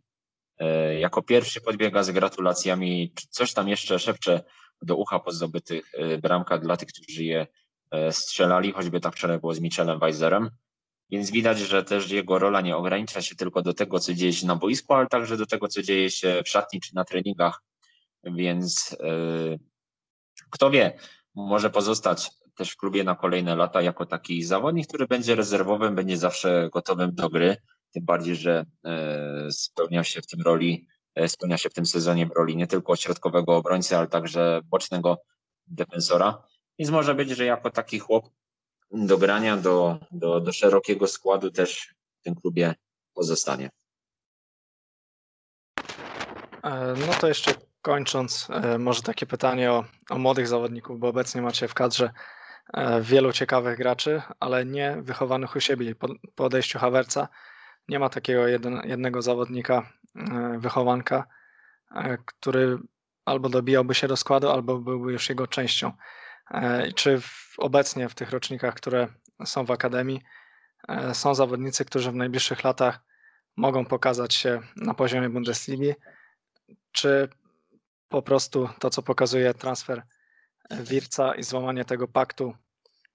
jako 1.00 1.22
pierwszy 1.22 1.62
podbiega 1.62 2.04
z 2.04 2.12
gratulacjami, 2.12 3.13
coś 3.30 3.54
tam 3.54 3.67
jeszcze 3.67 4.00
szepcze 4.00 4.43
do 4.82 4.96
ucha 4.96 5.20
po 5.20 5.32
zdobytych 5.32 5.91
e, 5.93 6.17
bramkach 6.17 6.62
dla 6.62 6.78
tych, 6.78 6.88
którzy 6.88 7.24
je 7.24 7.48
e, 7.91 8.12
strzelali, 8.12 8.72
choćby 8.72 9.00
tak 9.00 9.15
wczoraj 9.15 9.39
było 9.39 9.54
z 9.54 9.60
Michelem 9.60 10.00
Weiserem. 10.00 10.50
Więc 11.10 11.32
widać, 11.32 11.60
że 11.60 11.84
też 11.84 12.12
jego 12.12 12.39
rola 12.39 12.62
nie 12.62 12.78
ogranicza 12.78 13.22
się 13.22 13.36
tylko 13.36 13.62
do 13.62 13.74
tego, 13.74 14.00
co 14.00 14.13
dzieje 14.13 14.34
się 14.34 14.48
na 14.48 14.56
boisku, 14.56 14.93
ale 14.93 15.08
także 15.08 15.38
do 15.38 15.46
tego, 15.46 15.67
co 15.67 15.82
dzieje 15.82 16.12
się 16.12 16.41
w 16.46 16.50
szatni 16.50 16.82
czy 16.82 16.96
na 16.96 17.06
treningach. 17.06 17.63
Więc 18.24 18.98
yy, 19.00 19.60
kto 20.50 20.70
wie, 20.70 21.00
może 21.36 21.70
pozostać 21.70 22.32
też 22.56 22.72
w 22.72 22.78
klubie 22.78 23.04
na 23.04 23.15
kolejne 23.15 23.56
lata 23.56 23.82
jako 23.82 24.06
taki 24.06 24.43
zawodnik, 24.43 24.88
który 24.88 25.08
będzie 25.08 25.36
rezerwowym, 25.36 25.96
będzie 25.96 26.17
zawsze 26.17 26.70
gotowym 26.74 27.15
do 27.15 27.30
gry 27.30 27.58
tym 27.91 28.06
bardziej, 28.06 28.36
że 28.36 28.65
spełnia 29.52 30.04
się 30.04 30.21
w 30.21 30.28
tym 30.28 30.41
roli, 30.41 30.88
spełnia 31.28 31.58
się 31.58 31.69
w 31.69 31.73
tym 31.73 31.86
sezonie 31.86 32.30
roli 32.36 32.56
nie 32.56 32.67
tylko 32.67 32.95
środkowego 32.95 33.56
obrońcy, 33.56 33.97
ale 33.97 34.08
także 34.08 34.62
bocznego 34.65 35.21
defensora. 35.67 36.43
Więc 36.80 36.91
może 36.91 37.15
być, 37.15 37.30
że 37.30 37.45
jako 37.45 37.69
taki 37.69 38.00
chłop 38.00 38.30
do 38.91 39.17
grania, 39.17 39.58
do, 39.58 40.00
do, 40.12 40.39
do 40.39 40.52
szerokiego 40.52 41.08
składu 41.08 41.52
też 41.52 41.95
w 42.19 42.23
tym 42.23 42.36
klubie 42.36 42.76
pozostanie. 43.13 43.69
E, 46.63 46.93
no 47.08 47.13
to 47.21 47.28
jeszcze 47.28 47.54
kończąc, 47.82 48.47
e, 48.50 48.78
może 48.78 49.02
takie 49.02 49.26
pytanie 49.26 49.71
o, 49.71 49.86
o 50.10 50.17
młodych 50.17 50.47
zawodników, 50.47 51.00
bo 51.00 51.08
obecnie 51.08 51.41
macie 51.41 51.67
w 51.67 51.73
kadrze 51.73 52.12
e, 52.73 53.02
wielu 53.02 53.34
ciekawych 53.34 53.78
graczy, 53.78 54.21
ale 54.39 54.65
nie 54.65 54.97
wychowanych 55.02 55.56
u 55.56 55.60
siebie. 55.60 55.95
Po, 55.95 56.08
po 56.36 56.45
odejściu 56.45 56.80
Hawerca 56.80 57.28
nie 57.89 58.00
ma 58.00 58.10
takiego 58.10 58.47
jeden, 58.47 58.82
jednego 58.86 59.21
zawodnika, 59.21 59.93
wychowanka, 60.58 61.28
który 62.26 62.78
albo 63.26 63.50
dobijałby 63.50 63.95
się 63.95 64.08
do 64.08 64.17
składu, 64.17 64.50
albo 64.50 64.78
byłby 64.80 65.12
już 65.12 65.30
jego 65.30 65.47
częścią. 65.47 65.91
Czy 66.95 67.21
w, 67.21 67.56
obecnie 67.58 68.10
w 68.10 68.15
tych 68.15 68.32
rocznikach, 68.32 68.73
które 68.73 69.08
są 69.45 69.65
w 69.65 69.71
Akademii, 69.71 70.21
są 71.13 71.36
zawodnicy, 71.36 71.86
którzy 71.86 72.12
w 72.12 72.15
najbliższych 72.15 72.63
latach 72.63 73.00
mogą 73.58 73.86
pokazać 73.86 74.36
się 74.36 74.62
na 74.76 74.93
poziomie 74.93 75.30
Bundesligi, 75.30 75.93
czy 76.91 77.30
po 78.10 78.21
prostu 78.21 78.69
to, 78.80 78.89
co 78.89 79.04
pokazuje 79.04 79.54
transfer 79.54 80.04
Wirca 80.71 81.36
i 81.36 81.43
złamanie 81.43 81.86
tego 81.86 82.08
paktu 82.08 82.54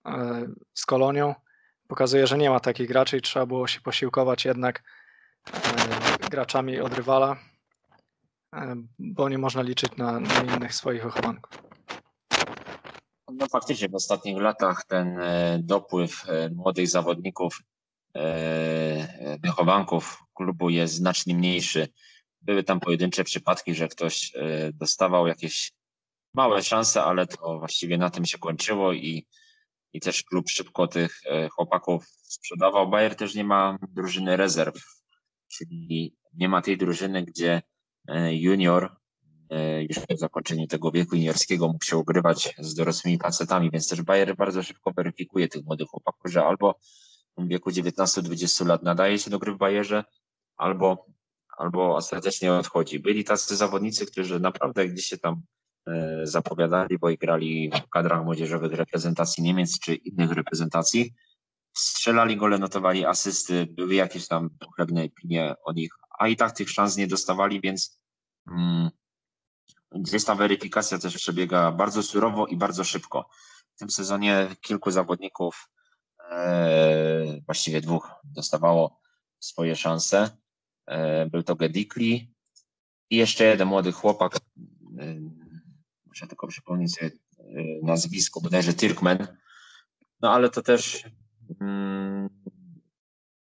e, 0.07 0.47
z 0.75 0.87
Kolonią, 0.87 1.35
pokazuje, 1.93 2.27
że 2.27 2.39
nie 2.39 2.51
ma 2.51 2.61
takich 2.61 2.89
graczy 2.89 3.17
i 3.17 3.23
trzeba 3.23 3.47
było 3.47 3.67
się 3.67 3.81
posiłkować 3.81 4.45
jednak 4.45 4.83
e, 5.53 6.29
graczami 6.31 6.81
od 6.81 6.95
rywala, 6.95 7.37
e, 8.55 8.77
bo 8.99 9.29
nie 9.29 9.39
można 9.39 9.63
liczyć 9.63 9.97
na, 9.97 10.21
na 10.21 10.43
innych 10.43 10.75
swoich 10.75 11.03
wychowanków. 11.03 11.63
No 13.33 13.47
faktycznie 13.47 13.89
w 13.89 13.95
ostatnich 13.95 14.41
latach 14.41 14.85
ten 14.89 15.19
dopływ 15.59 16.25
młodych 16.55 16.89
zawodników, 16.89 17.63
wychowanków 19.43 20.19
klubu 20.35 20.71
jest 20.71 20.95
znacznie 20.95 21.35
mniejszy. 21.35 21.89
Były 22.41 22.65
tam 22.65 22.81
pojedyncze 22.81 23.25
przypadki, 23.25 23.75
że 23.75 23.89
ktoś 23.89 24.33
e, 24.35 24.73
dostawał 24.73 25.27
jakieś 25.27 25.73
małe 26.35 26.63
szanse, 26.63 27.03
ale 27.03 27.27
to 27.27 27.59
właściwie 27.59 27.99
na 27.99 28.11
tym 28.11 28.27
się 28.27 28.39
kończyło 28.39 28.93
i, 28.93 29.27
i 29.93 30.01
też 30.01 30.23
klub 30.23 30.49
szybko 30.49 30.87
tych 30.87 31.21
e, 31.27 31.49
chłopaków 31.49 32.07
sprzedawał. 32.23 32.91
Bayer 32.91 33.17
też 33.17 33.35
nie 33.35 33.45
ma 33.45 33.79
drużyny 33.89 34.37
rezerw, 34.37 34.75
czyli 35.49 36.17
nie 36.35 36.49
ma 36.49 36.63
tej 36.63 36.79
drużyny, 36.79 37.23
gdzie 37.23 37.63
e, 38.09 38.35
junior 38.35 38.97
już 39.89 40.07
po 40.07 40.17
zakończeniu 40.17 40.67
tego 40.67 40.91
wieku 40.91 41.17
juniorskiego 41.17 41.69
mógł 41.69 41.85
się 41.85 41.97
ogrywać 41.97 42.55
z 42.59 42.75
dorosłymi 42.75 43.19
facetami, 43.19 43.71
więc 43.71 43.89
też 43.89 44.03
Bayer 44.03 44.37
bardzo 44.37 44.63
szybko 44.63 44.93
weryfikuje 44.97 45.49
tych 45.49 45.65
młodych 45.65 45.89
chłopaków, 45.89 46.33
że 46.33 46.45
albo 46.45 46.75
w 47.39 47.49
wieku 47.49 47.71
19-20 47.71 48.67
lat 48.67 48.83
nadaje 48.83 49.19
się 49.19 49.31
do 49.31 49.39
gry 49.39 49.53
w 49.55 49.59
Bayerze, 49.59 50.05
albo 50.57 51.07
albo 51.59 51.97
ostatecznie 51.97 52.53
odchodzi. 52.53 53.01
Byli 53.01 53.25
tacy 53.25 53.57
zawodnicy, 53.57 54.07
którzy 54.07 54.41
naprawdę 54.41 54.89
gdzieś 54.89 55.07
się 55.07 55.19
tam 55.19 55.35
e, 55.35 55.41
zapowiadali, 56.23 56.99
bo 56.99 57.11
i 57.11 57.19
grali 57.19 57.71
w 57.87 57.89
kadrach 57.89 58.25
młodzieżowych 58.25 58.73
reprezentacji 58.73 59.43
Niemiec 59.43 59.79
czy 59.79 59.95
innych 59.95 60.33
reprezentacji. 60.33 61.15
Strzelali 61.77 62.37
gole, 62.37 62.59
notowali 62.59 63.07
asysty, 63.07 63.67
były 63.67 63.95
jakieś 63.95 64.29
tam 64.29 64.51
pochlebne 64.51 65.05
opinie 65.05 65.55
o 65.65 65.73
nich, 65.73 65.91
a 66.19 66.29
i 66.29 66.37
tak 66.37 66.53
tych 66.53 66.71
szans 66.71 66.97
nie 66.97 67.07
dostawali, 67.07 67.61
więc 67.61 68.01
mm, 68.51 68.91
gdzieś 69.95 70.25
ta 70.25 70.35
weryfikacja 70.35 70.99
też 70.99 71.17
przebiega 71.17 71.73
bardzo 71.73 72.03
surowo 72.03 72.47
i 72.47 72.57
bardzo 72.57 72.85
szybko. 72.85 73.29
W 73.75 73.79
tym 73.79 73.91
sezonie 73.91 74.49
kilku 74.61 74.91
zawodników, 74.91 75.69
e, 76.31 77.41
właściwie 77.47 77.81
dwóch, 77.81 78.11
dostawało 78.25 79.01
swoje 79.41 79.77
szanse. 79.77 80.31
E, 80.87 81.27
był 81.27 81.43
to 81.43 81.57
Gedikli 81.57 82.35
i 83.11 83.17
jeszcze 83.17 83.45
jeden 83.45 83.69
młody 83.69 83.93
chłopak, 83.93 84.37
e, 84.37 85.42
muszę 86.13 86.27
tylko 86.27 86.47
przypomnieć 86.47 86.95
sobie 86.95 87.11
e, 87.11 87.43
nazwisko, 87.83 88.41
bodajże 88.41 88.73
Tyrkmen. 88.75 89.27
No 90.21 90.33
ale 90.33 90.51
to 90.51 90.63
też 90.63 91.05
mm, 91.61 92.29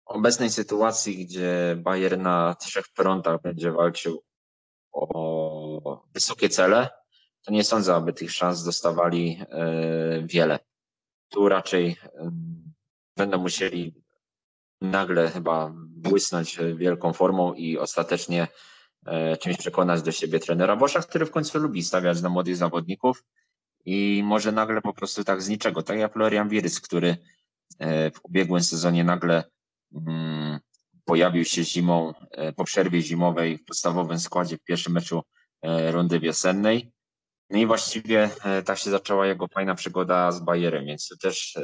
obecnej 0.04 0.50
sytuacji, 0.50 1.26
gdzie 1.26 1.76
Bayern 1.78 2.22
na 2.22 2.54
trzech 2.54 2.86
frontach 2.86 3.42
będzie 3.42 3.72
walczył 3.72 4.24
o 4.92 6.06
wysokie 6.14 6.48
cele, 6.48 6.88
to 7.44 7.52
nie 7.52 7.64
sądzę, 7.64 7.94
aby 7.94 8.12
tych 8.12 8.32
szans 8.32 8.64
dostawali 8.64 9.40
wiele. 10.24 10.58
Tu 11.28 11.48
raczej 11.48 11.96
będą 13.16 13.38
musieli 13.38 13.94
nagle 14.80 15.30
chyba 15.30 15.72
błysnąć 15.74 16.58
wielką 16.76 17.12
formą 17.12 17.54
i 17.54 17.78
ostatecznie 17.78 18.42
e, 18.42 18.48
czymś 19.40 19.56
przekonać 19.56 20.02
do 20.02 20.12
siebie 20.12 20.38
trenera 20.38 20.76
Boscha, 20.76 21.00
który 21.00 21.26
w 21.26 21.30
końcu 21.30 21.58
lubi 21.58 21.82
stawiać 21.82 22.22
na 22.22 22.28
młodych 22.28 22.56
zawodników 22.56 23.24
i 23.84 24.22
może 24.24 24.52
nagle 24.52 24.80
po 24.80 24.92
prostu 24.92 25.24
tak 25.24 25.42
z 25.42 25.48
niczego, 25.48 25.82
tak 25.82 25.98
jak 25.98 26.12
Florian 26.12 26.48
Wirys, 26.48 26.80
który 26.80 27.16
e, 27.78 28.10
w 28.10 28.20
ubiegłym 28.22 28.62
sezonie 28.62 29.04
nagle 29.04 29.44
mm, 29.94 30.58
pojawił 31.04 31.44
się 31.44 31.64
zimą, 31.64 32.12
e, 32.30 32.52
po 32.52 32.64
przerwie 32.64 33.02
zimowej 33.02 33.58
w 33.58 33.64
podstawowym 33.64 34.20
składzie 34.20 34.56
w 34.56 34.64
pierwszym 34.64 34.92
meczu 34.92 35.22
rundy 35.90 36.20
wiosennej. 36.20 36.92
No 37.50 37.58
i 37.58 37.66
właściwie 37.66 38.30
tak 38.64 38.78
się 38.78 38.90
zaczęła 38.90 39.26
jego 39.26 39.48
fajna 39.48 39.74
przygoda 39.74 40.32
z 40.32 40.40
Bayerem, 40.40 40.86
więc 40.86 41.08
to 41.08 41.16
też 41.16 41.58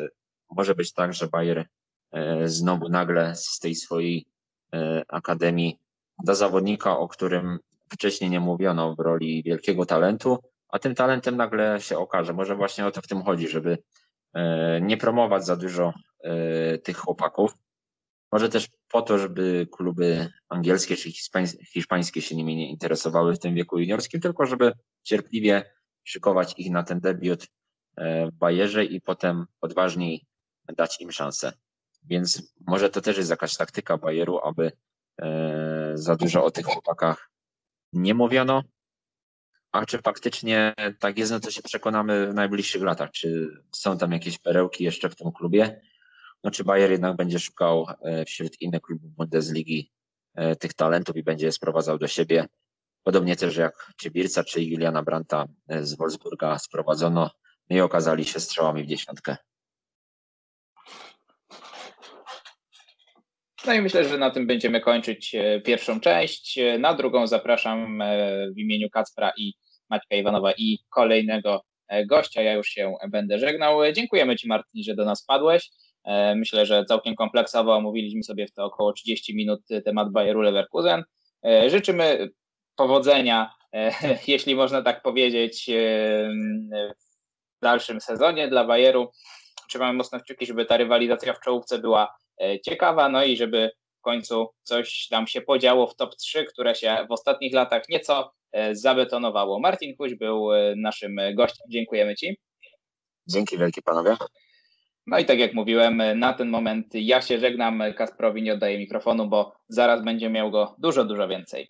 może 0.51 0.75
być 0.75 0.93
tak, 0.93 1.15
że 1.15 1.29
Bayer 1.29 1.67
E, 2.13 2.49
znowu 2.49 2.89
nagle 2.89 3.37
z 3.37 3.59
tej 3.59 3.75
swojej 3.75 4.27
e, 4.75 5.05
akademii 5.09 5.79
do 6.25 6.35
zawodnika, 6.35 6.99
o 6.99 7.09
którym 7.09 7.59
wcześniej 7.93 8.31
nie 8.31 8.41
mówiono 8.41 8.95
w 8.95 9.01
roli 9.01 9.43
wielkiego 9.43 9.87
talentu, 9.87 10.39
a 10.69 10.79
tym 10.79 10.95
talentem 10.95 11.37
nagle 11.37 11.81
się 11.81 11.99
okaże. 11.99 12.33
Może 12.33 12.57
właśnie 12.57 12.87
o 12.87 12.91
to 12.91 13.03
w 13.03 13.07
tym 13.07 13.23
chodzi, 13.23 13.49
żeby 13.49 13.79
e, 14.35 14.81
nie 14.81 14.97
promować 14.97 15.47
za 15.47 15.57
dużo 15.57 15.93
tych 16.83 16.97
chłopaków. 16.97 17.55
Może 18.33 18.49
też 18.49 18.69
po 18.89 19.03
to, 19.03 19.19
żeby 19.19 19.67
kluby 19.73 20.33
angielskie 20.49 20.97
czy 20.97 21.11
hiszpańskie 21.73 22.23
się 22.23 22.37
nimi 22.37 22.57
nie 22.57 22.71
interesowały 22.71 23.35
w 23.35 23.39
tym 23.39 23.55
wieku 23.55 23.79
juniorskim, 23.79 24.21
tylko 24.21 24.47
żeby 24.47 24.73
cierpliwie 25.03 25.71
szykować 26.05 26.55
ich 26.57 26.71
na 26.71 26.83
ten 26.83 27.01
debiut 27.01 27.47
w 27.99 28.31
Bayerze 28.33 28.85
i 28.85 29.01
potem 29.01 29.47
odważniej 29.61 30.27
dać 30.77 31.01
im 31.01 31.13
szansę. 31.13 31.53
Więc 32.05 32.55
może 32.67 32.91
to 32.91 33.01
też 33.01 33.17
jest 33.17 33.31
jakaś 33.31 33.57
taktyka 33.57 33.99
Bayeru, 33.99 34.39
aby 34.39 34.67
e, 34.67 34.73
za 35.95 36.17
dużo 36.17 36.45
o 36.45 36.51
tych 36.51 36.67
chłopakach 36.67 37.31
nie 37.93 38.15
mówiono. 38.15 38.63
A 39.73 39.87
czy 39.87 39.99
faktycznie 39.99 40.75
tak 40.99 41.19
jest, 41.19 41.33
no 41.33 41.41
to 41.41 41.51
się 41.51 41.63
przekonamy 41.63 42.27
w 42.27 42.35
najbliższych 42.35 42.83
latach. 42.83 43.11
Czy 43.11 43.49
są 43.73 43.99
tam 43.99 44.13
jakieś 44.13 44.39
perełki 44.39 44.85
jeszcze 44.85 45.11
w 45.11 45.17
tym 45.17 45.33
klubie? 45.33 45.81
No 46.45 46.51
czy 46.51 46.65
Bayer 46.65 46.91
jednak 46.91 47.17
będzie 47.17 47.39
szukał 47.39 47.87
e, 48.03 48.25
wśród 48.25 48.61
innych 48.61 48.81
klubów 48.81 49.11
Bundesligi 49.11 49.93
e, 50.35 50.57
tych 50.57 50.75
talentów 50.75 51.17
i 51.17 51.23
będzie 51.23 51.47
je 51.47 51.53
sprowadzał 51.53 51.99
do 51.99 52.09
siebie. 52.09 52.47
Podobnie 53.03 53.37
też 53.37 53.57
jak 53.57 53.93
czy 53.97 54.11
czy 54.47 54.63
Juliana 54.63 55.03
Branta 55.03 55.47
z 55.83 55.95
Wolfsburga 55.95 56.59
sprowadzono 56.59 57.31
no 57.71 57.77
i 57.77 57.81
okazali 57.81 58.25
się 58.25 58.41
strzałami 58.41 58.85
w 58.85 58.87
dziesiątkę. 58.87 59.37
No 63.67 63.75
i 63.75 63.81
myślę, 63.81 64.05
że 64.05 64.19
na 64.19 64.31
tym 64.31 64.47
będziemy 64.47 64.81
kończyć 64.81 65.35
e, 65.35 65.61
pierwszą 65.61 66.01
część. 66.01 66.59
E, 66.59 66.79
na 66.79 66.95
drugą 66.95 67.27
zapraszam 67.27 68.03
e, 68.03 68.07
w 68.51 68.59
imieniu 68.59 68.91
Kacpra 68.91 69.33
i 69.37 69.55
Maćka 69.91 70.17
Iwanowa 70.17 70.53
i 70.53 70.79
kolejnego 70.91 71.63
gościa. 72.07 72.43
Ja 72.43 72.53
już 72.53 72.69
się 72.69 72.95
będę 73.09 73.39
żegnał. 73.39 73.93
Dziękujemy 73.93 74.37
Ci 74.37 74.49
Martin, 74.49 74.83
że 74.83 74.95
do 74.95 75.05
nas 75.05 75.25
padłeś. 75.25 75.71
Myślę, 76.37 76.67
że 76.67 76.85
całkiem 76.85 77.15
kompleksowo 77.15 77.75
omówiliśmy 77.75 78.23
sobie 78.23 78.47
w 78.47 78.53
to 78.53 78.65
około 78.65 78.93
30 78.93 79.37
minut 79.37 79.61
temat 79.85 80.13
Bayeru 80.13 80.41
Leverkusen. 80.41 81.05
Życzymy 81.67 82.29
powodzenia, 82.77 83.55
jeśli 84.29 84.55
można 84.55 84.83
tak 84.83 85.03
powiedzieć, 85.03 85.71
w 87.57 87.61
dalszym 87.63 88.01
sezonie 88.01 88.49
dla 88.49 88.65
Bayeru. 88.65 89.11
Trzymamy 89.69 89.93
mocno 89.93 90.21
kciuki, 90.21 90.47
żeby 90.47 90.65
ta 90.65 90.77
rywalizacja 90.77 91.33
w 91.33 91.41
czołówce 91.41 91.79
była 91.79 92.09
ciekawa, 92.65 93.09
no 93.09 93.25
i 93.25 93.37
żeby 93.37 93.71
w 93.99 94.01
końcu 94.01 94.49
coś 94.63 95.09
tam 95.09 95.27
się 95.27 95.41
podziało 95.41 95.87
w 95.87 95.97
top 95.97 96.17
3, 96.17 96.45
które 96.45 96.75
się 96.75 97.07
w 97.09 97.13
ostatnich 97.13 97.55
latach 97.55 97.83
nieco 97.89 98.33
e, 98.53 98.75
zabetonowało. 98.75 99.61
Martin 99.61 99.97
Kuś 99.97 100.15
był 100.15 100.53
e, 100.53 100.75
naszym 100.77 101.17
gościem. 101.35 101.67
Dziękujemy 101.71 102.15
Ci. 102.15 102.39
Dzięki 103.27 103.59
wielkie 103.59 103.83
panowie. 103.83 104.17
No 105.07 105.19
i 105.19 105.25
tak 105.25 105.39
jak 105.39 105.55
mówiłem, 105.55 106.03
na 106.19 106.33
ten 106.33 106.49
moment 106.49 106.87
ja 106.95 107.23
się 107.23 107.39
żegnam, 107.39 107.83
Kasprowi 107.97 108.43
nie 108.43 108.53
oddaję 108.53 108.79
mikrofonu, 108.79 109.29
bo 109.29 109.53
zaraz 109.69 110.05
będzie 110.05 110.31
miał 110.31 110.51
go 110.51 110.75
dużo, 110.79 111.05
dużo 111.05 111.29
więcej. 111.29 111.69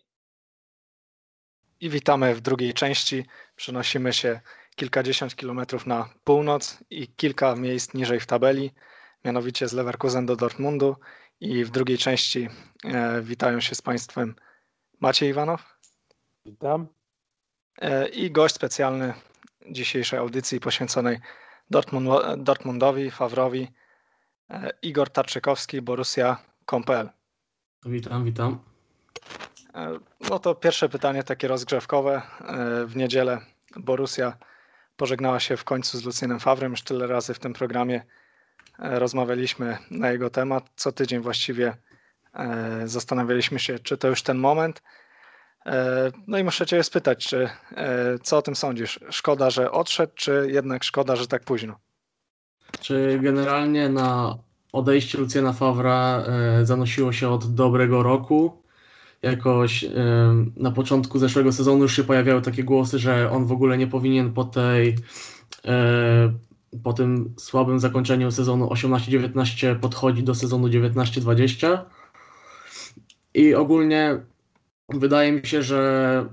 I 1.81 1.91
witamy 1.91 2.35
w 2.35 2.41
drugiej 2.41 2.75
części. 2.75 3.25
Przenosimy 3.57 4.13
się 4.13 4.41
kilkadziesiąt 4.77 5.37
kilometrów 5.37 5.87
na 5.87 6.09
północ 6.25 6.85
i 6.91 7.09
kilka 7.09 7.57
miejsc 7.57 7.95
niżej 7.95 8.21
w 8.21 8.27
tabeli, 8.27 8.71
mianowicie 9.25 9.69
z 9.69 9.73
Leverkusen 9.73 10.27
do 10.27 10.37
Dortmundu. 10.37 10.97
I 11.41 11.65
w 11.65 11.71
drugiej 11.71 11.99
części 11.99 12.49
e, 12.85 13.23
witają 13.23 13.61
się 13.61 13.75
z 13.75 13.83
Państwem 13.83 14.35
Maciej 15.01 15.31
Iwanow. 15.31 15.77
Witam. 16.47 16.87
E, 17.79 18.09
I 18.09 18.31
gość 18.31 18.55
specjalny 18.55 19.15
dzisiejszej 19.71 20.19
audycji 20.19 20.61
poświęconej 20.61 21.19
Dortmund, 21.71 22.09
Dortmundowi, 22.37 23.11
Fawrowi, 23.11 23.69
e, 24.51 24.71
Igor 24.83 25.11
Tarczykowski, 25.11 25.83
Borussia.pl. 25.83 27.11
Witam, 27.87 28.25
witam. 28.25 28.59
E, 29.75 29.99
no 30.31 30.39
to 30.39 30.55
pierwsze 30.55 30.89
pytanie 30.89 31.23
takie 31.23 31.49
rozgrzewkowe. 31.49 32.23
W 32.87 32.97
niedzielę 32.97 33.41
Borussia 33.77 34.37
pożegnała 34.97 35.41
się 35.41 35.57
w 35.57 35.65
końcu 35.65 35.99
z 35.99 36.05
Lucienem 36.05 36.41
Fawrem. 36.41 36.71
Już 36.71 36.83
tyle 36.83 37.07
razy 37.07 37.35
w 37.35 37.39
tym 37.39 37.53
programie 37.53 38.03
rozmawialiśmy 38.79 39.79
na 39.91 40.11
jego 40.11 40.31
temat. 40.31 40.71
Co 40.77 40.93
tydzień 40.93 41.21
właściwie 41.21 41.77
zastanawialiśmy 42.85 43.59
się, 43.59 43.79
czy 43.79 43.97
to 43.97 44.09
już 44.09 44.23
ten 44.23 44.39
moment. 44.39 44.83
No 46.27 46.39
i 46.39 46.45
muszę 46.45 46.67
Cię 46.67 46.83
spytać, 46.83 47.27
czy, 47.27 47.49
co 48.23 48.37
o 48.37 48.43
tym 48.43 48.57
sądzisz? 48.57 49.01
Szkoda, 49.11 49.51
że 49.51 49.71
odszedł, 49.71 50.13
czy 50.15 50.49
jednak 50.51 50.85
szkoda, 50.85 51.17
że 51.17 51.27
tak 51.27 51.45
późno? 51.45 51.77
Czy 52.81 53.19
generalnie 53.23 53.89
na 53.89 54.39
odejście 54.73 55.19
Lucjana 55.19 55.53
Fawra 55.53 56.25
zanosiło 56.63 57.13
się 57.13 57.29
od 57.29 57.55
dobrego 57.55 58.03
roku? 58.03 58.63
Jakoś 59.23 59.85
na 60.57 60.71
początku 60.71 61.19
zeszłego 61.19 61.53
sezonu 61.53 61.83
już 61.83 61.97
się 61.97 62.05
pojawiały 62.05 62.43
takie 62.43 62.65
głosy, 62.65 62.99
że 62.99 63.31
on 63.31 63.47
w 63.47 63.53
ogóle 63.53 63.79
nie 63.79 63.87
powinien 63.87 64.33
po 64.33 64.45
tej 64.45 64.97
po 66.83 66.93
tym 66.93 67.35
słabym 67.39 67.81
zakończeniu 67.81 68.31
sezonu 68.31 68.67
18-19 68.67 69.81
podchodzić 69.81 70.23
do 70.25 70.35
sezonu 70.35 70.69
19-20. 70.69 71.79
I 73.35 73.55
ogólnie 73.55 74.21
Wydaje 74.89 75.33
mi 75.33 75.47
się, 75.47 75.63
że 75.63 76.29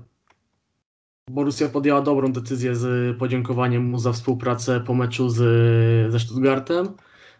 Borussia 1.30 1.68
podjęła 1.68 2.02
dobrą 2.02 2.32
decyzję 2.32 2.76
z 2.76 3.18
podziękowaniem 3.18 3.84
mu 3.84 3.98
za 3.98 4.12
współpracę 4.12 4.80
po 4.80 4.94
meczu 4.94 5.28
z, 5.28 6.12
ze 6.12 6.20
Stuttgartem, 6.20 6.96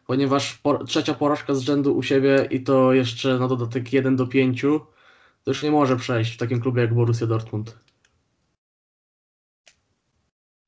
ponieważ 0.07 0.55
po, 0.55 0.85
trzecia 0.85 1.15
porażka 1.15 1.55
z 1.55 1.61
rzędu 1.61 1.97
u 1.97 2.03
siebie 2.03 2.49
i 2.51 2.63
to 2.63 2.93
jeszcze 2.93 3.39
na 3.39 3.49
dodatek 3.49 3.93
1 3.93 4.17
do 4.17 4.27
5 4.27 4.63
to 4.63 5.51
już 5.51 5.63
nie 5.63 5.71
może 5.71 5.97
przejść 5.97 6.35
w 6.35 6.37
takim 6.37 6.61
klubie 6.61 6.83
jak 6.83 6.95
Borussia 6.95 7.27
Dortmund. 7.27 7.79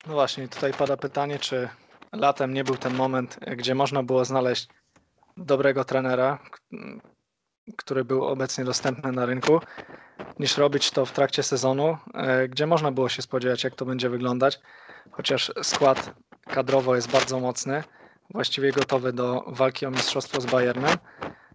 No 0.07 0.13
właśnie, 0.13 0.49
tutaj 0.49 0.73
pada 0.73 0.97
pytanie, 0.97 1.39
czy 1.39 1.69
latem 2.13 2.55
nie 2.55 2.65
był 2.65 2.77
ten 2.77 2.95
moment, 2.95 3.39
gdzie 3.57 3.75
można 3.75 4.03
było 4.03 4.25
znaleźć 4.25 4.69
dobrego 5.37 5.85
trenera, 5.85 6.39
który 7.77 8.05
był 8.05 8.25
obecnie 8.25 8.65
dostępny 8.65 9.13
na 9.13 9.27
rynku, 9.27 9.61
niż 10.39 10.59
robić 10.59 10.91
to 10.91 11.07
w 11.07 11.13
trakcie 11.13 11.43
sezonu, 11.43 11.99
e, 12.15 12.49
gdzie 12.49 12.67
można 12.67 12.93
było 12.93 13.09
się 13.09 13.23
spodziewać, 13.23 13.65
jak 13.65 13.75
to 13.75 13.85
będzie 13.85 14.09
wyglądać, 14.09 14.61
chociaż 15.13 15.53
skład 15.63 16.15
kadrowo 16.47 16.97
jest 16.97 17.11
bardzo 17.11 17.41
mocny, 17.41 17.85
właściwie 18.31 18.73
gotowy 18.73 19.13
do 19.13 19.45
walki 19.47 19.87
o 19.87 19.91
mistrzostwo 19.91 20.41
z 20.41 20.47
Bayernem, 20.47 20.97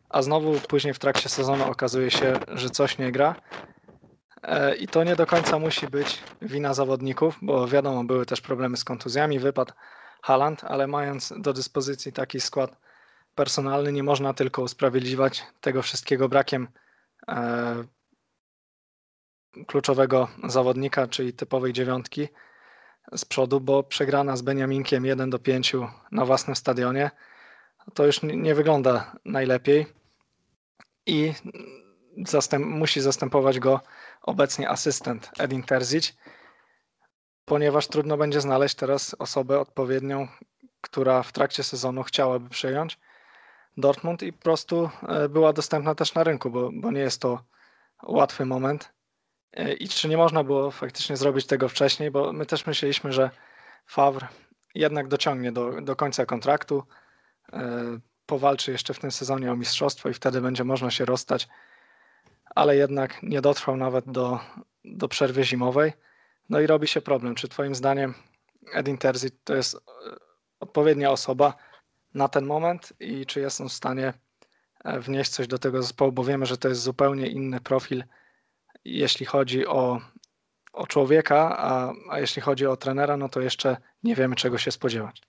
a 0.10 0.22
znowu 0.22 0.54
później 0.54 0.94
w 0.94 1.00
trakcie 1.00 1.30
sezonu 1.30 1.72
okazuje 1.72 2.12
się, 2.12 2.34
że 2.48 2.70
coś 2.70 2.98
nie 2.98 3.12
gra. 3.12 3.36
E, 4.44 4.76
I 4.76 4.88
to 4.88 5.04
nie 5.04 5.16
do 5.16 5.26
końca 5.26 5.60
musi 5.60 5.88
być 5.88 6.20
wina 6.42 6.74
zawodników, 6.74 7.38
bo 7.42 7.68
wiadomo, 7.68 8.04
były 8.04 8.26
też 8.26 8.42
problemy 8.42 8.78
z 8.78 8.84
kontuzjami, 8.84 9.40
wypadł 9.40 9.74
Haland, 10.22 10.64
ale 10.64 10.88
mając 10.88 11.34
do 11.38 11.54
dyspozycji 11.54 12.14
taki 12.14 12.40
skład 12.40 12.78
personalny, 13.36 13.92
nie 13.92 14.04
można 14.04 14.34
tylko 14.34 14.62
usprawiedliwiać 14.62 15.44
tego 15.62 15.82
wszystkiego 15.82 16.30
brakiem 16.30 16.68
e, 17.28 17.84
kluczowego 19.68 20.28
zawodnika, 20.44 21.08
czyli 21.08 21.34
typowej 21.34 21.74
dziewiątki 21.74 22.28
z 23.16 23.26
przodu, 23.26 23.62
bo 23.62 23.84
przegrana 23.84 24.36
z 24.36 24.42
Beniaminkiem 24.42 25.06
1 25.06 25.30
do 25.30 25.40
5 25.40 25.74
na 26.12 26.26
własnym 26.26 26.56
stadionie 26.56 27.12
to 27.94 28.06
już 28.06 28.22
nie 28.24 28.56
wygląda 28.56 29.16
najlepiej 29.26 29.86
i 31.06 31.34
zastęp, 32.26 32.66
musi 32.66 33.02
zastępować 33.02 33.60
go 33.60 33.80
obecnie 34.22 34.70
asystent 34.70 35.32
Edin 35.40 35.64
Terzic, 35.64 36.14
ponieważ 37.52 37.88
trudno 37.88 38.18
będzie 38.18 38.42
znaleźć 38.42 38.76
teraz 38.76 39.16
osobę 39.20 39.60
odpowiednią, 39.60 40.28
która 40.82 41.24
w 41.24 41.32
trakcie 41.32 41.64
sezonu 41.64 42.04
chciałaby 42.04 42.50
przejąć 42.50 43.00
Dortmund 43.78 44.24
i 44.24 44.34
po 44.34 44.42
prostu 44.42 44.90
e, 45.08 45.30
była 45.30 45.54
dostępna 45.54 45.96
też 45.96 46.14
na 46.14 46.24
rynku, 46.24 46.50
bo, 46.50 46.70
bo 46.74 46.92
nie 46.92 47.00
jest 47.00 47.22
to 47.22 47.44
łatwy 48.04 48.46
moment. 48.46 48.94
E, 49.54 49.74
I 49.74 49.88
czy 49.88 50.10
nie 50.10 50.18
można 50.18 50.44
było 50.44 50.72
faktycznie 50.72 51.18
zrobić 51.18 51.46
tego 51.46 51.70
wcześniej, 51.70 52.12
bo 52.12 52.34
my 52.34 52.46
też 52.46 52.66
myśleliśmy, 52.66 53.14
że 53.14 53.30
Favre 53.86 54.28
jednak 54.76 55.08
dociągnie 55.08 55.52
do, 55.52 55.82
do 55.82 55.96
końca 55.96 56.26
kontraktu, 56.26 56.84
e, 57.54 58.00
powalczy 58.26 58.72
jeszcze 58.72 58.94
w 58.94 59.00
tym 59.00 59.12
sezonie 59.12 59.52
o 59.52 59.56
mistrzostwo 59.56 60.10
i 60.10 60.14
wtedy 60.14 60.42
będzie 60.42 60.64
można 60.64 60.92
się 60.92 61.06
rozstać, 61.06 61.48
ale 62.56 62.76
jednak 62.76 63.24
nie 63.24 63.42
dotrwał 63.42 63.78
nawet 63.78 64.06
do, 64.12 64.40
do 64.86 65.08
przerwy 65.08 65.44
zimowej. 65.44 65.94
No 66.52 66.60
i 66.60 66.68
robi 66.68 66.88
się 66.88 67.02
problem. 67.02 67.36
Czy 67.36 67.48
Twoim 67.48 67.76
zdaniem 67.76 68.14
Edin 68.74 68.98
Terzi 68.98 69.28
to 69.44 69.56
jest 69.56 69.78
odpowiednia 70.60 71.12
osoba 71.12 71.54
na 72.14 72.28
ten 72.28 72.46
moment 72.46 72.94
i 73.00 73.26
czy 73.26 73.40
jest 73.40 73.62
on 73.62 73.70
w 73.70 73.74
stanie 73.74 74.14
e, 74.84 75.00
wnieść 75.00 75.32
coś 75.32 75.48
do 75.48 75.60
tego 75.60 75.82
zespołu, 75.82 76.12
bo 76.12 76.24
wiemy, 76.24 76.46
że 76.46 76.58
to 76.58 76.68
jest 76.70 76.82
zupełnie 76.82 77.28
inny 77.28 77.60
profil 77.60 78.04
jeśli 78.86 79.26
chodzi 79.26 79.68
o, 79.68 80.02
o 80.74 80.88
człowieka, 80.88 81.58
a, 81.58 81.94
a 82.10 82.20
jeśli 82.20 82.42
chodzi 82.42 82.66
o 82.66 82.78
trenera, 82.78 83.18
no 83.18 83.30
to 83.30 83.42
jeszcze 83.42 83.78
nie 84.04 84.16
wiemy, 84.16 84.36
czego 84.36 84.58
się 84.58 84.72
spodziewać. 84.72 85.22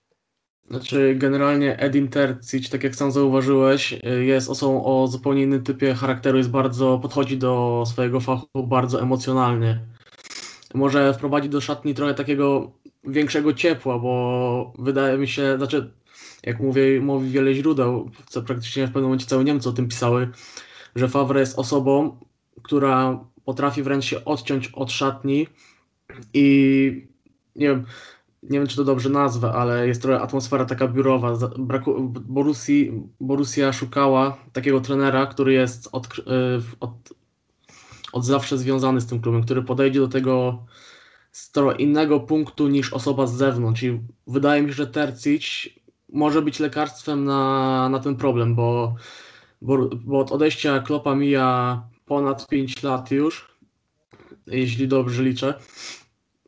Znaczy, 0.69 1.15
generalnie 1.15 1.79
Edin 1.79 2.07
Tercic, 2.07 2.69
tak 2.69 2.83
jak 2.83 2.95
sam 2.95 3.11
zauważyłeś, 3.11 3.99
jest 4.21 4.49
osobą 4.49 4.85
o 4.85 5.07
zupełnie 5.07 5.43
innym 5.43 5.63
typie 5.63 5.93
charakteru, 5.93 6.37
jest 6.37 6.49
bardzo, 6.49 6.99
podchodzi 6.99 7.37
do 7.37 7.83
swojego 7.87 8.19
fachu 8.19 8.67
bardzo 8.67 9.01
emocjonalnie. 9.01 9.92
Może 10.73 11.13
wprowadzić 11.13 11.51
do 11.51 11.61
szatni 11.61 11.93
trochę 11.93 12.13
takiego 12.13 12.71
większego 13.03 13.53
ciepła, 13.53 13.99
bo 13.99 14.73
wydaje 14.79 15.17
mi 15.17 15.27
się, 15.27 15.57
znaczy, 15.57 15.93
jak 16.43 16.59
mówię, 16.59 17.01
mówi 17.01 17.29
wiele 17.29 17.53
źródeł, 17.53 18.11
co 18.29 18.41
praktycznie 18.41 18.83
w 18.87 18.87
pewnym 18.87 19.03
momencie 19.03 19.25
całe 19.25 19.43
Niemcy 19.43 19.69
o 19.69 19.73
tym 19.73 19.87
pisały, 19.87 20.29
że 20.95 21.09
Favre 21.09 21.39
jest 21.39 21.59
osobą, 21.59 22.17
która 22.63 23.25
potrafi 23.45 23.83
wręcz 23.83 24.05
się 24.05 24.25
odciąć 24.25 24.67
od 24.67 24.91
szatni 24.91 25.47
i 26.33 27.07
nie 27.55 27.67
wiem, 27.67 27.85
nie 28.43 28.59
wiem 28.59 28.67
czy 28.67 28.75
to 28.75 28.83
dobrze 28.83 29.09
nazwę, 29.09 29.51
ale 29.51 29.87
jest 29.87 30.01
trochę 30.01 30.21
atmosfera 30.21 30.65
taka 30.65 30.87
biurowa. 30.87 31.37
Braku, 31.57 32.13
Borussii, 32.25 32.91
Borussia 33.19 33.73
szukała 33.73 34.37
takiego 34.53 34.81
trenera, 34.81 35.25
który 35.25 35.53
jest 35.53 35.89
od, 35.91 36.19
y, 36.19 36.21
od, 36.79 37.13
od 38.13 38.25
zawsze 38.25 38.57
związany 38.57 39.01
z 39.01 39.05
tym 39.05 39.21
klubem, 39.21 39.43
który 39.43 39.61
podejdzie 39.61 39.99
do 39.99 40.07
tego 40.07 40.65
z 41.31 41.51
trochę 41.51 41.77
innego 41.77 42.19
punktu 42.19 42.67
niż 42.67 42.93
osoba 42.93 43.27
z 43.27 43.33
zewnątrz. 43.33 43.83
I 43.83 43.99
wydaje 44.27 44.61
mi 44.61 44.69
się, 44.69 44.73
że 44.73 44.87
Tercic 44.87 45.69
może 46.09 46.41
być 46.41 46.59
lekarstwem 46.59 47.23
na, 47.23 47.89
na 47.89 47.99
ten 47.99 48.15
problem, 48.15 48.55
bo, 48.55 48.95
bo, 49.61 49.89
bo 49.95 50.19
od 50.19 50.31
odejścia 50.31 50.79
Klopa 50.79 51.15
mija 51.15 51.83
ponad 52.05 52.47
5 52.47 52.83
lat 52.83 53.11
już, 53.11 53.47
jeśli 54.47 54.87
dobrze 54.87 55.23
liczę. 55.23 55.53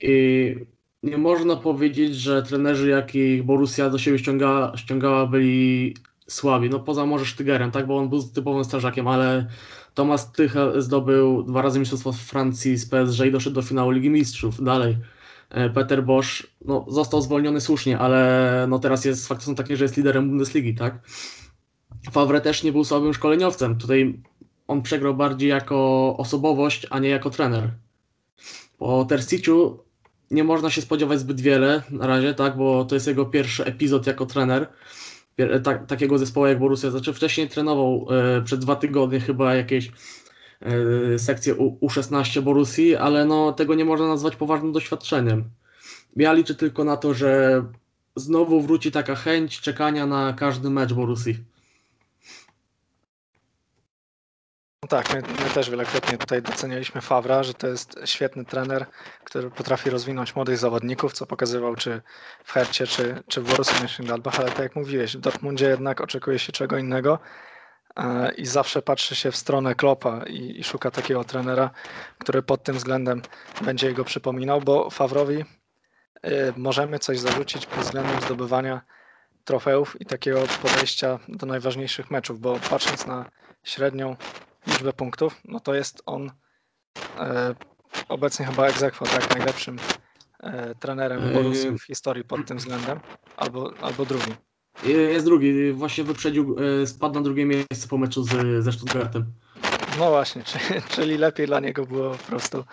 I 0.01 0.55
nie 1.03 1.17
można 1.17 1.55
powiedzieć, 1.55 2.15
że 2.15 2.43
trenerzy, 2.43 2.89
jakich 2.89 3.43
Borussia 3.43 3.89
do 3.89 3.97
siebie 3.97 4.19
ściągała, 4.19 4.77
ściągała 4.77 5.27
byli 5.27 5.95
słabi. 6.27 6.69
No 6.69 6.79
poza 6.79 7.05
może 7.05 7.25
Sztygerem, 7.25 7.71
tak, 7.71 7.87
bo 7.87 7.97
on 7.97 8.09
był 8.09 8.23
typowym 8.23 8.63
strażakiem, 8.63 9.07
ale 9.07 9.47
Tomasz 9.95 10.25
Tychel 10.25 10.81
zdobył 10.81 11.43
dwa 11.43 11.61
razy 11.61 11.79
mistrzostwo 11.79 12.11
w 12.11 12.19
Francji 12.19 12.77
z 12.77 12.85
PSG 12.85 13.25
i 13.25 13.31
doszedł 13.31 13.55
do 13.55 13.61
finału 13.61 13.91
Ligi 13.91 14.09
Mistrzów. 14.09 14.63
Dalej. 14.63 14.97
E, 15.49 15.69
Peter 15.69 16.03
Bosch 16.03 16.43
no, 16.65 16.85
został 16.87 17.21
zwolniony 17.21 17.61
słusznie, 17.61 17.99
ale 17.99 18.65
no 18.69 18.79
teraz 18.79 19.05
jest 19.05 19.27
fakty 19.27 19.45
są 19.45 19.55
takie, 19.55 19.77
że 19.77 19.85
jest 19.85 19.97
liderem 19.97 20.29
Bundesligi, 20.29 20.75
tak? 20.75 20.99
Favre 22.11 22.41
też 22.41 22.63
nie 22.63 22.71
był 22.71 22.83
słabym 22.83 23.13
szkoleniowcem. 23.13 23.77
Tutaj 23.77 24.19
on 24.67 24.81
przegrał 24.81 25.15
bardziej 25.15 25.49
jako 25.49 26.15
osobowość, 26.17 26.87
a 26.89 26.99
nie 26.99 27.09
jako 27.09 27.29
trener. 27.29 27.71
Po 28.77 29.05
Tersiciu 29.05 29.79
nie 30.31 30.43
można 30.43 30.69
się 30.69 30.81
spodziewać 30.81 31.19
zbyt 31.19 31.41
wiele 31.41 31.83
na 31.89 32.07
razie, 32.07 32.33
tak, 32.33 32.57
bo 32.57 32.85
to 32.85 32.95
jest 32.95 33.07
jego 33.07 33.25
pierwszy 33.25 33.65
epizod 33.65 34.07
jako 34.07 34.25
trener. 34.25 34.67
Tak, 35.63 35.85
takiego 35.85 36.17
zespołu 36.17 36.45
jak 36.45 36.59
Borussia. 36.59 36.91
Znaczy 36.91 37.13
wcześniej 37.13 37.49
trenował 37.49 38.07
e, 38.09 38.41
przez 38.41 38.59
dwa 38.59 38.75
tygodnie 38.75 39.19
chyba 39.19 39.55
jakieś 39.55 39.91
e, 40.61 41.19
sekcje 41.19 41.55
U, 41.55 41.87
U16 41.87 42.41
Borussii, 42.41 42.95
ale 42.95 43.25
no, 43.25 43.53
tego 43.53 43.75
nie 43.75 43.85
można 43.85 44.07
nazwać 44.07 44.35
poważnym 44.35 44.71
doświadczeniem. 44.71 45.49
Ja 46.15 46.33
liczę 46.33 46.55
tylko 46.55 46.83
na 46.83 46.97
to, 46.97 47.13
że 47.13 47.63
znowu 48.15 48.61
wróci 48.61 48.91
taka 48.91 49.15
chęć 49.15 49.61
czekania 49.61 50.05
na 50.05 50.33
każdy 50.33 50.69
mecz 50.69 50.93
Borussii. 50.93 51.37
No 54.74 54.74
tak, 54.87 55.13
my, 55.13 55.21
my, 55.21 55.49
też 55.53 55.69
wielokrotnie 55.69 56.17
tutaj 56.17 56.41
docenialiśmy 56.41 57.01
Fawra, 57.01 57.43
że 57.43 57.53
to 57.53 57.67
jest 57.67 57.99
świetny 58.05 58.45
trener, 58.45 58.85
który 59.23 59.51
potrafi 59.51 59.89
rozwinąć 59.89 60.35
młodych 60.35 60.57
zawodników, 60.57 61.13
co 61.13 61.25
pokazywał 61.25 61.75
czy 61.75 62.01
w 62.43 62.51
Hercie, 62.51 62.87
czy, 62.87 63.23
czy 63.27 63.41
w 63.41 63.49
Borussii 63.49 63.75
Mönchengladbach, 63.75 64.39
ale 64.39 64.49
tak 64.49 64.59
jak 64.59 64.75
mówiłeś, 64.75 65.17
w 65.17 65.19
Dortmundzie 65.19 65.69
jednak 65.69 66.01
oczekuje 66.01 66.39
się 66.39 66.51
czego 66.51 66.77
innego 66.77 67.19
e, 67.95 68.31
i 68.33 68.45
zawsze 68.45 68.81
patrzy 68.81 69.15
się 69.15 69.31
w 69.31 69.35
stronę 69.35 69.75
Klopa 69.75 70.23
i, 70.27 70.59
i 70.59 70.63
szuka 70.63 70.91
takiego 70.91 71.23
trenera, 71.23 71.69
który 72.17 72.43
pod 72.43 72.63
tym 72.63 72.75
względem 72.75 73.21
będzie 73.61 73.87
jego 73.87 74.03
przypominał, 74.03 74.61
bo 74.61 74.89
Fawrowi 74.89 75.39
y, 75.39 76.53
możemy 76.57 76.99
coś 76.99 77.19
zarzucić 77.19 77.65
pod 77.65 77.79
względem 77.79 78.21
zdobywania 78.21 78.81
trofeów 79.45 80.01
i 80.01 80.05
takiego 80.05 80.41
podejścia 80.61 81.19
do 81.27 81.45
najważniejszych 81.45 82.11
meczów, 82.11 82.39
bo 82.39 82.59
patrząc 82.69 83.05
na 83.05 83.25
średnią 83.63 84.15
liczbę 84.67 84.93
punktów, 84.93 85.41
no 85.45 85.59
to 85.59 85.73
jest 85.73 86.01
on 86.05 86.31
e, 87.19 87.55
obecnie 88.09 88.45
chyba 88.45 88.67
egzekwo, 88.67 89.05
tak, 89.05 89.37
najlepszym 89.37 89.77
e, 90.39 90.75
trenerem 90.75 91.33
Borussii 91.33 91.71
w 91.71 91.83
historii 91.83 92.23
pod 92.23 92.47
tym 92.47 92.57
względem, 92.57 92.99
albo, 93.37 93.73
albo 93.81 94.05
drugi. 94.05 94.31
Jest 94.85 95.25
drugi, 95.25 95.71
właśnie 95.71 96.03
wyprzedził, 96.03 96.55
e, 96.81 96.87
spadł 96.87 97.15
na 97.15 97.21
drugie 97.21 97.45
miejsce 97.45 97.87
po 97.89 97.97
meczu 97.97 98.23
z, 98.23 98.63
ze 98.63 98.71
Stuttgartem. 98.71 99.25
No 99.99 100.09
właśnie, 100.09 100.43
czyli, 100.43 100.81
czyli 100.95 101.17
lepiej 101.17 101.47
dla 101.47 101.59
niego 101.59 101.85
było 101.85 102.11
po 102.11 102.23
prostu 102.23 102.63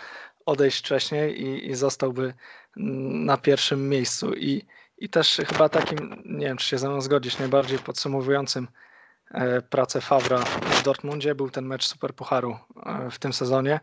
odejść 0.47 0.78
wcześniej 0.78 1.43
i, 1.43 1.70
i 1.70 1.74
zostałby 1.74 2.34
na 2.76 3.36
pierwszym 3.36 3.88
miejscu. 3.88 4.34
I, 4.34 4.66
I 4.99 5.09
też 5.09 5.40
chyba 5.49 5.68
takim, 5.68 6.22
nie 6.26 6.47
wiem 6.47 6.57
czy 6.57 6.68
się 6.68 6.78
ze 6.78 6.88
mną 6.88 7.01
zgodzić, 7.01 7.38
najbardziej 7.38 7.78
podsumowującym 7.78 8.68
E, 8.68 8.91
pracę 9.70 10.01
Fawra 10.01 10.39
w 10.39 10.83
Dortmundzie. 10.83 11.35
Był 11.35 11.51
ten 11.51 11.66
mecz 11.66 11.87
Superpucharu 11.87 12.57
e, 12.87 13.11
w 13.11 13.18
tym 13.18 13.33
sezonie, 13.33 13.80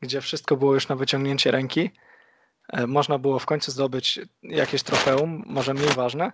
gdzie 0.00 0.20
wszystko 0.20 0.56
było 0.56 0.74
już 0.74 0.88
na 0.88 0.96
wyciągnięcie 0.96 1.50
ręki. 1.50 1.90
E, 2.68 2.86
można 2.86 3.18
było 3.18 3.38
w 3.38 3.46
końcu 3.46 3.70
zdobyć 3.70 4.20
jakieś 4.42 4.82
trofeum, 4.82 5.42
może 5.46 5.74
mniej 5.74 5.88
ważne, 5.88 6.32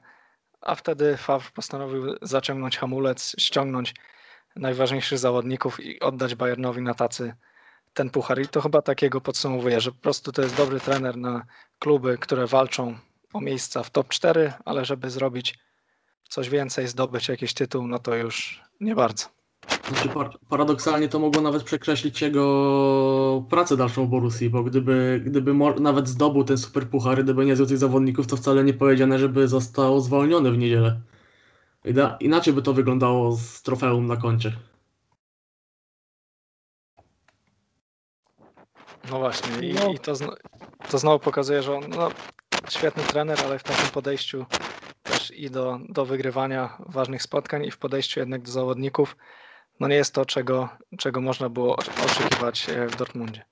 a 0.61 0.75
wtedy 0.75 1.17
Fawr 1.17 1.53
postanowił 1.53 2.17
zaciągnąć 2.23 2.79
hamulec, 2.79 3.35
ściągnąć 3.39 3.95
najważniejszych 4.57 5.19
zawodników 5.19 5.81
i 5.81 6.01
oddać 6.01 6.35
Bayernowi 6.35 6.83
na 6.83 6.95
tacy 6.95 7.35
ten 7.95 8.11
puchar. 8.11 8.41
I 8.41 8.49
to 8.49 8.61
chyba 8.61 8.83
takiego 8.83 9.21
podsumowuje, 9.21 9.81
że 9.81 9.93
po 9.93 9.99
prostu 10.01 10.33
to 10.33 10.43
jest 10.43 10.57
dobry 10.57 10.81
trener 10.81 11.17
na 11.17 11.47
kluby, 11.79 12.19
które 12.19 12.47
walczą 12.47 12.99
o 13.33 13.41
miejsca 13.41 13.83
w 13.83 13.91
top 13.91 14.09
4, 14.09 14.53
ale 14.65 14.85
żeby 14.85 15.11
zrobić 15.11 15.59
coś 16.29 16.49
więcej, 16.49 16.89
zdobyć 16.89 17.29
jakiś 17.29 17.55
tytuł, 17.55 17.87
no 17.87 17.99
to 17.99 18.15
już 18.15 18.63
nie 18.81 18.95
bardzo. 18.95 19.39
Znaczy, 19.89 20.09
paradoksalnie 20.49 21.09
to 21.09 21.19
mogło 21.19 21.43
nawet 21.43 21.63
przekreślić 21.63 22.23
jego 22.23 23.45
pracę 23.51 23.77
dalszą 23.77 24.07
w 24.07 24.09
Borussii, 24.09 24.51
bo 24.51 24.63
gdyby, 24.63 25.23
gdyby 25.27 25.55
nawet 25.81 26.09
zdobył 26.09 26.45
ten 26.45 26.59
super 26.59 26.89
puchar, 26.89 27.25
gdyby 27.25 27.45
nie 27.45 27.57
zdobył 27.57 27.69
tych 27.69 27.79
zawodników, 27.79 28.27
to 28.27 28.37
wcale 28.37 28.65
nie 28.65 28.75
powiedziane, 28.75 29.19
żeby 29.19 29.49
został 29.49 30.01
zwolniony 30.01 30.53
w 30.53 30.59
niedzielę. 30.59 31.01
Inaczej 32.21 32.53
by 32.53 32.63
to 32.63 32.73
wyglądało 32.73 33.37
z 33.37 33.63
trofeum 33.63 34.07
na 34.07 34.17
koncie. 34.17 34.53
No 39.11 39.19
właśnie, 39.19 39.69
i, 39.69 39.75
no. 39.75 39.93
i 39.93 39.99
to, 39.99 40.13
to 40.91 40.99
znowu 40.99 41.19
pokazuje, 41.19 41.63
że 41.63 41.77
on 41.77 41.85
no, 41.89 42.11
świetny 42.69 43.03
trener, 43.03 43.39
ale 43.45 43.59
w 43.59 43.63
takim 43.63 43.89
podejściu 43.89 44.47
i 45.31 45.51
do, 45.51 45.79
do 45.89 46.05
wygrywania 46.05 46.79
ważnych 46.87 47.23
spotkań 47.23 47.65
i 47.65 47.71
w 47.71 47.79
podejściu 47.79 48.21
jednak 48.21 48.43
do 48.43 48.51
zawodników, 48.51 49.17
no 49.81 49.89
nie 49.89 49.97
jest 49.97 50.15
to, 50.15 50.27
czego, 50.27 50.69
czego 50.99 51.21
można 51.21 51.49
było 51.49 51.77
oczekiwać 51.77 52.69
e, 52.69 52.87
w 52.87 52.97
Dortmundzie. 52.97 53.45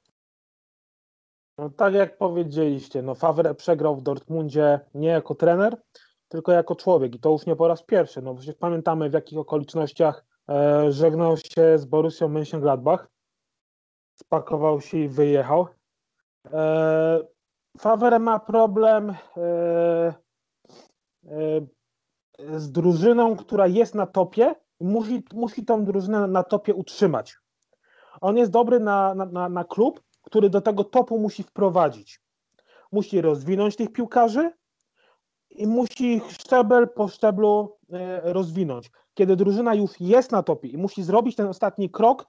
No, 1.58 1.70
tak 1.70 1.94
jak 1.94 2.18
powiedzieliście, 2.18 3.02
no 3.02 3.14
Favre 3.14 3.54
przegrał 3.54 3.96
w 3.96 4.02
Dortmundzie 4.02 4.80
nie 4.94 5.08
jako 5.08 5.34
trener, 5.34 5.76
tylko 6.28 6.52
jako 6.52 6.76
człowiek 6.76 7.14
i 7.14 7.20
to 7.20 7.30
już 7.30 7.46
nie 7.46 7.56
po 7.56 7.68
raz 7.68 7.82
pierwszy. 7.82 8.22
No 8.22 8.34
przecież 8.34 8.54
pamiętamy 8.54 9.10
w 9.10 9.12
jakich 9.12 9.38
okolicznościach 9.38 10.24
e, 10.48 10.92
żegnał 10.92 11.36
się 11.36 11.78
z 11.78 11.84
Borussią 11.84 12.28
Mönchengladbach, 12.28 13.06
spakował 14.14 14.80
się 14.80 14.98
i 14.98 15.08
wyjechał. 15.08 15.66
E, 16.52 17.20
Favre 17.78 18.18
ma 18.18 18.38
problem 18.38 19.14
e 19.36 20.25
z 22.56 22.72
drużyną, 22.72 23.36
która 23.36 23.66
jest 23.66 23.94
na 23.94 24.06
topie 24.06 24.54
musi, 24.80 25.22
musi 25.34 25.64
tą 25.64 25.84
drużynę 25.84 26.26
na 26.26 26.42
topie 26.42 26.74
utrzymać. 26.74 27.36
On 28.20 28.36
jest 28.36 28.50
dobry 28.50 28.80
na, 28.80 29.14
na, 29.14 29.48
na 29.48 29.64
klub, 29.64 30.02
który 30.22 30.50
do 30.50 30.60
tego 30.60 30.84
topu 30.84 31.18
musi 31.18 31.42
wprowadzić. 31.42 32.20
Musi 32.92 33.20
rozwinąć 33.20 33.76
tych 33.76 33.92
piłkarzy 33.92 34.52
i 35.50 35.66
musi 35.66 36.20
szczebel 36.28 36.88
po 36.88 37.08
szczeblu 37.08 37.78
e, 37.92 38.32
rozwinąć. 38.32 38.90
Kiedy 39.14 39.36
drużyna 39.36 39.74
już 39.74 40.00
jest 40.00 40.32
na 40.32 40.42
topie 40.42 40.68
i 40.68 40.76
musi 40.76 41.02
zrobić 41.02 41.36
ten 41.36 41.46
ostatni 41.46 41.90
krok, 41.90 42.26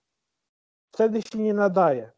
wtedy 0.91 1.21
się 1.21 1.37
nie 1.37 1.53
nadaje. 1.53 2.11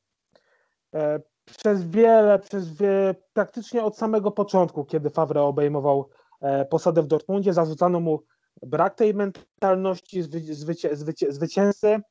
E, 0.93 1.19
przez 1.45 1.83
wiele, 1.83 2.39
przez 2.39 2.73
wie, 2.73 3.15
praktycznie 3.33 3.83
od 3.83 3.97
samego 3.97 4.31
początku, 4.31 4.85
kiedy 4.85 5.09
Favre 5.09 5.41
obejmował 5.41 6.09
E, 6.09 6.18
posadę 6.69 7.01
w 7.01 7.07
Dortmundzie, 7.07 7.53
zarzucano 7.53 7.99
mu 7.99 8.23
brak 8.63 8.95
tej 8.95 9.13
mentalności 9.13 10.21
zwycię, 10.21 10.95
zwycię, 10.95 11.33
zwycięzcy 11.33 12.01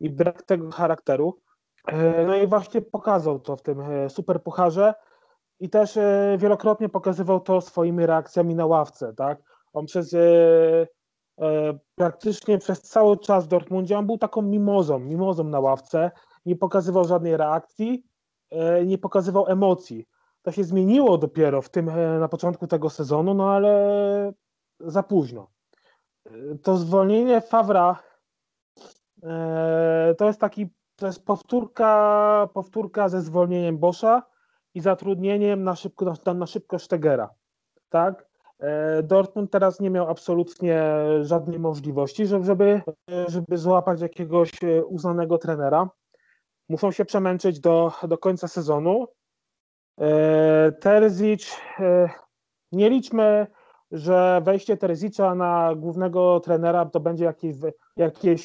i 0.00 0.10
brak 0.10 0.42
tego 0.42 0.70
charakteru. 0.70 1.40
E, 1.86 2.26
no 2.26 2.36
i 2.36 2.46
właśnie 2.46 2.82
pokazał 2.82 3.40
to 3.40 3.56
w 3.56 3.62
tym 3.62 3.80
e, 3.80 4.10
superpucharze 4.10 4.94
i 5.60 5.70
też 5.70 5.98
wielokrotnie 6.38 6.88
pokazywał 6.88 7.40
to 7.40 7.60
swoimi 7.60 8.06
reakcjami 8.06 8.54
na 8.54 8.66
ławce. 8.66 9.14
Tak? 9.14 9.38
On 9.72 9.86
przez 9.86 10.16
praktycznie 11.94 12.58
przez 12.58 12.82
cały 12.82 13.18
czas 13.18 13.44
w 13.44 13.48
Dortmundzie 13.48 13.98
on 13.98 14.06
był 14.06 14.18
taką 14.18 14.42
mimozą, 14.42 14.98
mimozą 14.98 15.44
na 15.44 15.60
ławce, 15.60 16.10
nie 16.46 16.56
pokazywał 16.56 17.04
żadnej 17.04 17.36
reakcji, 17.36 18.04
nie 18.86 18.98
pokazywał 18.98 19.46
emocji. 19.48 20.06
To 20.46 20.52
się 20.52 20.64
zmieniło 20.64 21.18
dopiero 21.18 21.62
w 21.62 21.68
tym, 21.68 21.88
e, 21.88 22.18
na 22.18 22.28
początku 22.28 22.66
tego 22.66 22.90
sezonu, 22.90 23.34
no 23.34 23.52
ale 23.52 24.32
za 24.80 25.02
późno. 25.02 25.50
E, 26.26 26.30
to 26.62 26.76
zwolnienie 26.76 27.40
Fawra 27.40 28.02
e, 29.22 30.14
to 30.18 30.26
jest 30.26 30.40
taki, 30.40 30.66
to 30.96 31.06
jest 31.06 31.24
powtórka, 31.24 32.48
powtórka 32.54 33.08
ze 33.08 33.20
zwolnieniem 33.20 33.78
Boscha 33.78 34.22
i 34.74 34.80
zatrudnieniem 34.80 35.62
na 35.62 35.76
szybko, 35.76 36.14
na, 36.34 36.46
szybko 36.46 36.78
Stegera. 36.78 37.30
Tak? 37.88 38.26
Dortmund 39.02 39.50
teraz 39.50 39.80
nie 39.80 39.90
miał 39.90 40.10
absolutnie 40.10 40.82
żadnej 41.22 41.58
możliwości, 41.58 42.26
żeby, 42.26 42.82
żeby 43.28 43.58
złapać 43.58 44.00
jakiegoś 44.00 44.50
uznanego 44.86 45.38
trenera. 45.38 45.90
Muszą 46.68 46.92
się 46.92 47.04
przemęczyć 47.04 47.60
do, 47.60 47.92
do 48.08 48.18
końca 48.18 48.48
sezonu. 48.48 49.06
E, 50.00 50.72
Terzic, 50.72 51.56
e, 51.80 52.08
nie 52.72 52.90
liczmy, 52.90 53.46
że 53.90 54.40
wejście 54.44 54.76
Terzicza 54.76 55.34
na 55.34 55.74
głównego 55.76 56.40
trenera 56.40 56.86
to 56.86 57.00
będzie 57.00 57.24
jakiś, 57.24 57.56
jakiś 57.96 58.44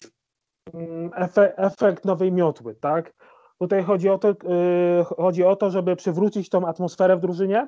mm, 0.74 1.12
efekt, 1.58 2.06
nowej 2.06 2.32
miotły, 2.32 2.76
tak? 2.76 3.14
Tutaj 3.60 3.84
chodzi 3.84 4.10
o, 4.10 4.18
to, 4.18 4.30
e, 4.30 5.04
chodzi 5.04 5.44
o 5.44 5.56
to, 5.56 5.70
żeby 5.70 5.96
przywrócić 5.96 6.50
tą 6.50 6.68
atmosferę 6.68 7.18
w 7.18 7.20
drużynie, 7.20 7.68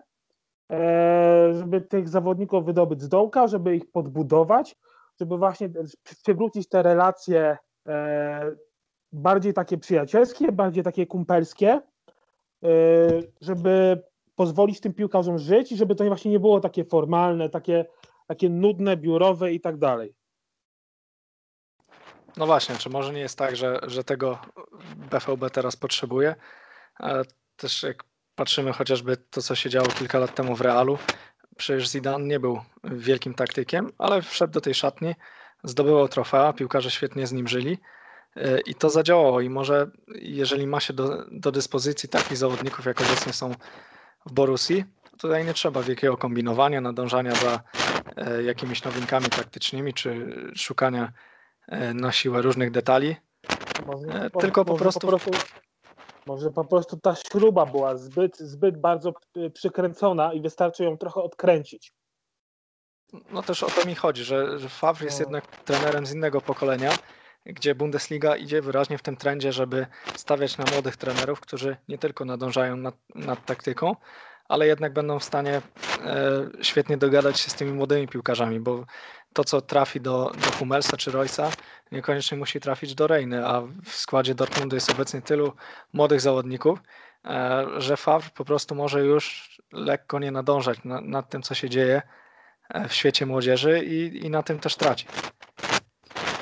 żeby 1.53 1.81
tych 1.81 2.09
zawodników 2.09 2.65
wydobyć 2.65 3.01
z 3.01 3.09
dołka, 3.09 3.47
żeby 3.47 3.75
ich 3.75 3.91
podbudować, 3.91 4.75
żeby 5.19 5.37
właśnie 5.37 5.69
przywrócić 6.03 6.69
te 6.69 6.83
relacje 6.83 7.57
bardziej 9.11 9.53
takie 9.53 9.77
przyjacielskie, 9.77 10.51
bardziej 10.51 10.83
takie 10.83 11.07
kumpelskie, 11.07 11.81
żeby 13.41 14.01
pozwolić 14.35 14.79
tym 14.79 14.93
piłkarzom 14.93 15.39
żyć 15.39 15.71
i 15.71 15.77
żeby 15.77 15.95
to 15.95 16.05
właśnie 16.05 16.31
nie 16.31 16.39
było 16.39 16.59
takie 16.59 16.85
formalne, 16.85 17.49
takie, 17.49 17.85
takie 18.27 18.49
nudne, 18.49 18.97
biurowe 18.97 19.53
i 19.53 19.59
tak 19.59 19.77
dalej. 19.77 20.13
No 22.37 22.45
właśnie, 22.45 22.75
czy 22.75 22.89
może 22.89 23.13
nie 23.13 23.19
jest 23.19 23.37
tak, 23.37 23.55
że, 23.55 23.79
że 23.87 24.03
tego 24.03 24.39
BVB 24.95 25.49
teraz 25.49 25.75
potrzebuje? 25.75 26.35
Ale 26.95 27.23
też 27.55 27.83
jak 27.83 28.03
patrzymy 28.35 28.73
chociażby 28.73 29.17
to, 29.17 29.41
co 29.41 29.55
się 29.55 29.69
działo 29.69 29.87
kilka 29.87 30.19
lat 30.19 30.35
temu 30.35 30.55
w 30.55 30.61
Realu, 30.61 30.97
przecież 31.57 31.89
Zidane 31.89 32.25
nie 32.25 32.39
był 32.39 32.59
wielkim 32.83 33.33
taktykiem, 33.33 33.91
ale 33.97 34.21
wszedł 34.21 34.53
do 34.53 34.61
tej 34.61 34.73
szatni, 34.73 35.15
zdobywał 35.63 36.07
trofea, 36.07 36.53
piłkarze 36.53 36.91
świetnie 36.91 37.27
z 37.27 37.31
nim 37.31 37.47
żyli 37.47 37.73
e, 37.73 37.77
i 38.65 38.75
to 38.75 38.89
zadziałało. 38.89 39.41
I 39.41 39.49
może 39.49 39.91
jeżeli 40.15 40.67
ma 40.67 40.79
się 40.79 40.93
do, 40.93 41.25
do 41.31 41.51
dyspozycji 41.51 42.09
takich 42.09 42.37
zawodników, 42.37 42.85
jak 42.85 43.01
obecnie 43.01 43.33
są 43.33 43.51
w 44.25 44.33
Borussii, 44.33 44.85
tutaj 45.17 45.45
nie 45.45 45.53
trzeba 45.53 45.81
wielkiego 45.81 46.17
kombinowania, 46.17 46.81
nadążania 46.81 47.35
za 47.35 47.61
e, 48.15 48.43
jakimiś 48.43 48.83
nowinkami 48.83 49.25
taktycznymi, 49.25 49.93
czy 49.93 50.35
szukania 50.55 51.13
e, 51.67 51.93
na 51.93 52.11
siłę 52.11 52.41
różnych 52.41 52.71
detali. 52.71 53.15
Może, 53.85 54.29
tylko 54.39 54.65
po 54.65 54.75
prostu, 54.75 54.99
po 54.99 55.07
prostu 55.07 55.31
może 56.25 56.51
po 56.51 56.65
prostu 56.65 56.97
ta 56.97 57.15
śruba 57.15 57.65
była 57.65 57.97
zbyt, 57.97 58.37
zbyt 58.37 58.81
bardzo 58.81 59.13
przykręcona 59.53 60.33
i 60.33 60.41
wystarczy 60.41 60.83
ją 60.83 60.97
trochę 60.97 61.21
odkręcić. 61.21 61.93
No 63.31 63.43
też 63.43 63.63
o 63.63 63.67
to 63.67 63.87
mi 63.87 63.95
chodzi, 63.95 64.23
że, 64.23 64.59
że 64.59 64.69
Favre 64.69 65.05
jest 65.05 65.19
no. 65.19 65.25
jednak 65.25 65.47
trenerem 65.47 66.05
z 66.05 66.13
innego 66.13 66.41
pokolenia, 66.41 66.91
gdzie 67.45 67.75
Bundesliga 67.75 68.35
idzie 68.35 68.61
wyraźnie 68.61 68.97
w 68.97 69.01
tym 69.01 69.17
trendzie, 69.17 69.51
żeby 69.51 69.87
stawiać 70.15 70.57
na 70.57 70.65
młodych 70.73 70.97
trenerów, 70.97 71.39
którzy 71.39 71.77
nie 71.87 71.97
tylko 71.97 72.25
nadążają 72.25 72.77
nad, 72.77 72.95
nad 73.15 73.45
taktyką, 73.45 73.95
ale 74.49 74.67
jednak 74.67 74.93
będą 74.93 75.19
w 75.19 75.23
stanie 75.23 75.61
e, 76.05 76.49
świetnie 76.61 76.97
dogadać 76.97 77.39
się 77.39 77.49
z 77.49 77.53
tymi 77.53 77.71
młodymi 77.71 78.07
piłkarzami, 78.07 78.59
bo 78.59 78.85
to, 79.33 79.43
co 79.43 79.61
trafi 79.61 80.01
do, 80.01 80.31
do 80.45 80.51
Hummelsa 80.51 80.97
czy 80.97 81.11
Roysa, 81.11 81.51
niekoniecznie 81.91 82.37
musi 82.37 82.59
trafić 82.59 82.95
do 82.95 83.07
Reiny, 83.07 83.47
a 83.47 83.61
w 83.61 83.91
składzie 83.91 84.35
Dortmundu 84.35 84.75
jest 84.75 84.89
obecnie 84.89 85.21
tylu 85.21 85.53
młodych 85.93 86.21
zawodników, 86.21 86.79
e, 87.25 87.65
że 87.77 87.97
Favre 87.97 88.29
po 88.35 88.45
prostu 88.45 88.75
może 88.75 89.05
już 89.05 89.57
lekko 89.71 90.19
nie 90.19 90.31
nadążać 90.31 90.83
na, 90.83 91.01
nad 91.01 91.29
tym, 91.29 91.41
co 91.41 91.55
się 91.55 91.69
dzieje 91.69 92.01
e, 92.69 92.87
w 92.87 92.93
świecie 92.93 93.25
młodzieży 93.25 93.85
i, 93.85 94.25
i 94.25 94.29
na 94.29 94.43
tym 94.43 94.59
też 94.59 94.75
traci. 94.75 95.05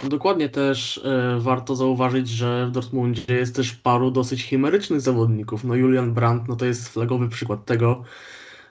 Dokładnie 0.10 0.50
też 0.50 0.98
e, 0.98 1.40
warto 1.40 1.76
zauważyć, 1.76 2.30
że 2.30 2.68
w 2.68 2.72
Dortmundzie 2.72 3.34
jest 3.36 3.56
też 3.56 3.74
paru 3.74 4.12
dosyć 4.12 4.44
chimerycznych 4.44 5.02
zawodników. 5.02 5.64
No 5.64 5.76
Julian 5.76 6.14
Brandt 6.14 6.48
no 6.48 6.56
to 6.56 6.66
jest 6.66 6.90
flagowy 6.90 7.30
przykład 7.30 7.66
tego. 7.66 8.04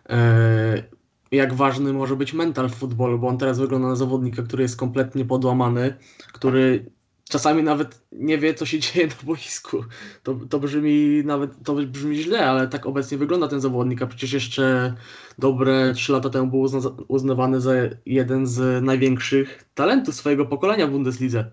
E, 0.08 0.82
jak 1.30 1.54
ważny 1.54 1.92
może 1.92 2.16
być 2.16 2.32
mental 2.32 2.68
w 2.68 2.74
futbolu, 2.74 3.18
bo 3.18 3.28
on 3.28 3.38
teraz 3.38 3.58
wygląda 3.58 3.88
na 3.88 3.96
zawodnika, 3.96 4.42
który 4.42 4.62
jest 4.62 4.76
kompletnie 4.76 5.24
podłamany, 5.24 5.96
który 6.32 6.90
czasami 7.30 7.62
nawet 7.62 8.02
nie 8.12 8.38
wie, 8.38 8.54
co 8.54 8.66
się 8.66 8.80
dzieje 8.84 9.06
na 9.06 9.14
boisku. 9.22 9.84
To, 10.22 10.38
to 10.50 10.58
brzmi 10.58 11.22
nawet 11.24 11.50
to 11.64 11.74
brzmi 11.74 12.16
źle, 12.16 12.46
ale 12.46 12.68
tak 12.68 12.86
obecnie 12.86 13.18
wygląda 13.18 13.48
ten 13.48 13.60
zawodnik, 13.60 14.02
a 14.02 14.06
przecież 14.06 14.32
jeszcze 14.32 14.94
dobre 15.38 15.92
3 15.94 16.12
lata 16.12 16.30
temu 16.30 16.46
był 16.50 16.60
uzna, 16.60 16.80
uznawany 17.08 17.60
za 17.60 17.72
jeden 18.06 18.46
z 18.46 18.84
największych 18.84 19.64
talentów 19.74 20.14
swojego 20.14 20.46
pokolenia 20.46 20.86
w 20.86 20.90
Bundeslidze. 20.90 21.50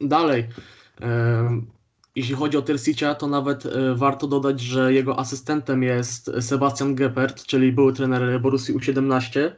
Dalej. 0.00 0.48
Jeśli 2.16 2.34
chodzi 2.34 2.56
o 2.56 2.62
Terzicia, 2.62 3.14
to 3.14 3.26
nawet 3.26 3.66
e, 3.66 3.94
warto 3.94 4.26
dodać, 4.26 4.60
że 4.60 4.92
jego 4.92 5.18
asystentem 5.18 5.82
jest 5.82 6.30
Sebastian 6.40 6.94
Geppert, 6.94 7.44
czyli 7.44 7.72
były 7.72 7.92
trener 7.92 8.40
Borussii 8.40 8.74
U17 8.74 9.50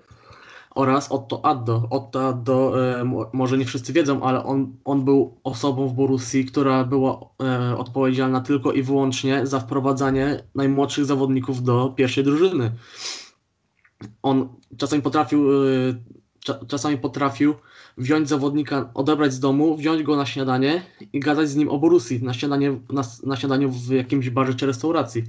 oraz 0.75 1.12
Otto 1.12 1.45
Addo. 1.45 1.87
Otto 1.91 2.29
Addo, 2.29 2.75
e, 3.01 3.05
może 3.33 3.59
nie 3.59 3.64
wszyscy 3.64 3.93
wiedzą, 3.93 4.23
ale 4.23 4.45
on, 4.45 4.77
on 4.85 5.05
był 5.05 5.41
osobą 5.45 5.89
w 5.89 5.95
Borussii, 5.95 6.45
która 6.45 6.85
była 6.85 7.20
e, 7.43 7.77
odpowiedzialna 7.79 8.41
tylko 8.41 8.73
i 8.73 8.83
wyłącznie 8.83 9.47
za 9.47 9.61
wprowadzanie 9.61 10.43
najmłodszych 10.55 11.05
zawodników 11.05 11.62
do 11.62 11.89
pierwszej 11.97 12.25
drużyny. 12.25 12.73
On 14.23 14.49
czasami 14.77 15.03
potrafił, 15.03 15.47
czasami 16.68 16.99
potrafił 16.99 17.55
wziąć 17.99 18.29
zawodnika, 18.29 18.91
odebrać 18.95 19.33
z 19.33 19.41
domu, 19.41 19.77
wziąć 19.77 20.03
go 20.03 20.16
na 20.16 20.27
śniadanie 20.27 20.83
i 21.12 21.20
gadać 21.20 21.49
z 21.49 21.57
nim 21.57 21.68
o 21.68 21.79
Borussii 21.79 22.23
na, 22.23 22.35
śniadanie, 22.35 22.81
na, 22.93 23.03
na 23.25 23.37
śniadaniu 23.37 23.70
w 23.70 23.91
jakimś 23.91 24.31
barze 24.31 24.55
czy 24.55 24.66
restauracji. 24.66 25.25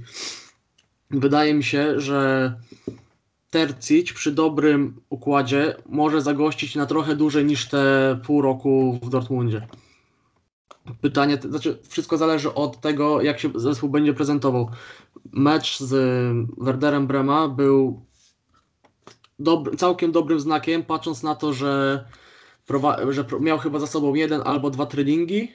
Wydaje 1.10 1.54
mi 1.54 1.64
się, 1.64 2.00
że 2.00 2.54
Tercic 3.54 4.12
przy 4.12 4.32
dobrym 4.32 5.00
układzie 5.10 5.76
może 5.88 6.22
zagościć 6.22 6.74
na 6.74 6.86
trochę 6.86 7.16
dłużej 7.16 7.44
niż 7.44 7.68
te 7.68 8.18
pół 8.26 8.42
roku 8.42 8.98
w 9.02 9.08
Dortmundzie. 9.08 9.66
Pytanie, 11.00 11.38
znaczy 11.50 11.78
wszystko 11.88 12.16
zależy 12.16 12.54
od 12.54 12.80
tego, 12.80 13.22
jak 13.22 13.40
się 13.40 13.50
zespół 13.54 13.90
będzie 13.90 14.14
prezentował. 14.14 14.70
Mecz 15.32 15.78
z 15.78 15.92
Werderem 16.58 17.06
Brema 17.06 17.48
był 17.48 18.06
dobry, 19.38 19.76
całkiem 19.76 20.12
dobrym 20.12 20.40
znakiem, 20.40 20.84
patrząc 20.84 21.22
na 21.22 21.34
to, 21.34 21.52
że 21.52 22.04
że 23.08 23.24
miał 23.40 23.58
chyba 23.58 23.78
za 23.78 23.86
sobą 23.86 24.14
jeden 24.14 24.42
albo 24.44 24.70
dwa 24.70 24.86
treningi. 24.86 25.52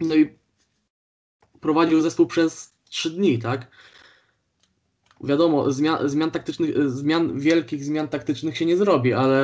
No 0.00 0.14
i 0.14 0.38
prowadził 1.60 2.00
zespół 2.00 2.26
przez 2.26 2.74
trzy 2.90 3.10
dni, 3.10 3.38
tak? 3.38 3.66
Wiadomo, 5.20 5.72
zmian, 5.72 6.08
zmian 6.08 6.30
taktycznych, 6.30 6.90
zmian, 6.90 7.38
wielkich 7.40 7.84
zmian 7.84 8.08
taktycznych 8.08 8.56
się 8.56 8.66
nie 8.66 8.76
zrobi, 8.76 9.12
ale 9.12 9.40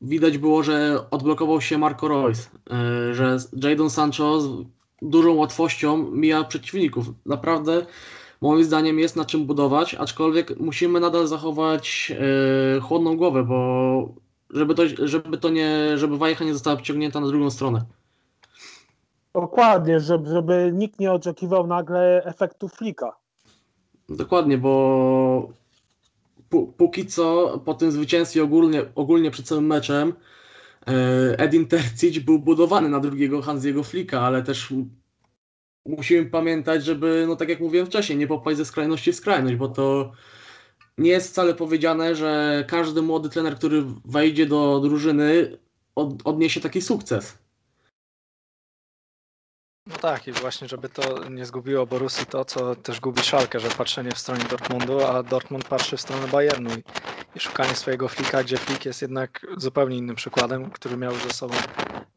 widać 0.00 0.38
było, 0.38 0.62
że 0.62 1.04
odblokował 1.10 1.60
się 1.60 1.78
Marco 1.78 2.08
Royce, 2.08 2.48
e, 2.70 3.14
że 3.14 3.36
Jadon 3.62 3.90
Sancho 3.90 4.40
z 4.40 4.48
dużą 5.02 5.34
łatwością 5.34 6.10
mija 6.10 6.44
przeciwników. 6.44 7.06
Naprawdę 7.26 7.86
moim 8.40 8.64
zdaniem 8.64 8.98
jest 8.98 9.16
na 9.16 9.24
czym 9.24 9.46
budować, 9.46 9.94
aczkolwiek 9.94 10.60
musimy 10.60 11.00
nadal 11.00 11.26
zachować 11.26 12.12
e, 12.76 12.80
chłodną 12.80 13.16
głowę, 13.16 13.44
bo 13.44 14.14
żeby 14.50 14.74
to, 14.74 14.82
żeby 15.02 15.38
to 15.38 15.48
nie, 15.48 15.98
żeby 15.98 16.18
wajcha 16.18 16.44
nie 16.44 16.52
została 16.52 16.76
wciągnięta 16.76 17.20
na 17.20 17.26
drugą 17.26 17.50
stronę. 17.50 17.84
Dokładnie, 19.34 20.00
żeby, 20.00 20.30
żeby 20.30 20.70
nikt 20.74 21.00
nie 21.00 21.12
oczekiwał 21.12 21.66
nagle 21.66 22.24
efektu 22.24 22.68
flika. 22.68 23.16
Dokładnie, 24.08 24.58
bo 24.58 25.52
póki 26.76 27.06
co 27.06 27.58
po 27.64 27.74
tym 27.74 27.92
zwycięstwie 27.92 28.42
ogólnie, 28.42 28.82
ogólnie 28.94 29.30
przed 29.30 29.46
całym 29.46 29.66
meczem 29.66 30.12
e, 30.86 31.38
Edin 31.38 31.66
Tercic 31.66 32.18
był 32.18 32.38
budowany 32.38 32.88
na 32.88 33.00
drugiego 33.00 33.42
Hansiego 33.42 33.84
Flika, 33.84 34.20
ale 34.20 34.42
też 34.42 34.74
musimy 35.86 36.26
pamiętać, 36.30 36.84
żeby, 36.84 37.24
no 37.28 37.36
tak 37.36 37.48
jak 37.48 37.60
mówiłem 37.60 37.86
wcześniej, 37.86 38.18
nie 38.18 38.26
popaść 38.26 38.56
ze 38.56 38.64
skrajności 38.64 39.12
w 39.12 39.16
skrajność, 39.16 39.56
bo 39.56 39.68
to 39.68 40.12
nie 40.98 41.10
jest 41.10 41.30
wcale 41.30 41.54
powiedziane, 41.54 42.14
że 42.14 42.64
każdy 42.68 43.02
młody 43.02 43.28
trener, 43.28 43.56
który 43.56 43.84
wejdzie 44.04 44.46
do 44.46 44.80
drużyny, 44.80 45.58
od, 45.94 46.14
odniesie 46.24 46.60
taki 46.60 46.82
sukces. 46.82 47.43
No 49.86 49.96
tak, 49.96 50.26
i 50.28 50.32
właśnie, 50.32 50.68
żeby 50.68 50.88
to 50.88 51.28
nie 51.28 51.44
zgubiło 51.44 51.86
Borussii 51.86 52.26
to, 52.26 52.44
co 52.44 52.74
też 52.74 53.00
gubi 53.00 53.22
Szalkę, 53.22 53.60
że 53.60 53.68
patrzenie 53.68 54.10
w 54.10 54.18
stronę 54.18 54.44
Dortmundu, 54.50 55.04
a 55.04 55.22
Dortmund 55.22 55.68
patrzy 55.68 55.96
w 55.96 56.00
stronę 56.00 56.28
Bayernu 56.28 56.70
i, 56.70 56.82
i 57.36 57.40
szukanie 57.40 57.74
swojego 57.74 58.08
Flika, 58.08 58.42
gdzie 58.42 58.58
Flik 58.58 58.84
jest 58.84 59.02
jednak 59.02 59.46
zupełnie 59.56 59.96
innym 59.96 60.16
przykładem, 60.16 60.70
który 60.70 60.96
miał 60.96 61.14
ze 61.14 61.30
sobą 61.30 61.54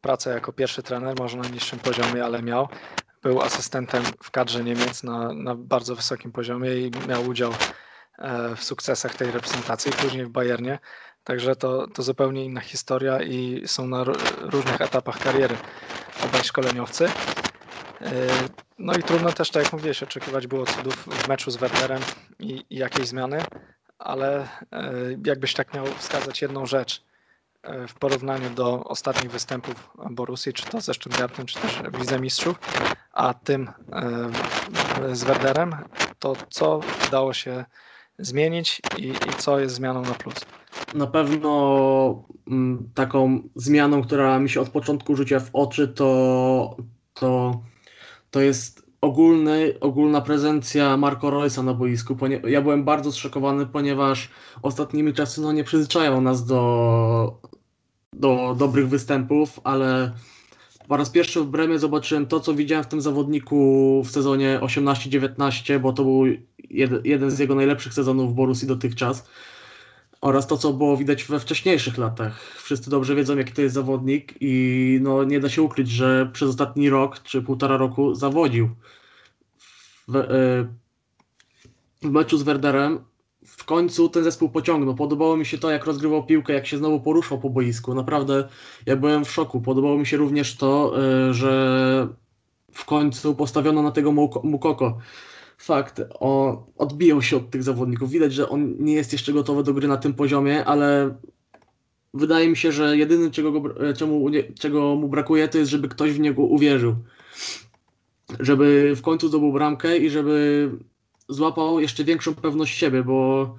pracę 0.00 0.30
jako 0.30 0.52
pierwszy 0.52 0.82
trener, 0.82 1.16
może 1.18 1.36
na 1.36 1.48
niższym 1.48 1.78
poziomie, 1.78 2.24
ale 2.24 2.42
miał. 2.42 2.68
Był 3.22 3.42
asystentem 3.42 4.02
w 4.22 4.30
kadrze 4.30 4.64
Niemiec 4.64 5.02
na, 5.02 5.32
na 5.32 5.54
bardzo 5.54 5.94
wysokim 5.94 6.32
poziomie 6.32 6.76
i 6.76 6.90
miał 7.08 7.26
udział 7.26 7.52
E, 8.18 8.56
w 8.56 8.64
sukcesach 8.64 9.14
tej 9.14 9.30
reprezentacji, 9.30 9.92
później 9.92 10.24
w 10.24 10.28
Bayernie. 10.28 10.78
Także 11.24 11.56
to, 11.56 11.86
to 11.86 12.02
zupełnie 12.02 12.44
inna 12.44 12.60
historia 12.60 13.22
i 13.22 13.62
są 13.66 13.86
na 13.86 14.04
różnych 14.40 14.80
etapach 14.80 15.18
kariery 15.18 15.56
obaj 16.28 16.42
szkoleniowcy. 16.44 17.08
E, 18.00 18.10
no 18.78 18.96
i 18.96 19.02
trudno 19.02 19.32
też, 19.32 19.50
tak 19.50 19.62
jak 19.62 19.72
mówiłeś, 19.72 20.02
oczekiwać 20.02 20.46
było 20.46 20.66
cudów 20.66 20.94
w 20.94 21.28
meczu 21.28 21.50
z 21.50 21.56
Wernerem 21.56 22.00
i, 22.38 22.64
i 22.70 22.76
jakiejś 22.76 23.08
zmiany, 23.08 23.38
ale 23.98 24.48
e, 24.72 24.92
jakbyś 25.26 25.54
tak 25.54 25.74
miał 25.74 25.86
wskazać 25.86 26.42
jedną 26.42 26.66
rzecz 26.66 27.02
w 27.88 27.94
porównaniu 27.94 28.50
do 28.50 28.84
ostatnich 28.84 29.30
występów 29.30 29.90
Borussii, 30.10 30.52
czy 30.52 30.62
to 30.66 30.80
ze 30.80 30.94
Stuttgartem, 30.94 31.46
czy 31.46 31.60
też 31.60 31.72
w 31.72 32.00
Lidze 32.00 32.20
Mistrzów, 32.20 32.58
a 33.12 33.34
tym 33.34 33.70
z 35.12 35.24
Werderem, 35.24 35.76
to 36.18 36.36
co 36.50 36.80
udało 37.08 37.32
się 37.32 37.64
zmienić 38.18 38.82
i, 38.98 39.08
i 39.08 39.34
co 39.38 39.58
jest 39.58 39.74
zmianą 39.74 40.02
na 40.02 40.14
plus? 40.14 40.46
Na 40.94 41.06
pewno 41.06 42.24
mm, 42.46 42.90
taką 42.94 43.42
zmianą, 43.54 44.02
która 44.02 44.38
mi 44.38 44.50
się 44.50 44.60
od 44.60 44.68
początku 44.68 45.16
rzucia 45.16 45.40
w 45.40 45.50
oczy, 45.52 45.88
to, 45.88 46.76
to, 47.14 47.60
to 48.30 48.40
jest 48.40 48.88
ogólny, 49.00 49.74
ogólna 49.80 50.20
prezencja 50.20 50.96
Marco 50.96 51.30
Roysa 51.30 51.62
na 51.62 51.74
boisku. 51.74 52.16
Ja 52.48 52.62
byłem 52.62 52.84
bardzo 52.84 53.12
zszokowany, 53.12 53.66
ponieważ 53.66 54.28
ostatnimi 54.62 55.14
czasy 55.14 55.40
no, 55.40 55.52
nie 55.52 55.64
przyzwyczajał 55.64 56.20
nas 56.20 56.46
do, 56.46 57.40
do 58.12 58.56
dobrych 58.58 58.88
występów, 58.88 59.60
ale 59.64 60.12
po 60.88 60.96
raz 60.96 61.10
pierwszy 61.10 61.40
w 61.40 61.46
Bremie 61.46 61.78
zobaczyłem 61.78 62.26
to, 62.26 62.40
co 62.40 62.54
widziałem 62.54 62.84
w 62.84 62.88
tym 62.88 63.00
zawodniku 63.00 64.02
w 64.04 64.10
sezonie 64.10 64.58
18-19, 64.62 65.80
bo 65.80 65.92
to 65.92 66.04
był 66.04 66.24
jed, 66.70 67.06
jeden 67.06 67.30
z 67.30 67.38
jego 67.38 67.54
najlepszych 67.54 67.94
sezonów 67.94 68.30
w 68.30 68.34
Borussii 68.34 68.68
dotychczas 68.68 69.28
oraz 70.20 70.46
to, 70.46 70.56
co 70.56 70.72
było 70.72 70.96
widać 70.96 71.24
we 71.24 71.40
wcześniejszych 71.40 71.98
latach. 71.98 72.54
Wszyscy 72.62 72.90
dobrze 72.90 73.14
wiedzą, 73.14 73.36
jaki 73.36 73.52
to 73.52 73.62
jest 73.62 73.74
zawodnik 73.74 74.34
i 74.40 74.98
no, 75.02 75.24
nie 75.24 75.40
da 75.40 75.48
się 75.48 75.62
ukryć, 75.62 75.90
że 75.90 76.30
przez 76.32 76.48
ostatni 76.48 76.90
rok 76.90 77.22
czy 77.22 77.42
półtora 77.42 77.76
roku 77.76 78.14
zawodził. 78.14 78.68
W, 80.08 80.16
e, 80.16 80.28
w 82.02 82.10
meczu 82.10 82.38
z 82.38 82.42
Werderem 82.42 83.04
w 83.46 83.64
końcu 83.64 84.08
ten 84.08 84.24
zespół 84.24 84.48
pociągnął. 84.48 84.94
Podobało 84.94 85.36
mi 85.36 85.46
się 85.46 85.58
to, 85.58 85.70
jak 85.70 85.84
rozgrywał 85.84 86.26
piłkę, 86.26 86.52
jak 86.52 86.66
się 86.66 86.78
znowu 86.78 87.00
poruszał 87.00 87.38
po 87.38 87.50
boisku. 87.50 87.94
Naprawdę 87.94 88.48
ja 88.86 88.96
byłem 88.96 89.24
w 89.24 89.30
szoku. 89.30 89.60
Podobało 89.60 89.98
mi 89.98 90.06
się 90.06 90.16
również 90.16 90.56
to, 90.56 90.94
e, 91.28 91.34
że 91.34 92.08
w 92.72 92.84
końcu 92.84 93.34
postawiono 93.34 93.82
na 93.82 93.90
tego 93.90 94.12
Mukoko. 94.42 94.98
Fakt, 95.58 96.02
odbijał 96.78 97.22
się 97.22 97.36
od 97.36 97.50
tych 97.50 97.62
zawodników. 97.62 98.10
Widać, 98.10 98.32
że 98.32 98.48
on 98.48 98.74
nie 98.78 98.92
jest 98.92 99.12
jeszcze 99.12 99.32
gotowy 99.32 99.62
do 99.62 99.74
gry 99.74 99.88
na 99.88 99.96
tym 99.96 100.14
poziomie, 100.14 100.64
ale 100.64 101.14
wydaje 102.14 102.48
mi 102.48 102.56
się, 102.56 102.72
że 102.72 102.96
jedynym, 102.96 103.30
czego, 103.30 103.52
go, 103.52 103.88
e, 103.88 103.94
czemu, 103.94 104.26
czego 104.58 104.96
mu 104.96 105.08
brakuje, 105.08 105.48
to 105.48 105.58
jest, 105.58 105.70
żeby 105.70 105.88
ktoś 105.88 106.12
w 106.12 106.20
niego 106.20 106.42
uwierzył. 106.42 106.96
Żeby 108.40 108.92
w 108.96 109.02
końcu 109.02 109.28
zdobył 109.28 109.52
bramkę 109.52 109.98
i 109.98 110.10
żeby 110.10 110.70
złapał 111.28 111.80
jeszcze 111.80 112.04
większą 112.04 112.34
pewność 112.34 112.78
siebie, 112.78 113.02
bo 113.02 113.56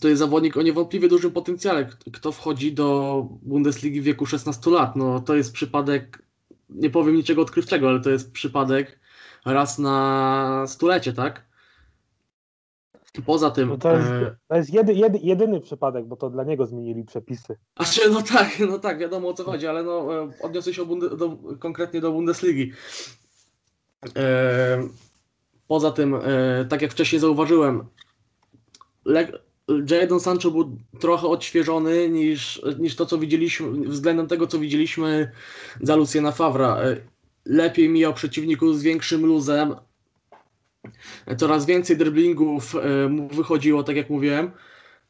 to 0.00 0.08
jest 0.08 0.18
zawodnik 0.18 0.56
o 0.56 0.62
niewątpliwie 0.62 1.08
dużym 1.08 1.30
potencjale. 1.30 1.88
Kto 2.12 2.32
wchodzi 2.32 2.72
do 2.72 3.28
Bundesligi 3.42 4.00
w 4.00 4.04
wieku 4.04 4.26
16 4.26 4.70
lat? 4.70 4.96
No 4.96 5.20
to 5.20 5.36
jest 5.36 5.52
przypadek, 5.52 6.22
nie 6.70 6.90
powiem 6.90 7.16
niczego 7.16 7.42
odkrywczego, 7.42 7.88
ale 7.88 8.00
to 8.00 8.10
jest 8.10 8.32
przypadek 8.32 9.05
raz 9.46 9.78
na 9.78 10.64
stulecie, 10.66 11.12
tak? 11.12 11.46
Poza 13.26 13.50
tym. 13.50 13.68
No 13.68 13.76
to 13.76 13.96
jest, 13.96 14.08
e, 14.08 14.36
to 14.48 14.56
jest 14.56 14.74
jedy, 14.74 14.94
jedy, 14.94 15.18
jedyny 15.22 15.60
przypadek, 15.60 16.06
bo 16.06 16.16
to 16.16 16.30
dla 16.30 16.44
niego 16.44 16.66
zmienili 16.66 17.04
przepisy. 17.04 17.56
A 17.74 17.84
czy, 17.84 18.10
no 18.10 18.22
tak, 18.22 18.58
no 18.68 18.78
tak, 18.78 18.98
wiadomo 18.98 19.28
o 19.28 19.34
co 19.34 19.44
chodzi, 19.44 19.66
ale 19.66 19.82
no, 19.82 20.22
e, 20.22 20.30
odniosę 20.42 20.74
się 20.74 20.86
do, 21.16 21.38
konkretnie 21.58 22.00
do 22.00 22.12
Bundesligi. 22.12 22.72
E, 24.16 24.88
Poza 25.68 25.90
tym, 25.90 26.14
e, 26.14 26.20
tak 26.68 26.82
jak 26.82 26.92
wcześniej 26.92 27.20
zauważyłem, 27.20 27.84
Jadon 29.90 30.20
Sancho 30.20 30.50
był 30.50 30.76
trochę 31.00 31.26
odświeżony 31.26 32.08
niż, 32.08 32.62
niż 32.78 32.96
to, 32.96 33.06
co 33.06 33.18
widzieliśmy, 33.18 33.70
względem 33.70 34.26
tego, 34.26 34.46
co 34.46 34.58
widzieliśmy 34.58 35.32
za 35.80 35.96
Luciana 35.96 36.32
Favra. 36.32 36.78
E, 37.46 37.52
lepiej 37.54 37.88
mijał 37.88 38.14
przeciwników 38.14 38.78
z 38.78 38.82
większym 38.82 39.26
luzem. 39.26 39.76
Coraz 41.36 41.66
więcej 41.66 41.96
driblingów 41.96 42.74
e, 42.74 43.08
mu 43.08 43.28
wychodziło, 43.28 43.82
tak 43.82 43.96
jak 43.96 44.10
mówiłem. 44.10 44.50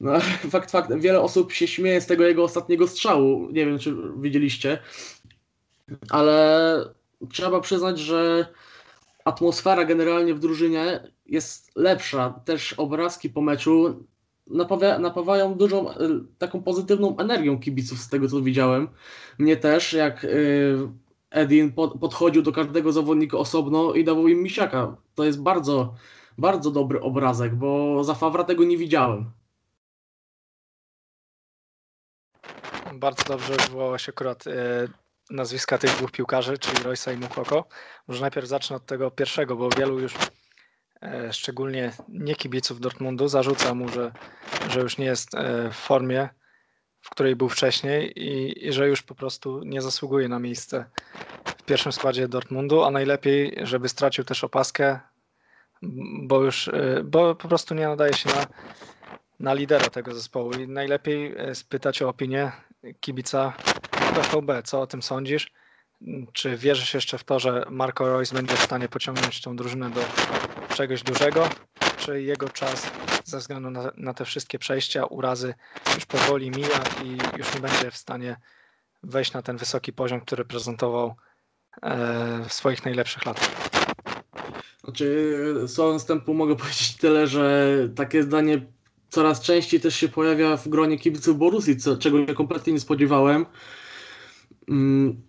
No, 0.00 0.20
fakt, 0.50 0.70
fakt, 0.70 0.94
wiele 0.94 1.20
osób 1.20 1.52
się 1.52 1.66
śmieje 1.66 2.00
z 2.00 2.06
tego 2.06 2.24
jego 2.24 2.44
ostatniego 2.44 2.88
strzału. 2.88 3.50
Nie 3.50 3.66
wiem, 3.66 3.78
czy 3.78 3.96
widzieliście, 4.20 4.78
ale 6.10 6.78
trzeba 7.32 7.60
przyznać, 7.60 7.98
że 7.98 8.46
atmosfera 9.24 9.84
generalnie 9.84 10.34
w 10.34 10.38
drużynie 10.38 11.00
jest 11.26 11.70
lepsza. 11.76 12.40
Też 12.44 12.72
obrazki 12.72 13.30
po 13.30 13.40
meczu 13.40 14.04
napawa 14.46 14.98
napawają 14.98 15.54
dużą 15.54 15.90
y, 15.90 15.94
taką 16.38 16.62
pozytywną 16.62 17.16
energią 17.16 17.58
kibiców 17.60 17.98
z 17.98 18.08
tego 18.08 18.28
co 18.28 18.40
widziałem. 18.40 18.88
Mnie 19.38 19.56
też, 19.56 19.92
jak 19.92 20.24
y, 20.24 20.88
Edin 21.30 21.72
pod, 21.72 22.00
podchodził 22.00 22.42
do 22.42 22.52
każdego 22.52 22.92
zawodnika 22.92 23.38
osobno 23.38 23.94
i 23.94 24.04
dawał 24.04 24.28
im 24.28 24.42
misiaka. 24.42 24.96
To 25.14 25.24
jest 25.24 25.42
bardzo, 25.42 25.94
bardzo 26.38 26.70
dobry 26.70 27.00
obrazek, 27.00 27.54
bo 27.54 28.04
za 28.04 28.14
Fawra 28.14 28.44
tego 28.44 28.64
nie 28.64 28.78
widziałem. 28.78 29.30
Bardzo 32.94 33.24
dobrze 33.24 33.56
wywołałaś 33.56 34.08
akurat 34.08 34.46
y, 34.46 34.52
nazwiska 35.30 35.78
tych 35.78 35.90
dwóch 35.90 36.10
piłkarzy, 36.10 36.58
czyli 36.58 36.82
Roysa 36.82 37.12
i 37.12 37.16
Mukoko. 37.16 37.64
Może 38.08 38.20
najpierw 38.20 38.46
zacznę 38.46 38.76
od 38.76 38.86
tego 38.86 39.10
pierwszego, 39.10 39.56
bo 39.56 39.68
wielu 39.70 40.00
już, 40.00 40.14
e, 41.02 41.32
szczególnie 41.32 41.92
nie 42.08 42.34
kibiców 42.34 42.80
Dortmundu, 42.80 43.28
zarzuca 43.28 43.74
mu, 43.74 43.88
że, 43.88 44.12
że 44.70 44.80
już 44.80 44.98
nie 44.98 45.04
jest 45.04 45.34
e, 45.34 45.70
w 45.70 45.74
formie, 45.74 46.28
w 47.06 47.10
której 47.10 47.36
był 47.36 47.48
wcześniej 47.48 48.22
i, 48.22 48.66
i 48.66 48.72
że 48.72 48.88
już 48.88 49.02
po 49.02 49.14
prostu 49.14 49.62
nie 49.64 49.82
zasługuje 49.82 50.28
na 50.28 50.38
miejsce 50.38 50.84
w 51.58 51.62
pierwszym 51.62 51.92
składzie 51.92 52.28
Dortmundu, 52.28 52.84
a 52.84 52.90
najlepiej, 52.90 53.56
żeby 53.62 53.88
stracił 53.88 54.24
też 54.24 54.44
opaskę, 54.44 55.00
bo 56.22 56.42
już, 56.42 56.68
e, 56.68 57.02
bo 57.04 57.34
po 57.34 57.48
prostu 57.48 57.74
nie 57.74 57.86
nadaje 57.86 58.14
się 58.14 58.28
na, 58.28 58.46
na 59.40 59.54
lidera 59.54 59.90
tego 59.90 60.14
zespołu 60.14 60.52
i 60.52 60.68
najlepiej 60.68 61.34
spytać 61.54 62.02
o 62.02 62.08
opinię 62.08 62.52
kibica 63.00 63.52
BVB, 64.14 64.62
co 64.64 64.80
o 64.80 64.86
tym 64.86 65.02
sądzisz? 65.02 65.52
Czy 66.32 66.56
wierzysz 66.56 66.94
jeszcze 66.94 67.18
w 67.18 67.24
to, 67.24 67.38
że 67.38 67.66
Marco 67.70 68.08
Royce 68.08 68.34
będzie 68.34 68.56
w 68.56 68.64
stanie 68.64 68.88
pociągnąć 68.88 69.40
tą 69.40 69.56
drużynę 69.56 69.90
do 69.90 70.00
czegoś 70.74 71.02
dużego? 71.02 71.48
Czy 71.96 72.22
jego 72.22 72.48
czas 72.48 72.90
ze 73.24 73.38
względu 73.38 73.70
na, 73.70 73.92
na 73.96 74.14
te 74.14 74.24
wszystkie 74.24 74.58
przejścia, 74.58 75.04
urazy 75.04 75.54
już 75.94 76.06
powoli 76.06 76.50
mija 76.50 76.82
i 77.04 77.38
już 77.38 77.54
nie 77.54 77.60
będzie 77.60 77.90
w 77.90 77.96
stanie 77.96 78.36
wejść 79.02 79.32
na 79.32 79.42
ten 79.42 79.56
wysoki 79.56 79.92
poziom, 79.92 80.20
który 80.20 80.44
prezentował 80.44 81.14
e, 81.82 82.44
w 82.48 82.52
swoich 82.52 82.84
najlepszych 82.84 83.26
latach? 83.26 83.50
Znaczy, 84.84 85.38
słowem 85.66 85.98
wstępu 85.98 86.34
mogę 86.34 86.56
powiedzieć 86.62 86.96
tyle, 86.96 87.26
że 87.26 87.68
takie 87.96 88.22
zdanie 88.22 88.60
coraz 89.08 89.40
częściej 89.40 89.80
też 89.80 89.96
się 89.96 90.08
pojawia 90.08 90.56
w 90.56 90.68
gronie 90.68 90.98
kibiców 90.98 91.38
Borussii, 91.38 91.76
co, 91.76 91.96
czego 91.96 92.18
ja 92.18 92.34
kompletnie 92.34 92.72
nie 92.72 92.80
spodziewałem. 92.80 93.46
Mm, 94.68 95.22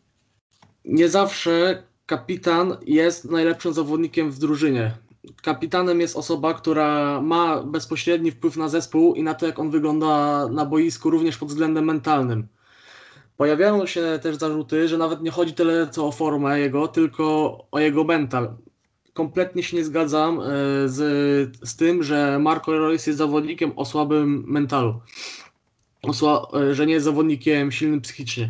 nie 0.86 1.09
zawsze 1.09 1.84
kapitan 2.05 2.78
jest 2.86 3.26
najlepszym 3.26 3.74
zawodnikiem 3.74 4.32
w 4.32 4.39
drużynie. 4.39 5.07
Kapitanem 5.41 6.01
jest 6.01 6.17
osoba, 6.17 6.53
która 6.53 7.21
ma 7.21 7.63
bezpośredni 7.63 8.32
wpływ 8.32 8.57
na 8.57 8.69
zespół 8.69 9.15
i 9.15 9.23
na 9.23 9.34
to, 9.34 9.45
jak 9.45 9.59
on 9.59 9.69
wygląda 9.69 10.47
na 10.47 10.65
boisku, 10.65 11.09
również 11.09 11.38
pod 11.38 11.49
względem 11.49 11.86
mentalnym. 11.86 12.47
Pojawiają 13.38 13.86
się 13.86 14.19
też 14.21 14.36
zarzuty, 14.36 14.88
że 14.88 14.97
nawet 14.97 15.21
nie 15.21 15.32
chodzi 15.32 15.53
tyle 15.53 15.88
co 15.91 16.07
o 16.07 16.11
formę 16.11 16.59
jego, 16.59 16.88
tylko 16.88 17.57
o 17.71 17.80
jego 17.80 18.03
mental. 18.03 18.53
Kompletnie 19.13 19.63
się 19.63 19.78
nie 19.78 19.84
zgadzam 19.84 20.39
e, 20.39 20.43
z, 20.86 20.97
z 21.69 21.75
tym, 21.75 22.03
że 22.03 22.39
Marco 22.39 22.71
Reus 22.71 23.07
jest 23.07 23.17
zawodnikiem 23.17 23.71
o 23.75 23.86
słabym 23.86 24.43
mentalu. 24.47 25.01
E, 26.53 26.75
że 26.75 26.86
nie 26.86 26.93
jest 26.93 27.05
zawodnikiem 27.05 27.71
silnym 27.71 28.01
psychicznie. 28.01 28.49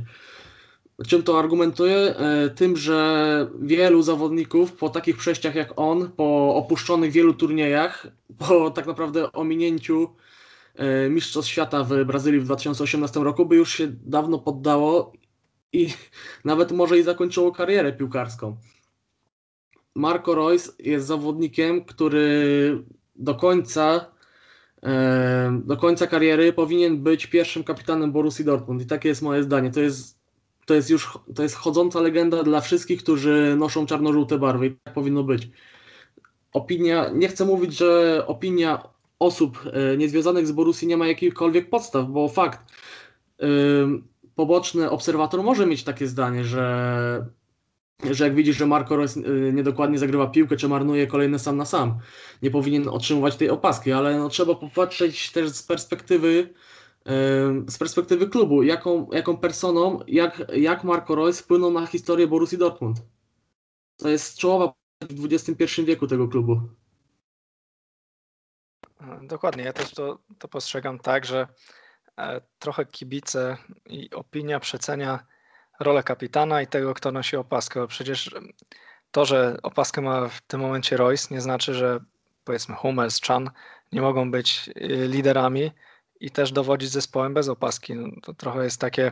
Czym 1.06 1.24
to 1.24 1.39
argumentuję? 1.39 1.95
E, 1.95 2.50
tym, 2.50 2.78
że 2.78 3.50
wielu 3.60 4.02
zawodników 4.02 4.74
po 4.74 4.89
takich 4.89 5.18
przejściach 5.18 5.56
jak 5.56 5.74
on, 5.76 6.12
po 6.12 6.56
opuszczonych 6.56 7.12
wielu 7.12 7.34
turniejach, 7.34 8.08
po 8.38 8.72
tak 8.72 8.88
naprawdę 8.88 9.32
ominięciu 9.32 10.10
e, 10.76 11.10
Mistrzostw 11.10 11.52
Świata 11.52 11.84
w 11.84 12.06
Brazylii 12.06 12.39
w 12.39 12.45
2018 12.45 13.20
roku, 13.20 13.45
by 13.45 13.56
już 13.56 13.74
się 13.74 13.88
dawno 13.88 14.39
poddało 14.39 15.14
i 15.74 15.88
nawet 16.45 16.72
może 16.72 17.00
i 17.00 17.04
zakończyło 17.04 17.52
karierę 17.52 17.93
piłkarską. 17.93 18.58
Marco 19.95 20.36
Reus 20.36 20.76
jest 20.80 21.08
zawodnikiem, 21.08 21.86
który 21.86 22.84
do 23.16 23.36
końca 23.36 24.12
e, 24.84 25.62
do 25.66 25.78
końca 25.78 26.08
kariery 26.08 26.54
powinien 26.54 27.04
być 27.04 27.28
pierwszym 27.28 27.64
kapitanem 27.64 28.12
Borussii 28.12 28.45
Dortmund 28.45 28.82
i 28.82 28.86
takie 28.86 29.10
jest 29.10 29.22
moje 29.22 29.43
zdanie. 29.43 29.72
To 29.72 29.80
jest 29.82 30.16
to 30.68 30.74
jest 30.74 30.89
już 30.89 31.20
to 31.36 31.43
jest 31.43 31.55
chodząca 31.55 32.01
legenda 32.01 32.43
dla 32.43 32.61
wszystkich, 32.61 33.03
którzy 33.03 33.55
noszą 33.59 33.86
czarno-żółte 33.86 34.38
barwy 34.38 34.68
i 34.68 34.72
tak 34.84 34.93
powinno 34.93 35.24
być. 35.24 35.49
Opinia, 36.53 37.09
nie 37.13 37.28
chcę 37.28 37.45
mówić, 37.45 37.78
że 37.78 38.24
opinia 38.28 38.84
osób 39.20 39.59
e, 39.74 39.97
niezwiązanych 39.97 40.47
z 40.47 40.51
Borussii 40.51 40.88
nie 40.88 40.97
ma 40.97 41.07
jakichkolwiek 41.07 41.70
podstaw, 41.70 42.07
bo 42.07 42.30
fakt, 42.30 42.59
poboczny 44.36 44.89
obserwator 44.89 45.43
może 45.43 45.65
mieć 45.65 45.84
takie 45.84 46.07
zdanie, 46.07 46.43
że, 46.43 47.26
że 48.11 48.24
jak 48.24 48.36
widzisz, 48.36 48.57
że 48.57 48.65
Marco 48.65 48.97
Reus 48.97 49.18
e, 49.18 49.22
niedokładnie 49.53 49.99
zagrywa 49.99 50.28
piłkę, 50.28 50.57
czy 50.57 50.68
marnuje 50.68 51.07
kolejny 51.07 51.39
sam 51.39 51.57
na 51.57 51.65
sam, 51.65 51.99
nie 52.41 52.51
powinien 52.51 52.88
otrzymywać 52.88 53.36
tej 53.36 53.49
opaski, 53.49 53.91
ale 53.91 54.20
no, 54.20 54.30
trzeba 54.30 54.55
popatrzeć 54.55 55.32
też 55.32 55.49
z 55.49 55.63
perspektywy 55.63 56.53
z 57.68 57.78
perspektywy 57.78 58.30
klubu, 58.30 58.64
jaką, 58.64 59.12
jaką 59.12 59.38
personą, 59.38 59.99
jak, 60.08 60.41
jak 60.53 60.84
Marco 60.84 61.16
Reus 61.16 61.39
wpłynął 61.39 61.72
na 61.72 61.88
historię 61.88 62.28
Borussii 62.28 62.58
Dortmund. 62.58 62.97
To 63.97 64.10
jest 64.10 64.38
czołowa 64.38 64.74
w 65.01 65.26
XXI 65.26 65.84
wieku 65.84 66.08
tego 66.08 66.28
klubu. 66.28 66.62
Dokładnie, 69.22 69.64
ja 69.64 69.74
też 69.74 69.91
to, 69.91 70.20
to 70.39 70.47
postrzegam 70.47 70.99
tak, 70.99 71.26
że 71.26 71.47
e, 72.18 72.41
trochę 72.60 72.86
kibice 72.86 73.58
i 73.86 74.10
opinia 74.12 74.60
przecenia 74.60 75.26
rolę 75.80 76.03
kapitana 76.03 76.62
i 76.62 76.68
tego, 76.68 76.93
kto 76.93 77.12
nosi 77.12 77.38
opaskę. 77.38 77.88
Przecież 77.88 78.36
to, 79.12 79.26
że 79.26 79.58
opaskę 79.64 80.01
ma 80.01 80.28
w 80.28 80.41
tym 80.41 80.62
momencie 80.62 80.97
Royce, 80.97 81.34
nie 81.34 81.41
znaczy, 81.41 81.74
że 81.74 81.99
powiedzmy 82.43 82.76
Hummels, 82.76 83.22
Chan 83.22 83.51
nie 83.91 84.01
mogą 84.01 84.32
być 84.32 84.70
y, 84.70 85.08
liderami 85.08 85.72
i 86.20 86.32
też 86.32 86.51
dowodzić 86.51 86.89
zespołem 86.89 87.34
bez 87.34 87.49
opaski. 87.49 87.95
No, 87.95 88.07
to 88.24 88.34
trochę 88.34 88.63
jest 88.63 88.82
takie 88.82 89.11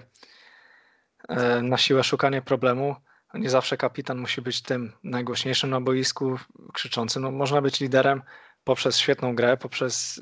e, 1.30 1.62
na 1.62 1.78
siłę 1.78 2.03
szukanie 2.03 2.41
problemu. 2.41 2.95
Nie 3.34 3.49
zawsze 3.49 3.78
kapitan 3.78 4.18
musi 4.18 4.41
być 4.41 4.62
tym 4.62 4.93
najgłośniejszym 5.03 5.70
na 5.70 5.82
boisku, 5.82 6.39
krzyczącym. 6.74 7.22
No, 7.22 7.32
można 7.32 7.62
być 7.62 7.80
liderem 7.80 8.22
poprzez 8.64 8.97
świetną 8.97 9.36
grę, 9.36 9.58
poprzez 9.58 10.18
y, 10.18 10.22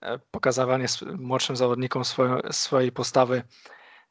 e, 0.00 0.18
pokazywanie 0.18 0.86
młodszym 1.18 1.56
zawodnikom 1.56 2.02
swojej 2.50 2.92
postawy 2.92 3.42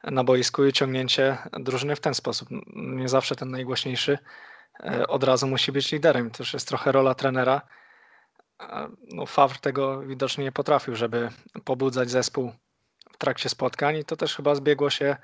na 0.04 0.24
boisku 0.24 0.64
i 0.64 0.72
ciągnięcie 0.72 1.38
drużyny 1.60 1.96
w 1.96 2.00
ten 2.00 2.14
sposób. 2.14 2.48
Nie 2.76 3.08
zawsze 3.08 3.36
ten 3.36 3.50
najgłośniejszy 3.50 4.18
e, 4.80 5.06
od 5.06 5.24
razu 5.24 5.46
musi 5.46 5.72
być 5.72 5.92
liderem. 5.92 6.30
To 6.30 6.42
już 6.42 6.52
jest 6.52 6.68
trochę 6.68 6.92
rola 6.92 7.14
trenera. 7.14 7.62
No, 9.12 9.26
Favre 9.26 9.58
tego 9.58 10.00
widocznie 10.00 10.44
nie 10.44 10.52
potrafił, 10.52 10.96
żeby 10.96 11.28
pobudzać 11.64 12.10
zespół 12.10 12.52
w 13.12 13.18
trakcie 13.18 13.48
spotkań 13.48 13.96
i 13.96 14.04
to 14.04 14.16
też 14.16 14.36
chyba 14.36 14.54
zbiegło 14.54 14.90
się 14.90 15.16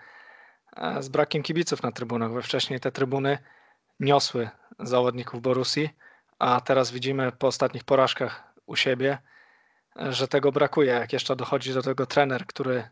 z 1.00 1.08
brakiem 1.08 1.42
kibiców 1.42 1.82
na 1.82 1.92
trybunach, 1.92 2.32
bo 2.32 2.42
wcześniej 2.42 2.80
te 2.80 2.92
trybuny 2.92 3.38
niosły 4.00 4.50
zawodników 4.78 5.42
Borusi, 5.42 5.90
a 6.38 6.60
teraz 6.60 6.90
widzimy 6.90 7.32
po 7.32 7.46
ostatnich 7.46 7.84
porażkach 7.84 8.52
u 8.66 8.76
siebie, 8.76 9.18
że 9.96 10.28
tego 10.28 10.52
brakuje. 10.52 10.92
Jak 10.92 11.12
jeszcze 11.12 11.36
dochodzi 11.36 11.74
do 11.74 11.82
tego 11.82 12.06
trener, 12.06 12.46
który 12.46 12.88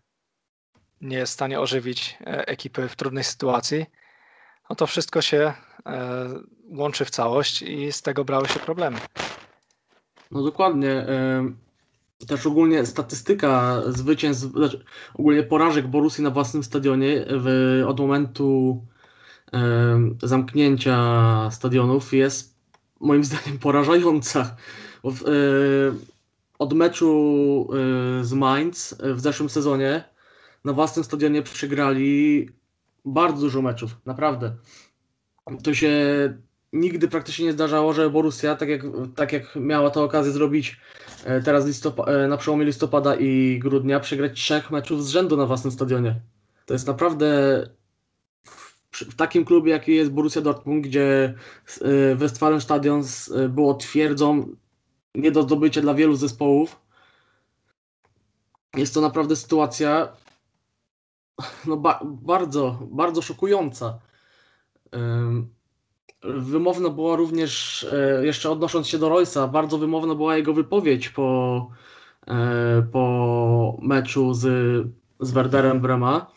nie 1.00 1.16
jest 1.16 1.32
w 1.32 1.34
stanie 1.34 1.60
ożywić 1.60 2.18
e, 2.20 2.48
ekipy 2.48 2.88
w 2.88 2.96
trudnej 2.96 3.24
sytuacji, 3.24 3.86
no 4.70 4.76
to 4.76 4.86
wszystko 4.86 5.22
się 5.22 5.52
e, 5.86 6.28
łączy 6.64 7.04
w 7.04 7.10
całość 7.10 7.62
i 7.62 7.92
z 7.92 8.02
tego 8.02 8.24
brały 8.24 8.48
się 8.48 8.60
problemy. 8.60 8.98
No 10.30 10.42
dokładnie. 10.42 11.06
Też 12.26 12.46
ogólnie 12.46 12.86
statystyka 12.86 13.82
zwycięstw, 13.86 14.46
znaczy 14.46 14.84
ogólnie 15.14 15.42
porażek 15.42 15.86
Borusi 15.86 16.22
na 16.22 16.30
własnym 16.30 16.64
stadionie 16.64 17.26
w, 17.28 17.82
od 17.86 18.00
momentu 18.00 18.80
zamknięcia 20.22 21.50
stadionów 21.50 22.12
jest 22.12 22.58
moim 23.00 23.24
zdaniem 23.30 23.58
porażająca. 23.58 24.56
Od 26.58 26.72
meczu 26.72 27.68
z 28.22 28.32
Mainz 28.32 28.96
w 29.00 29.20
zeszłym 29.20 29.48
sezonie 29.48 30.04
na 30.64 30.72
własnym 30.72 31.04
stadionie 31.04 31.42
przegrali 31.42 32.48
bardzo 33.04 33.40
dużo 33.40 33.62
meczów, 33.62 33.96
naprawdę. 34.06 34.56
To 35.62 35.74
się 35.74 35.92
nigdy 36.72 37.08
praktycznie 37.08 37.46
nie 37.46 37.52
zdarzało, 37.52 37.92
że 37.92 38.10
Borussia, 38.10 38.56
tak 38.56 38.68
jak, 38.68 38.82
tak 39.16 39.32
jak 39.32 39.56
miała 39.56 39.90
to 39.90 40.04
okazję 40.04 40.32
zrobić 40.32 40.80
e, 41.24 41.42
teraz 41.42 41.66
e, 42.06 42.28
na 42.28 42.36
przełomie 42.36 42.64
listopada 42.64 43.14
i 43.14 43.58
grudnia, 43.58 44.00
przegrać 44.00 44.40
trzech 44.40 44.70
meczów 44.70 45.04
z 45.04 45.08
rzędu 45.08 45.36
na 45.36 45.46
własnym 45.46 45.72
stadionie. 45.72 46.20
To 46.66 46.74
jest 46.74 46.86
naprawdę 46.86 47.28
w 48.92 49.14
takim 49.14 49.44
klubie, 49.44 49.72
jaki 49.72 49.94
jest 49.94 50.10
Borussia 50.10 50.40
Dortmund, 50.40 50.84
gdzie 50.84 51.34
e, 51.80 52.14
Westfalenstadion 52.14 53.02
było 53.48 53.74
twierdzą 53.74 54.56
nie 55.14 55.30
do 55.32 55.42
zdobycia 55.42 55.80
dla 55.80 55.94
wielu 55.94 56.16
zespołów. 56.16 56.80
Jest 58.76 58.94
to 58.94 59.00
naprawdę 59.00 59.36
sytuacja, 59.36 60.08
no 61.66 61.76
ba 61.76 62.00
bardzo, 62.04 62.78
bardzo 62.90 63.22
szokująca. 63.22 63.98
Wymowna 66.22 66.90
była 66.90 67.16
również, 67.16 67.84
e, 67.92 68.26
jeszcze 68.26 68.50
odnosząc 68.50 68.88
się 68.88 68.98
do 68.98 69.08
Roysa, 69.08 69.48
bardzo 69.48 69.78
wymowna 69.78 70.14
była 70.14 70.36
jego 70.36 70.54
wypowiedź 70.54 71.08
po, 71.08 71.70
e, 72.26 72.82
po 72.92 73.78
meczu 73.82 74.34
z, 74.34 74.46
z 75.20 75.30
Werderem 75.30 75.80
Brema, 75.80 76.32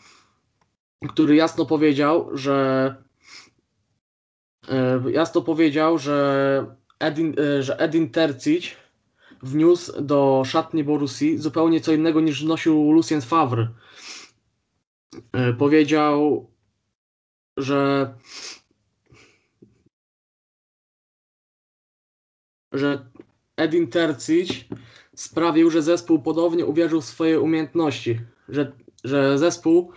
który 1.08 1.36
jasno 1.36 1.66
powiedział, 1.66 2.30
że 2.32 2.96
e, 4.68 5.02
jasno 5.10 5.42
powiedział, 5.42 5.98
że 5.98 6.66
Edin, 6.98 7.34
że 7.60 7.78
Edin 7.78 8.10
Tercic 8.10 8.64
wniósł 9.42 10.02
do 10.02 10.42
szatni 10.46 10.84
Borusi 10.84 11.38
zupełnie 11.38 11.80
co 11.80 11.92
innego 11.92 12.20
niż 12.20 12.44
wnosił 12.44 12.92
Lucien 12.92 13.20
Favre. 13.20 13.68
Powiedział, 15.58 16.50
że 17.56 18.14
że 22.72 23.06
Edin 23.56 23.88
Tercic 23.88 24.50
sprawił, 25.16 25.70
że 25.70 25.82
zespół 25.82 26.18
podobnie 26.22 26.66
uwierzył 26.66 27.00
w 27.00 27.04
swoje 27.04 27.40
umiejętności, 27.40 28.20
że, 28.48 28.72
że 29.04 29.38
zespół 29.38 29.92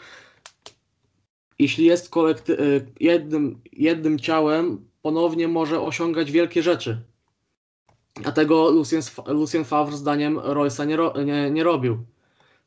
jeśli 1.59 1.85
jest 1.85 2.09
kolekty- 2.09 2.59
e, 2.59 2.85
jednym, 2.99 3.61
jednym 3.73 4.19
ciałem, 4.19 4.85
ponownie 5.01 5.47
może 5.47 5.81
osiągać 5.81 6.31
wielkie 6.31 6.63
rzeczy. 6.63 7.01
A 8.23 8.31
tego 8.31 8.69
Lucien, 8.69 9.01
Lucien 9.27 9.65
Favre 9.65 9.97
zdaniem 9.97 10.39
Royce'a 10.39 10.87
nie, 10.87 10.95
ro, 10.95 11.13
nie, 11.23 11.51
nie 11.51 11.63
robił. 11.63 11.97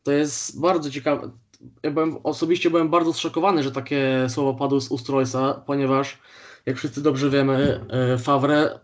To 0.03 0.13
jest 0.13 0.61
bardzo 0.61 0.91
ciekawe 0.91 1.31
ja 1.83 1.91
byłem, 1.91 2.17
osobiście 2.25 2.71
byłem 2.71 2.89
bardzo 2.89 3.13
zszokowany, 3.13 3.63
że 3.63 3.73
takie 3.73 4.27
słowa 4.29 4.59
padły 4.59 4.81
z 4.81 4.91
ust 4.91 5.09
Royce'a, 5.09 5.61
ponieważ 5.67 6.19
jak 6.67 6.77
wszyscy 6.77 7.03
dobrze 7.03 7.31
wiemy, 7.31 7.81
e, 7.89 8.19
Favre 8.19 8.81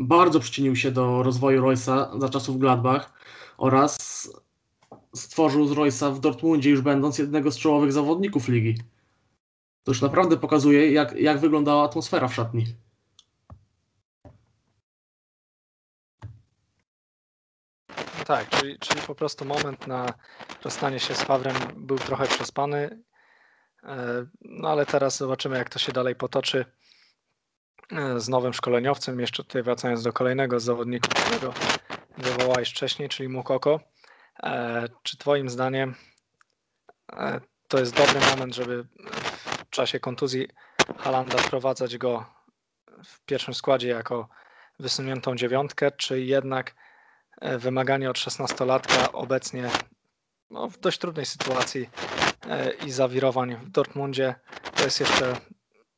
bardzo 0.00 0.40
przyczynił 0.40 0.76
się 0.76 0.90
do 0.90 1.22
rozwoju 1.22 1.62
Royce'a 1.62 2.20
za 2.20 2.28
czasów 2.28 2.58
Gladbach 2.58 3.12
oraz 3.58 3.98
stworzył 5.14 5.66
z 5.66 5.72
Royce'a 5.72 6.14
w 6.14 6.20
Dortmundzie 6.20 6.70
już 6.70 6.80
będąc 6.80 7.18
jednego 7.18 7.50
z 7.50 7.58
czołowych 7.58 7.92
zawodników 7.92 8.48
ligi. 8.48 8.74
To 9.84 9.90
już 9.90 10.02
naprawdę 10.02 10.36
pokazuje, 10.36 10.92
jak, 10.92 11.12
jak 11.12 11.40
wyglądała 11.40 11.84
atmosfera 11.84 12.28
w 12.28 12.34
szatni. 12.34 12.66
tak, 18.30 18.48
czyli, 18.48 18.78
czyli 18.78 19.00
po 19.00 19.14
prostu 19.14 19.44
moment 19.44 19.86
na 19.86 20.06
rozstanie 20.64 21.00
się 21.00 21.14
z 21.14 21.22
Fawrem 21.22 21.56
był 21.76 21.98
trochę 21.98 22.26
przespany. 22.26 23.02
E, 23.82 24.26
no 24.40 24.68
ale 24.68 24.86
teraz 24.86 25.16
zobaczymy, 25.16 25.58
jak 25.58 25.68
to 25.68 25.78
się 25.78 25.92
dalej 25.92 26.16
potoczy 26.16 26.64
z 28.16 28.28
nowym 28.28 28.52
szkoleniowcem. 28.52 29.20
Jeszcze 29.20 29.44
tutaj 29.44 29.62
wracając 29.62 30.02
do 30.02 30.12
kolejnego 30.12 30.60
zawodnika, 30.60 31.08
którego 31.08 31.54
wywołałeś 32.18 32.70
wcześniej, 32.70 33.08
czyli 33.08 33.28
Mukoko. 33.28 33.80
E, 34.42 34.88
czy 35.02 35.16
Twoim 35.16 35.50
zdaniem 35.50 35.94
to 37.68 37.78
jest 37.78 37.96
dobry 37.96 38.20
moment, 38.30 38.54
żeby 38.54 38.86
w 39.66 39.70
czasie 39.70 40.00
kontuzji 40.00 40.48
Halanda 40.98 41.38
wprowadzać 41.38 41.98
go 41.98 42.26
w 43.04 43.24
pierwszym 43.24 43.54
składzie 43.54 43.88
jako 43.88 44.28
wysuniętą 44.78 45.36
dziewiątkę, 45.36 45.90
czy 45.90 46.20
jednak 46.20 46.74
E, 47.40 47.58
wymaganie 47.58 48.10
od 48.10 48.16
16-latka 48.16 49.08
obecnie 49.12 49.70
no, 50.50 50.68
w 50.68 50.78
dość 50.78 50.98
trudnej 50.98 51.26
sytuacji 51.26 51.88
e, 52.48 52.70
i 52.70 52.90
zawirowań 52.90 53.56
w 53.56 53.70
Dortmundzie. 53.70 54.34
To 54.74 54.84
jest 54.84 55.00
jeszcze 55.00 55.36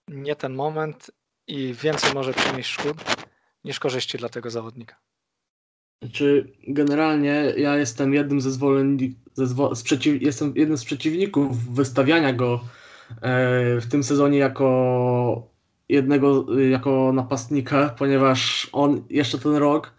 nie 0.09 0.37
ten 0.37 0.55
moment 0.55 1.11
i 1.47 1.75
więcej 1.75 2.15
może 2.15 2.33
przynieść 2.33 2.71
szkód 2.71 2.97
niż 3.65 3.81
korzyści 3.81 4.19
dla 4.19 4.29
tego 4.29 4.51
zawodnika. 4.51 4.97
Czy 6.13 6.53
generalnie 6.69 7.53
ja 7.57 7.77
jestem 7.77 8.15
jednym 8.15 8.41
ze 8.41 8.51
zwolenników, 8.51 9.19
sprzeciw, 9.75 10.23
jestem 10.23 10.53
jednym 10.57 10.79
z 10.79 10.85
przeciwników 10.85 11.75
wystawiania 11.75 12.33
go 12.33 12.61
e, 13.11 13.81
w 13.81 13.87
tym 13.91 14.03
sezonie 14.03 14.39
jako 14.39 15.53
jednego, 15.89 16.47
jako 16.71 17.13
napastnika, 17.13 17.95
ponieważ 17.99 18.69
on 18.73 19.05
jeszcze 19.11 19.39
ten 19.39 19.55
rok 19.55 19.93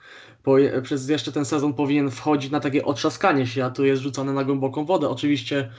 po, 0.43 0.55
przez 0.83 1.09
jeszcze 1.09 1.31
ten 1.31 1.45
sezon 1.45 1.73
powinien 1.73 2.11
wchodzić 2.11 2.51
na 2.51 2.59
takie 2.59 2.85
otrzaskanie 2.85 3.47
się, 3.47 3.65
a 3.65 3.69
tu 3.69 3.85
jest 3.85 4.01
rzucony 4.01 4.33
na 4.33 4.43
głęboką 4.43 4.85
wodę. 4.85 5.09
Oczywiście 5.09 5.71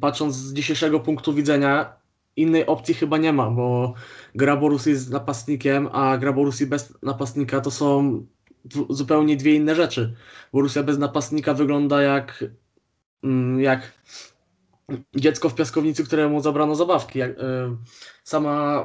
patrząc 0.00 0.34
z 0.34 0.52
dzisiejszego 0.52 1.00
punktu 1.00 1.34
widzenia, 1.34 1.92
innej 2.36 2.66
opcji 2.66 2.94
chyba 2.94 3.18
nie 3.18 3.32
ma, 3.32 3.50
bo 3.50 3.94
gra 4.34 4.56
Borussii 4.56 4.96
z 4.96 5.10
napastnikiem, 5.10 5.88
a 5.92 6.18
gra 6.18 6.32
Borussii 6.32 6.66
bez 6.66 7.02
napastnika 7.02 7.60
to 7.60 7.70
są 7.70 8.20
zupełnie 8.90 9.36
dwie 9.36 9.54
inne 9.54 9.74
rzeczy. 9.74 10.14
Borussia 10.52 10.82
bez 10.82 10.98
napastnika 10.98 11.54
wygląda 11.54 12.02
jak, 12.02 12.44
mm, 13.22 13.60
jak 13.60 13.92
dziecko 15.16 15.48
w 15.48 15.54
piaskownicy, 15.54 16.04
któremu 16.04 16.40
zabrano 16.40 16.74
zabawki. 16.74 17.18
Jak, 17.18 17.30
y, 17.30 17.42
sama 18.24 18.84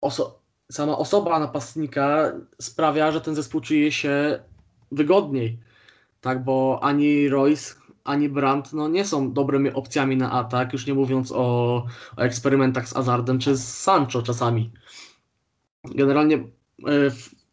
oso 0.00 0.42
sama 0.72 0.98
osoba 0.98 1.38
napastnika 1.38 2.32
sprawia, 2.60 3.12
że 3.12 3.20
ten 3.20 3.34
zespół 3.34 3.60
czuje 3.60 3.92
się 3.92 4.42
wygodniej. 4.92 5.58
Tak, 6.20 6.44
bo 6.44 6.78
ani 6.82 7.28
Royce, 7.28 7.74
ani 8.04 8.28
Brandt 8.28 8.72
no, 8.72 8.88
nie 8.88 9.04
są 9.04 9.32
dobrymi 9.32 9.70
opcjami 9.72 10.16
na 10.16 10.32
atak, 10.32 10.72
już 10.72 10.86
nie 10.86 10.94
mówiąc 10.94 11.32
o, 11.32 11.36
o 12.16 12.20
eksperymentach 12.22 12.88
z 12.88 12.96
Azardem 12.96 13.38
czy 13.38 13.56
z 13.56 13.78
Sancho 13.78 14.22
czasami. 14.22 14.70
Generalnie 15.84 16.36
e, 16.36 16.42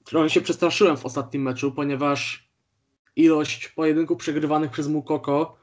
trochę 0.04 0.30
się 0.30 0.42
przestraszyłem 0.42 0.98
w 0.98 1.06
ostatnim 1.06 1.42
meczu, 1.42 1.72
ponieważ 1.72 2.50
ilość 3.16 3.68
pojedynków 3.68 4.18
przegrywanych 4.18 4.72
przez 4.72 4.88
Mukoko 4.88 5.60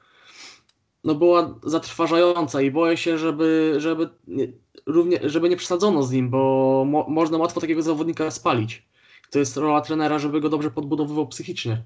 no 1.04 1.14
była 1.14 1.58
zatrważająca 1.62 2.62
i 2.62 2.70
boję 2.70 2.96
się, 2.96 3.18
żeby, 3.18 3.74
żeby, 3.78 4.08
nie, 4.28 4.52
równie, 4.86 5.20
żeby 5.24 5.48
nie 5.48 5.56
przesadzono 5.56 6.02
z 6.02 6.12
nim, 6.12 6.30
bo 6.30 6.84
mo, 6.86 7.06
można 7.08 7.38
łatwo 7.38 7.60
takiego 7.60 7.82
zawodnika 7.82 8.30
spalić. 8.30 8.88
To 9.30 9.38
jest 9.38 9.56
rola 9.56 9.80
trenera, 9.80 10.18
żeby 10.18 10.40
go 10.40 10.48
dobrze 10.48 10.70
podbudowywał 10.70 11.28
psychicznie. 11.28 11.82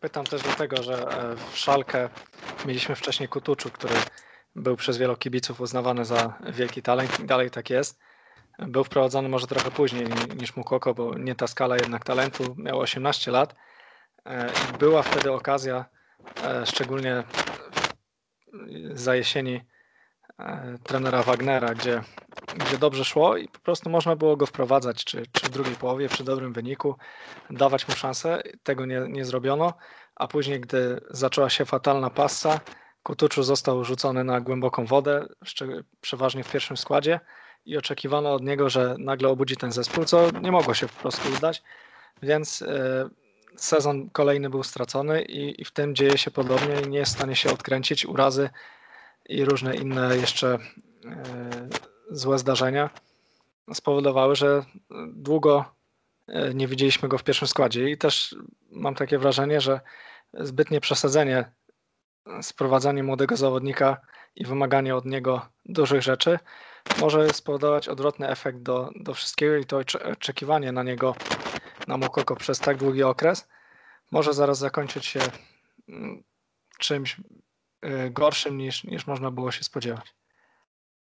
Pytam 0.00 0.24
też 0.24 0.42
dlatego, 0.42 0.82
że 0.82 0.94
e, 0.94 1.36
w 1.36 1.58
Szalkę 1.58 2.08
mieliśmy 2.66 2.94
wcześniej 2.94 3.28
Kutuczu, 3.28 3.70
który 3.70 3.94
był 4.56 4.76
przez 4.76 4.98
wielu 4.98 5.16
kibiców 5.16 5.60
uznawany 5.60 6.04
za 6.04 6.38
wielki 6.52 6.82
talent 6.82 7.20
i 7.20 7.24
dalej 7.24 7.50
tak 7.50 7.70
jest. 7.70 7.98
Był 8.58 8.84
wprowadzony 8.84 9.28
może 9.28 9.46
trochę 9.46 9.70
później 9.70 10.06
niż 10.40 10.56
Mukoko, 10.56 10.94
bo 10.94 11.18
nie 11.18 11.34
ta 11.34 11.46
skala 11.46 11.76
jednak 11.76 12.04
talentu, 12.04 12.54
miał 12.58 12.78
18 12.78 13.30
lat. 13.30 13.54
E, 14.26 14.50
była 14.78 15.02
wtedy 15.02 15.32
okazja, 15.32 15.84
e, 16.44 16.66
szczególnie 16.66 17.22
za 18.92 19.14
jesieni 19.14 19.60
trenera 20.82 21.22
Wagnera, 21.22 21.74
gdzie, 21.74 22.02
gdzie 22.56 22.78
dobrze 22.78 23.04
szło 23.04 23.36
i 23.36 23.48
po 23.48 23.58
prostu 23.58 23.90
można 23.90 24.16
było 24.16 24.36
go 24.36 24.46
wprowadzać, 24.46 25.04
czy, 25.04 25.22
czy 25.32 25.46
w 25.46 25.50
drugiej 25.50 25.74
połowie, 25.74 26.08
przy 26.08 26.24
dobrym 26.24 26.52
wyniku, 26.52 26.96
dawać 27.50 27.88
mu 27.88 27.94
szansę. 27.94 28.42
Tego 28.62 28.86
nie, 28.86 29.00
nie 29.08 29.24
zrobiono, 29.24 29.72
a 30.16 30.28
później, 30.28 30.60
gdy 30.60 31.00
zaczęła 31.10 31.50
się 31.50 31.64
fatalna 31.64 32.10
passa, 32.10 32.60
Kutuczu 33.02 33.42
został 33.42 33.84
rzucony 33.84 34.24
na 34.24 34.40
głęboką 34.40 34.86
wodę, 34.86 35.26
przeważnie 36.00 36.44
w 36.44 36.52
pierwszym 36.52 36.76
składzie 36.76 37.20
i 37.66 37.76
oczekiwano 37.76 38.34
od 38.34 38.42
niego, 38.42 38.70
że 38.70 38.94
nagle 38.98 39.28
obudzi 39.28 39.56
ten 39.56 39.72
zespół, 39.72 40.04
co 40.04 40.30
nie 40.30 40.52
mogło 40.52 40.74
się 40.74 40.86
po 40.86 41.00
prostu 41.00 41.32
udać, 41.38 41.62
więc 42.22 42.62
e, 42.62 43.08
sezon 43.56 44.10
kolejny 44.10 44.50
był 44.50 44.62
stracony 44.62 45.22
i, 45.22 45.62
i 45.62 45.64
w 45.64 45.70
tym 45.70 45.94
dzieje 45.94 46.18
się 46.18 46.30
podobnie 46.30 46.80
i 46.80 46.88
nie 46.88 46.98
jest 46.98 47.12
w 47.12 47.14
stanie 47.14 47.36
się 47.36 47.52
odkręcić 47.52 48.06
urazy 48.06 48.50
i 49.28 49.44
różne 49.44 49.76
inne 49.76 50.16
jeszcze 50.16 50.58
e, 51.04 51.68
złe 52.10 52.38
zdarzenia 52.38 52.90
spowodowały, 53.74 54.36
że 54.36 54.64
długo 55.06 55.64
e, 56.28 56.54
nie 56.54 56.68
widzieliśmy 56.68 57.08
go 57.08 57.18
w 57.18 57.24
pierwszym 57.24 57.48
składzie. 57.48 57.90
I 57.90 57.98
też 57.98 58.36
mam 58.70 58.94
takie 58.94 59.18
wrażenie, 59.18 59.60
że 59.60 59.80
zbytnie 60.34 60.80
przesadzenie, 60.80 61.52
sprowadzanie 62.42 63.02
młodego 63.02 63.36
zawodnika 63.36 64.00
i 64.36 64.44
wymaganie 64.44 64.96
od 64.96 65.04
niego 65.04 65.48
dużych 65.64 66.02
rzeczy 66.02 66.38
może 67.00 67.28
spowodować 67.34 67.88
odwrotny 67.88 68.28
efekt 68.28 68.58
do, 68.58 68.90
do 68.96 69.14
wszystkiego 69.14 69.56
i 69.56 69.64
to 69.64 69.80
oczekiwanie 70.12 70.72
na 70.72 70.82
niego, 70.82 71.14
na 71.88 71.96
Mokoko 71.96 72.36
przez 72.36 72.58
tak 72.58 72.76
długi 72.76 73.02
okres 73.02 73.48
może 74.10 74.34
zaraz 74.34 74.58
zakończyć 74.58 75.06
się 75.06 75.20
mm, 75.88 76.22
czymś 76.78 77.16
gorszym 78.10 78.58
niż, 78.58 78.84
niż 78.84 79.06
można 79.06 79.30
było 79.30 79.50
się 79.50 79.64
spodziewać. 79.64 80.14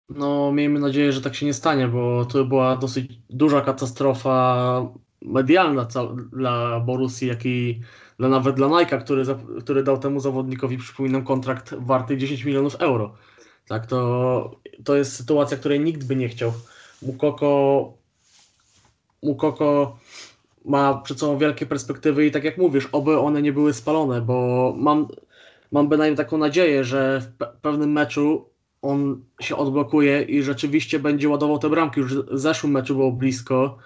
No, 0.09 0.51
miejmy 0.51 0.79
nadzieję, 0.79 1.13
że 1.13 1.21
tak 1.21 1.35
się 1.35 1.45
nie 1.45 1.53
stanie, 1.53 1.87
bo 1.87 2.25
to 2.25 2.45
była 2.45 2.75
dosyć 2.77 3.11
duża 3.29 3.61
katastrofa 3.61 4.81
medialna 5.21 5.87
dla 6.31 6.79
Borussii, 6.79 7.27
jak 7.27 7.45
i 7.45 7.81
dla, 8.19 8.29
nawet 8.29 8.55
dla 8.55 8.67
Nike'a, 8.67 9.01
który, 9.01 9.23
który 9.59 9.83
dał 9.83 9.97
temu 9.97 10.19
zawodnikowi, 10.19 10.77
przypominam, 10.77 11.23
kontrakt 11.23 11.73
warty 11.77 12.17
10 12.17 12.43
milionów 12.43 12.75
euro. 12.75 13.15
Tak, 13.67 13.85
to, 13.85 14.61
to 14.85 14.95
jest 14.95 15.15
sytuacja, 15.15 15.57
której 15.57 15.79
nikt 15.79 16.03
by 16.03 16.15
nie 16.15 16.29
chciał. 16.29 16.53
Mukoko, 17.01 17.93
Mukoko 19.23 19.97
ma 20.65 20.93
przed 20.93 21.19
sobą 21.19 21.37
wielkie 21.37 21.65
perspektywy 21.65 22.25
i 22.25 22.31
tak 22.31 22.43
jak 22.43 22.57
mówisz, 22.57 22.89
oby 22.91 23.19
one 23.19 23.41
nie 23.41 23.53
były 23.53 23.73
spalone, 23.73 24.21
bo 24.21 24.73
mam, 24.77 25.07
mam 25.71 25.89
bynajmniej 25.89 26.17
taką 26.17 26.37
nadzieję, 26.37 26.83
że 26.83 27.21
w 27.21 27.37
pe 27.37 27.47
pewnym 27.61 27.91
meczu 27.91 28.49
on 28.81 29.23
się 29.41 29.55
odblokuje 29.55 30.21
i 30.21 30.43
rzeczywiście 30.43 30.99
będzie 30.99 31.29
ładował 31.29 31.59
te 31.59 31.69
bramki. 31.69 31.99
Już 31.99 32.15
w 32.15 32.37
zeszłym 32.39 32.73
meczu 32.73 32.95
było 32.95 33.11
blisko, 33.11 33.77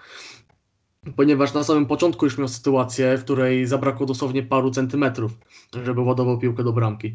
ponieważ 1.15 1.53
na 1.53 1.63
samym 1.63 1.86
początku 1.86 2.25
już 2.25 2.38
miał 2.38 2.47
sytuację, 2.47 3.17
w 3.17 3.23
której 3.23 3.65
zabrakło 3.65 4.05
dosłownie 4.05 4.43
paru 4.43 4.71
centymetrów, 4.71 5.31
żeby 5.84 6.01
ładował 6.01 6.39
piłkę 6.39 6.63
do 6.63 6.73
bramki. 6.73 7.13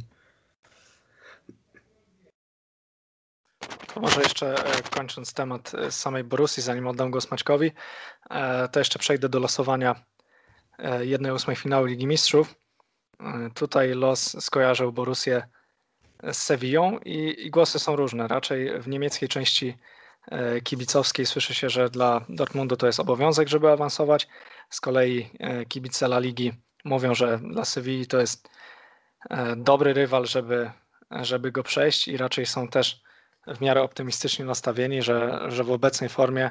To 3.94 4.00
może 4.00 4.22
jeszcze 4.22 4.66
e, 4.66 4.82
kończąc 4.82 5.34
temat 5.34 5.74
e, 5.74 5.90
samej 5.90 6.24
Borussii, 6.24 6.62
zanim 6.62 6.86
oddam 6.86 7.10
go 7.10 7.20
Smaczkowi, 7.20 7.72
e, 8.30 8.68
to 8.68 8.80
jeszcze 8.80 8.98
przejdę 8.98 9.28
do 9.28 9.38
losowania 9.38 9.94
jednej 11.00 11.32
ósmej 11.32 11.56
finału 11.56 11.86
Ligi 11.86 12.06
Mistrzów. 12.06 12.54
Tutaj 13.54 13.94
los 13.94 14.44
skojarzył 14.44 14.92
Borussię 14.92 15.48
z 16.22 16.36
Sewillą 16.36 16.98
i, 16.98 17.46
i, 17.46 17.50
głosy 17.50 17.78
są 17.78 17.96
różne. 17.96 18.28
Raczej 18.28 18.80
w 18.80 18.88
niemieckiej 18.88 19.28
części 19.28 19.78
e, 20.30 20.60
kibicowskiej 20.60 21.26
słyszy 21.26 21.54
się, 21.54 21.70
że 21.70 21.90
dla 21.90 22.24
Dortmundu 22.28 22.76
to 22.76 22.86
jest 22.86 23.00
obowiązek, 23.00 23.48
żeby 23.48 23.70
awansować. 23.70 24.28
Z 24.70 24.80
kolei 24.80 25.30
e, 25.38 25.64
kibice 25.64 26.06
La 26.06 26.18
Ligi 26.18 26.52
mówią, 26.84 27.14
że 27.14 27.38
dla 27.38 27.64
Sewilli 27.64 28.06
to 28.06 28.20
jest 28.20 28.48
e, 29.30 29.56
dobry 29.56 29.92
rywal, 29.92 30.26
żeby, 30.26 30.70
żeby 31.10 31.52
go 31.52 31.62
przejść 31.62 32.08
i 32.08 32.16
raczej 32.16 32.46
są 32.46 32.68
też 32.68 33.02
w 33.46 33.60
miarę 33.60 33.82
optymistycznie 33.82 34.44
nastawieni, 34.44 35.02
że, 35.02 35.40
że 35.48 35.64
w 35.64 35.70
obecnej 35.70 36.10
formie 36.10 36.50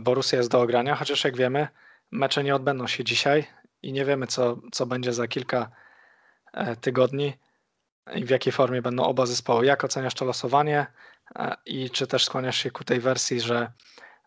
Borussia 0.00 0.36
jest 0.36 0.50
do 0.50 0.60
ogrania, 0.60 0.94
chociaż 0.96 1.24
jak 1.24 1.36
wiemy, 1.36 1.68
mecze 2.10 2.44
nie 2.44 2.54
odbędą 2.54 2.86
się 2.86 3.04
dzisiaj 3.04 3.46
i 3.82 3.92
nie 3.92 4.04
wiemy, 4.04 4.26
co, 4.26 4.56
co 4.72 4.86
będzie 4.86 5.12
za 5.12 5.28
kilka 5.28 5.70
e, 6.52 6.76
tygodni 6.76 7.32
i 8.14 8.24
w 8.24 8.30
jakiej 8.30 8.52
formie 8.52 8.82
będą 8.82 9.04
oba 9.04 9.26
zespoły. 9.26 9.66
Jak 9.66 9.84
oceniasz 9.84 10.14
to 10.14 10.24
losowanie 10.24 10.86
e, 11.36 11.56
i 11.66 11.90
czy 11.90 12.06
też 12.06 12.24
skłaniasz 12.24 12.58
się 12.58 12.70
ku 12.70 12.84
tej 12.84 13.00
wersji, 13.00 13.40
że, 13.40 13.72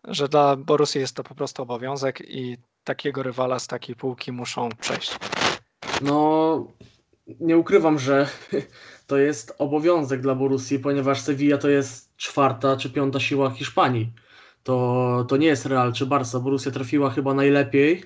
że 0.04 0.28
dla 0.28 0.56
Borussii 0.56 1.00
jest 1.00 1.16
to 1.16 1.24
po 1.24 1.34
prostu 1.34 1.62
obowiązek 1.62 2.20
i 2.20 2.56
takiego 2.84 3.22
rywala 3.22 3.58
z 3.58 3.66
takiej 3.66 3.96
półki 3.96 4.32
muszą 4.32 4.68
przejść? 4.80 5.18
No, 6.02 6.66
nie 7.40 7.56
ukrywam, 7.56 7.98
że 7.98 8.28
to 9.06 9.16
jest 9.16 9.54
obowiązek 9.58 10.20
dla 10.20 10.34
Borussii, 10.34 10.78
ponieważ 10.78 11.20
Sevilla 11.20 11.58
to 11.58 11.68
jest 11.68 12.16
czwarta 12.16 12.76
czy 12.76 12.90
piąta 12.90 13.20
siła 13.20 13.50
Hiszpanii. 13.50 14.12
To, 14.62 15.24
to 15.28 15.36
nie 15.36 15.46
jest 15.46 15.66
Real 15.66 15.92
czy 15.92 16.06
Barca. 16.06 16.40
Borussia 16.40 16.70
trafiła 16.70 17.10
chyba 17.10 17.34
najlepiej 17.34 18.04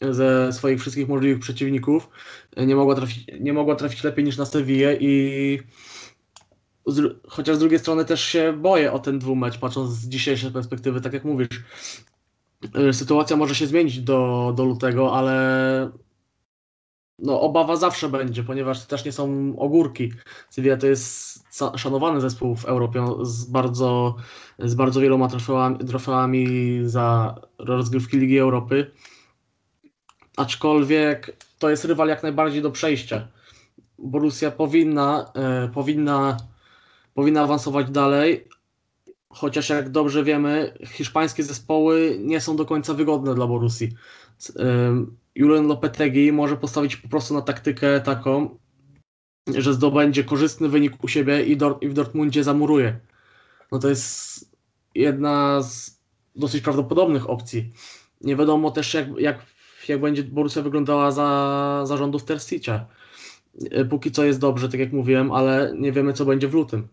ze 0.00 0.52
swoich 0.52 0.80
wszystkich 0.80 1.08
możliwych 1.08 1.38
przeciwników. 1.38 2.08
Nie 2.56 2.76
mogła 2.76 2.94
trafić, 2.94 3.26
nie 3.40 3.52
mogła 3.52 3.74
trafić 3.74 4.04
lepiej 4.04 4.24
niż 4.24 4.36
na 4.36 4.46
Sevillę 4.46 4.96
i 5.00 5.58
z, 6.86 7.16
chociaż 7.28 7.56
z 7.56 7.58
drugiej 7.58 7.78
strony 7.78 8.04
też 8.04 8.24
się 8.24 8.52
boję 8.52 8.92
o 8.92 8.98
ten 8.98 9.18
dwumecz, 9.18 9.58
patrząc 9.58 9.90
z 9.90 10.08
dzisiejszej 10.08 10.50
perspektywy, 10.50 11.00
tak 11.00 11.12
jak 11.12 11.24
mówisz. 11.24 11.48
Y, 12.88 12.92
sytuacja 12.92 13.36
może 13.36 13.54
się 13.54 13.66
zmienić 13.66 14.00
do, 14.00 14.52
do 14.56 14.64
lutego, 14.64 15.14
ale 15.16 15.90
no, 17.18 17.40
obawa 17.40 17.76
zawsze 17.76 18.08
będzie, 18.08 18.42
ponieważ 18.44 18.80
to 18.80 18.86
też 18.86 19.04
nie 19.04 19.12
są 19.12 19.54
ogórki. 19.58 20.12
Sevilla 20.50 20.76
to 20.76 20.86
jest 20.86 21.38
szanowany 21.76 22.20
zespół 22.20 22.56
w 22.56 22.64
Europie 22.64 23.06
z 23.22 23.44
bardzo, 23.44 24.16
z 24.58 24.74
bardzo 24.74 25.00
wieloma 25.00 25.28
trofeami, 25.28 25.78
trofeami 25.78 26.78
za 26.84 27.34
rozgrywki 27.58 28.18
Ligi 28.18 28.38
Europy 28.38 28.90
aczkolwiek 30.36 31.36
to 31.58 31.70
jest 31.70 31.84
rywal 31.84 32.08
jak 32.08 32.22
najbardziej 32.22 32.62
do 32.62 32.70
przejścia. 32.70 33.28
Borussia 33.98 34.50
powinna, 34.50 35.32
e, 35.34 35.68
powinna, 35.68 36.36
powinna 37.14 37.42
awansować 37.42 37.90
dalej, 37.90 38.48
chociaż 39.28 39.68
jak 39.68 39.90
dobrze 39.90 40.24
wiemy, 40.24 40.78
hiszpańskie 40.86 41.42
zespoły 41.42 42.18
nie 42.20 42.40
są 42.40 42.56
do 42.56 42.64
końca 42.64 42.94
wygodne 42.94 43.34
dla 43.34 43.46
Borussii. 43.46 43.92
E, 44.58 45.06
Julian 45.34 45.66
Lopetegi 45.66 46.32
może 46.32 46.56
postawić 46.56 46.96
po 46.96 47.08
prostu 47.08 47.34
na 47.34 47.42
taktykę 47.42 48.00
taką, 48.00 48.58
że 49.54 49.74
zdobędzie 49.74 50.24
korzystny 50.24 50.68
wynik 50.68 51.04
u 51.04 51.08
siebie 51.08 51.44
i, 51.44 51.58
i 51.80 51.88
w 51.88 51.92
Dortmundzie 51.92 52.44
zamuruje. 52.44 53.00
No 53.72 53.78
to 53.78 53.88
jest 53.88 54.40
jedna 54.94 55.62
z 55.62 56.00
dosyć 56.36 56.62
prawdopodobnych 56.62 57.30
opcji. 57.30 57.72
Nie 58.20 58.36
wiadomo 58.36 58.70
też, 58.70 58.94
jak, 58.94 59.06
jak 59.18 59.38
jak 59.92 60.00
będzie 60.00 60.24
Borussia 60.24 60.62
wyglądała 60.62 61.10
za 61.10 61.82
zarządów 61.84 62.24
Terzicia. 62.24 62.86
E, 63.70 63.84
póki 63.84 64.10
co 64.12 64.24
jest 64.24 64.40
dobrze, 64.40 64.68
tak 64.68 64.80
jak 64.80 64.92
mówiłem, 64.92 65.32
ale 65.32 65.74
nie 65.78 65.92
wiemy, 65.92 66.12
co 66.12 66.24
będzie 66.24 66.48
w 66.48 66.54
lutym. 66.54 66.88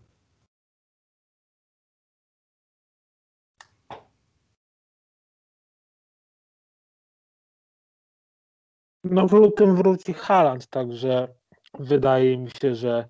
No 9.04 9.28
w 9.28 9.32
lutym 9.32 9.76
wróci 9.76 10.12
Haaland, 10.12 10.66
także 10.66 11.34
wydaje 11.78 12.38
mi 12.38 12.50
się, 12.50 12.74
że, 12.74 13.08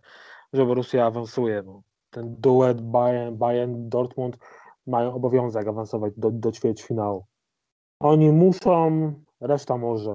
że 0.52 0.66
Borussia 0.66 1.06
awansuje. 1.06 1.62
Ten 2.10 2.36
duet 2.38 2.80
Bayern, 2.80 3.36
Bayern 3.36 3.88
Dortmund 3.88 4.38
mają 4.86 5.14
obowiązek 5.14 5.68
awansować 5.68 6.12
do, 6.16 6.30
do 6.30 6.52
ćwierćfinału. 6.52 7.26
Oni 8.00 8.32
muszą, 8.32 9.12
reszta 9.46 9.76
może. 9.76 10.14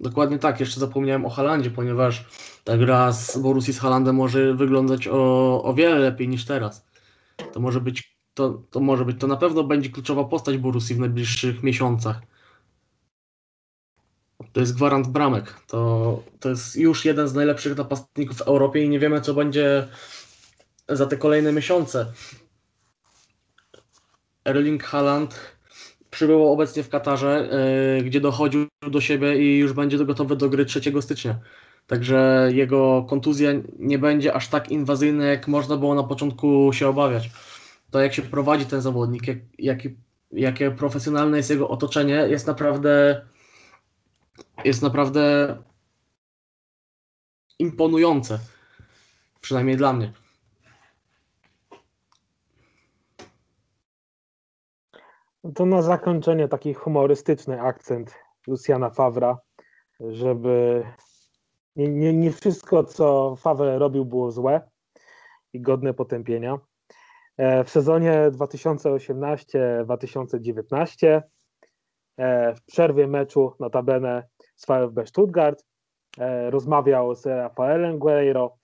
Dokładnie 0.00 0.38
tak, 0.38 0.60
jeszcze 0.60 0.80
zapomniałem 0.80 1.26
o 1.26 1.30
Halandzie, 1.30 1.70
ponieważ 1.70 2.24
ta 2.64 2.76
gra 2.76 3.12
z 3.12 3.38
Borussii 3.38 3.72
z 3.72 3.80
Halandem 3.80 4.16
może 4.16 4.54
wyglądać 4.54 5.08
o, 5.08 5.62
o 5.64 5.74
wiele 5.74 5.98
lepiej 5.98 6.28
niż 6.28 6.44
teraz. 6.44 6.86
To 7.52 7.60
może 7.60 7.80
być 7.80 8.14
to, 8.34 8.62
to 8.70 8.80
może 8.80 9.04
być, 9.04 9.20
to 9.20 9.26
na 9.26 9.36
pewno 9.36 9.64
będzie 9.64 9.90
kluczowa 9.90 10.24
postać 10.24 10.58
Borussii 10.58 10.96
w 10.96 11.00
najbliższych 11.00 11.62
miesiącach. 11.62 12.20
To 14.52 14.60
jest 14.60 14.76
gwarant 14.76 15.08
bramek. 15.08 15.60
To, 15.66 16.22
to 16.40 16.48
jest 16.48 16.76
już 16.76 17.04
jeden 17.04 17.28
z 17.28 17.34
najlepszych 17.34 17.76
napastników 17.76 18.38
w 18.38 18.42
Europie 18.42 18.84
i 18.84 18.88
nie 18.88 18.98
wiemy, 18.98 19.20
co 19.20 19.34
będzie 19.34 19.88
za 20.88 21.06
te 21.06 21.16
kolejne 21.16 21.52
miesiące. 21.52 22.12
Erling 24.44 24.84
Haaland 24.84 25.53
przybył 26.14 26.52
obecnie 26.52 26.82
w 26.82 26.88
Katarze, 26.88 27.48
yy, 27.98 28.04
gdzie 28.04 28.20
dochodził 28.20 28.66
do 28.90 29.00
siebie 29.00 29.38
i 29.38 29.58
już 29.58 29.72
będzie 29.72 29.98
gotowy 29.98 30.36
do 30.36 30.48
gry 30.48 30.64
3 30.64 30.80
stycznia. 31.00 31.38
Także 31.86 32.48
jego 32.52 33.06
kontuzja 33.08 33.50
nie 33.78 33.98
będzie 33.98 34.34
aż 34.34 34.48
tak 34.48 34.70
inwazyjna, 34.70 35.24
jak 35.24 35.48
można 35.48 35.76
było 35.76 35.94
na 35.94 36.02
początku 36.02 36.70
się 36.72 36.88
obawiać. 36.88 37.30
To 37.90 38.00
jak 38.00 38.14
się 38.14 38.22
prowadzi 38.22 38.66
ten 38.66 38.80
zawodnik, 38.80 39.22
jak, 39.58 39.78
jakie 40.32 40.70
profesjonalne 40.70 41.36
jest 41.36 41.50
jego 41.50 41.68
otoczenie, 41.68 42.14
jest 42.14 42.46
naprawdę 42.46 43.20
jest 44.64 44.82
naprawdę 44.82 45.56
imponujące. 47.58 48.38
Przynajmniej 49.40 49.76
dla 49.76 49.92
mnie. 49.92 50.12
To 55.54 55.66
na 55.66 55.82
zakończenie 55.82 56.48
taki 56.48 56.74
humorystyczny 56.74 57.60
akcent 57.60 58.14
Luciana 58.46 58.90
Favra, 58.90 59.38
żeby 60.00 60.84
nie, 61.76 61.88
nie, 61.88 62.12
nie 62.12 62.32
wszystko, 62.32 62.84
co 62.84 63.36
Favre 63.36 63.78
robił, 63.78 64.04
było 64.04 64.30
złe 64.30 64.60
i 65.52 65.60
godne 65.60 65.94
potępienia. 65.94 66.58
E, 67.36 67.64
w 67.64 67.70
sezonie 67.70 68.30
2018-2019 68.30 71.22
e, 72.16 72.54
w 72.54 72.64
przerwie 72.64 73.06
meczu 73.06 73.52
notabene 73.60 74.28
z 74.56 74.66
VfB 74.66 75.06
Stuttgart 75.06 75.64
e, 76.18 76.50
rozmawiał 76.50 77.14
z 77.14 77.26
Rafaelem 77.26 77.98
Guerreiro 77.98 78.56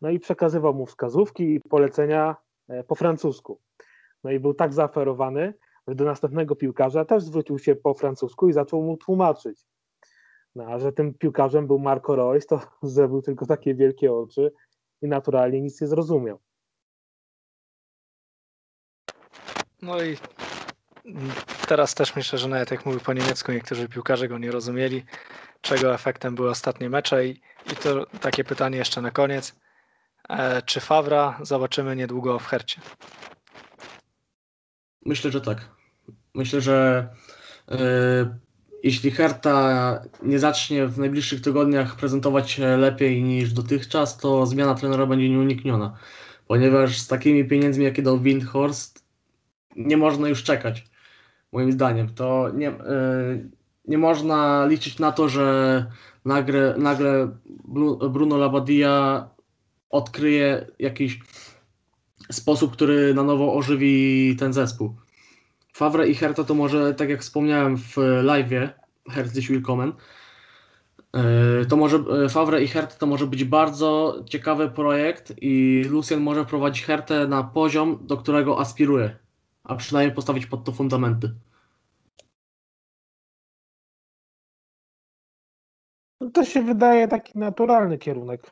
no 0.00 0.10
i 0.10 0.18
przekazywał 0.18 0.74
mu 0.74 0.86
wskazówki 0.86 1.54
i 1.54 1.60
polecenia 1.60 2.36
po 2.86 2.94
francusku. 2.94 3.60
No 4.24 4.30
i 4.30 4.40
był 4.40 4.54
tak 4.54 4.74
zaoferowany, 4.74 5.46
że 5.46 5.67
do 5.94 6.04
następnego 6.04 6.56
piłkarza 6.56 7.04
też 7.04 7.22
zwrócił 7.22 7.58
się 7.58 7.76
po 7.76 7.94
francusku 7.94 8.48
i 8.48 8.52
zaczął 8.52 8.82
mu 8.82 8.96
tłumaczyć. 8.96 9.66
No, 10.54 10.64
a 10.64 10.78
że 10.78 10.92
tym 10.92 11.14
piłkarzem 11.14 11.66
był 11.66 11.78
Marco 11.78 12.16
Reus, 12.16 12.46
to 12.46 12.60
zrobił 12.82 13.22
tylko 13.22 13.46
takie 13.46 13.74
wielkie 13.74 14.12
oczy 14.12 14.52
i 15.02 15.08
naturalnie 15.08 15.60
nic 15.60 15.80
nie 15.80 15.86
zrozumiał. 15.86 16.38
No 19.82 20.02
i 20.02 20.16
teraz 21.68 21.94
też 21.94 22.16
myślę, 22.16 22.38
że 22.38 22.48
nawet 22.48 22.70
jak 22.70 22.86
mówił 22.86 23.00
po 23.00 23.12
niemiecku, 23.12 23.52
niektórzy 23.52 23.88
piłkarze 23.88 24.28
go 24.28 24.38
nie 24.38 24.50
rozumieli, 24.50 25.04
czego 25.60 25.94
efektem 25.94 26.34
były 26.34 26.50
ostatnie 26.50 26.90
mecze. 26.90 27.26
I, 27.26 27.30
i 27.72 27.76
to 27.82 28.06
takie 28.06 28.44
pytanie 28.44 28.78
jeszcze 28.78 29.02
na 29.02 29.10
koniec. 29.10 29.60
E, 30.28 30.62
czy 30.62 30.80
Fawra 30.80 31.38
zobaczymy 31.42 31.96
niedługo 31.96 32.38
w 32.38 32.46
Hercie? 32.46 32.80
Myślę, 35.06 35.30
że 35.30 35.40
tak. 35.40 35.77
Myślę, 36.38 36.60
że 36.60 37.08
yy, 37.70 37.76
jeśli 38.82 39.10
Herta 39.10 40.02
nie 40.22 40.38
zacznie 40.38 40.86
w 40.86 40.98
najbliższych 40.98 41.40
tygodniach 41.40 41.96
prezentować 41.96 42.50
się 42.50 42.76
lepiej 42.76 43.22
niż 43.22 43.52
dotychczas, 43.52 44.16
to 44.18 44.46
zmiana 44.46 44.74
trenera 44.74 45.06
będzie 45.06 45.30
nieunikniona. 45.30 45.96
Ponieważ 46.46 46.98
z 46.98 47.06
takimi 47.06 47.44
pieniędzmi, 47.44 47.84
jakie 47.84 48.02
dał 48.02 48.20
Windhorst, 48.20 49.04
nie 49.76 49.96
można 49.96 50.28
już 50.28 50.42
czekać. 50.42 50.86
Moim 51.52 51.72
zdaniem. 51.72 52.14
To 52.14 52.50
nie, 52.54 52.66
yy, 52.66 53.50
nie 53.84 53.98
można 53.98 54.66
liczyć 54.66 54.98
na 54.98 55.12
to, 55.12 55.28
że 55.28 55.86
nagle, 56.24 56.74
nagle 56.78 57.36
Bruno 58.10 58.36
Labadia 58.36 59.28
odkryje 59.90 60.66
jakiś 60.78 61.20
sposób, 62.30 62.72
który 62.72 63.14
na 63.14 63.22
nowo 63.22 63.54
ożywi 63.54 64.36
ten 64.38 64.52
zespół. 64.52 64.96
Favre 65.78 66.08
i 66.08 66.14
Herta 66.14 66.44
to 66.44 66.54
może, 66.54 66.94
tak 66.94 67.08
jak 67.08 67.20
wspomniałem 67.20 67.76
w 67.76 67.96
live'ie, 68.22 68.68
Herzlich 69.08 69.48
Willkommen, 69.48 69.92
e, 71.12 71.66
to 71.66 71.76
może 71.76 71.96
e, 71.96 72.28
Favre 72.28 72.62
i 72.62 72.68
Herta 72.68 72.94
to 72.94 73.06
może 73.06 73.26
być 73.26 73.44
bardzo 73.44 74.22
ciekawy 74.26 74.70
projekt 74.70 75.34
i 75.40 75.84
Lucien 75.88 76.20
może 76.20 76.44
wprowadzić 76.44 76.84
Hertę 76.84 77.26
na 77.26 77.44
poziom, 77.44 77.98
do 78.06 78.16
którego 78.16 78.60
aspiruje, 78.60 79.16
a 79.64 79.76
przynajmniej 79.76 80.14
postawić 80.14 80.46
pod 80.46 80.64
to 80.64 80.72
fundamenty. 80.72 81.34
No 86.20 86.30
to 86.30 86.44
się 86.44 86.62
wydaje 86.62 87.08
taki 87.08 87.38
naturalny 87.38 87.98
kierunek 87.98 88.50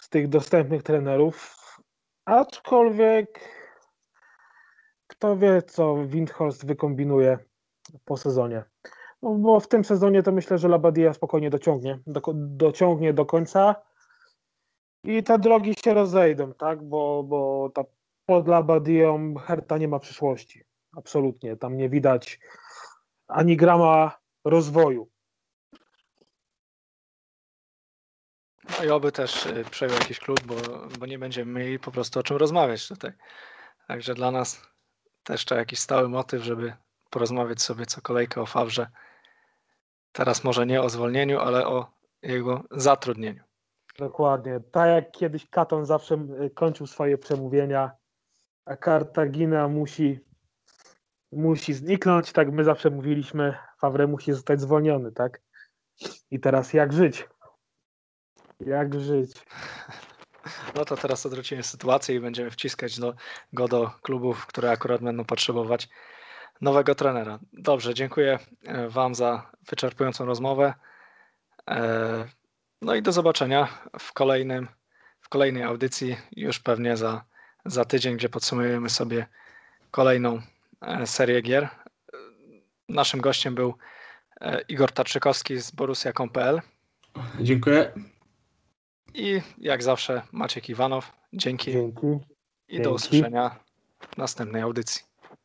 z 0.00 0.08
tych 0.08 0.28
dostępnych 0.28 0.82
trenerów, 0.82 1.56
aczkolwiek 2.24 3.63
kto 5.24 5.36
wie, 5.36 5.62
co 5.62 6.06
Windhorst 6.06 6.66
wykombinuje 6.66 7.38
po 8.04 8.16
sezonie. 8.16 8.64
No, 9.22 9.34
bo 9.34 9.60
w 9.60 9.68
tym 9.68 9.84
sezonie 9.84 10.22
to 10.22 10.32
myślę, 10.32 10.58
że 10.58 10.68
Labadia 10.68 11.14
spokojnie 11.14 11.50
dociągnie, 11.50 11.98
do, 12.06 12.20
dociągnie 12.34 13.12
do 13.12 13.26
końca 13.26 13.74
i 15.04 15.22
te 15.22 15.38
drogi 15.38 15.74
się 15.74 15.94
rozejdą, 15.94 16.54
tak? 16.54 16.82
Bo, 16.82 17.22
bo 17.22 17.70
ta 17.74 17.84
pod 18.26 18.48
Labadią 18.48 19.34
Herta 19.34 19.78
nie 19.78 19.88
ma 19.88 19.98
przyszłości. 19.98 20.64
Absolutnie. 20.96 21.56
Tam 21.56 21.76
nie 21.76 21.88
widać 21.88 22.40
ani 23.28 23.56
grama 23.56 24.18
rozwoju. 24.44 25.08
No 28.78 28.84
i 28.84 28.90
oby 28.90 29.12
też 29.12 29.46
y, 29.46 29.64
przejął 29.70 29.94
jakiś 29.94 30.18
klub, 30.18 30.40
bo, 30.42 30.54
bo 30.98 31.06
nie 31.06 31.18
będziemy 31.18 31.60
mieli 31.60 31.78
po 31.78 31.90
prostu 31.90 32.20
o 32.20 32.22
czym 32.22 32.36
rozmawiać 32.36 32.88
tutaj. 32.88 33.12
Także 33.88 34.14
dla 34.14 34.30
nas 34.30 34.73
też 35.24 35.44
trzeba 35.44 35.58
jakiś 35.58 35.78
stały 35.78 36.08
motyw, 36.08 36.42
żeby 36.42 36.72
porozmawiać 37.10 37.62
sobie 37.62 37.86
co 37.86 38.00
kolejkę 38.00 38.40
o 38.40 38.46
Fawrze. 38.46 38.86
Teraz 40.12 40.44
może 40.44 40.66
nie 40.66 40.82
o 40.82 40.88
zwolnieniu, 40.88 41.38
ale 41.38 41.66
o 41.66 41.90
jego 42.22 42.62
zatrudnieniu. 42.70 43.42
Dokładnie. 43.98 44.60
Tak 44.72 44.88
jak 44.88 45.12
kiedyś 45.12 45.50
Katon 45.50 45.86
zawsze 45.86 46.26
kończył 46.54 46.86
swoje 46.86 47.18
przemówienia, 47.18 47.90
a 48.64 48.76
Kartagina 48.76 49.68
musi, 49.68 50.20
musi 51.32 51.74
zniknąć, 51.74 52.32
tak 52.32 52.52
my 52.52 52.64
zawsze 52.64 52.90
mówiliśmy, 52.90 53.54
Fawre 53.80 54.06
musi 54.06 54.32
zostać 54.32 54.60
zwolniony, 54.60 55.12
tak? 55.12 55.40
I 56.30 56.40
teraz 56.40 56.72
jak 56.72 56.92
żyć? 56.92 57.28
Jak 58.60 59.00
żyć? 59.00 59.32
No 60.74 60.84
to 60.84 60.96
teraz 60.96 61.26
odwrócimy 61.26 61.62
sytuację 61.62 62.14
i 62.14 62.20
będziemy 62.20 62.50
wciskać 62.50 62.98
do, 63.00 63.14
go 63.52 63.68
do 63.68 63.90
klubów, 64.02 64.46
które 64.46 64.70
akurat 64.70 65.02
będą 65.02 65.24
potrzebować 65.24 65.88
nowego 66.60 66.94
trenera. 66.94 67.38
Dobrze, 67.52 67.94
dziękuję 67.94 68.38
e, 68.64 68.88
Wam 68.88 69.14
za 69.14 69.50
wyczerpującą 69.68 70.24
rozmowę. 70.24 70.74
E, 71.70 72.28
no 72.82 72.94
i 72.94 73.02
do 73.02 73.12
zobaczenia 73.12 73.68
w, 73.98 74.12
kolejnym, 74.12 74.68
w 75.20 75.28
kolejnej 75.28 75.62
audycji, 75.62 76.16
już 76.36 76.58
pewnie 76.58 76.96
za, 76.96 77.24
za 77.64 77.84
tydzień, 77.84 78.16
gdzie 78.16 78.28
podsumujemy 78.28 78.90
sobie 78.90 79.26
kolejną 79.90 80.40
e, 80.82 81.06
serię 81.06 81.42
gier. 81.42 81.68
Naszym 82.88 83.20
gościem 83.20 83.54
był 83.54 83.74
Igor 84.68 84.92
Tatrzykowski 84.92 85.58
z 85.58 85.70
Borussia.pl. 85.70 86.60
Dziękuję. 87.40 87.92
I 89.14 89.42
jak 89.58 89.82
zawsze 89.82 90.22
Maciek 90.32 90.68
Iwanow. 90.68 91.12
Dzięki. 91.32 91.72
Dzięki. 91.72 92.06
I 92.06 92.20
Dzięki. 92.68 92.82
do 92.82 92.92
usłyszenia 92.92 93.56
w 94.00 94.16
następnej 94.16 94.62
audycji. 94.62 95.02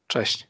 Cześć. 0.08 0.49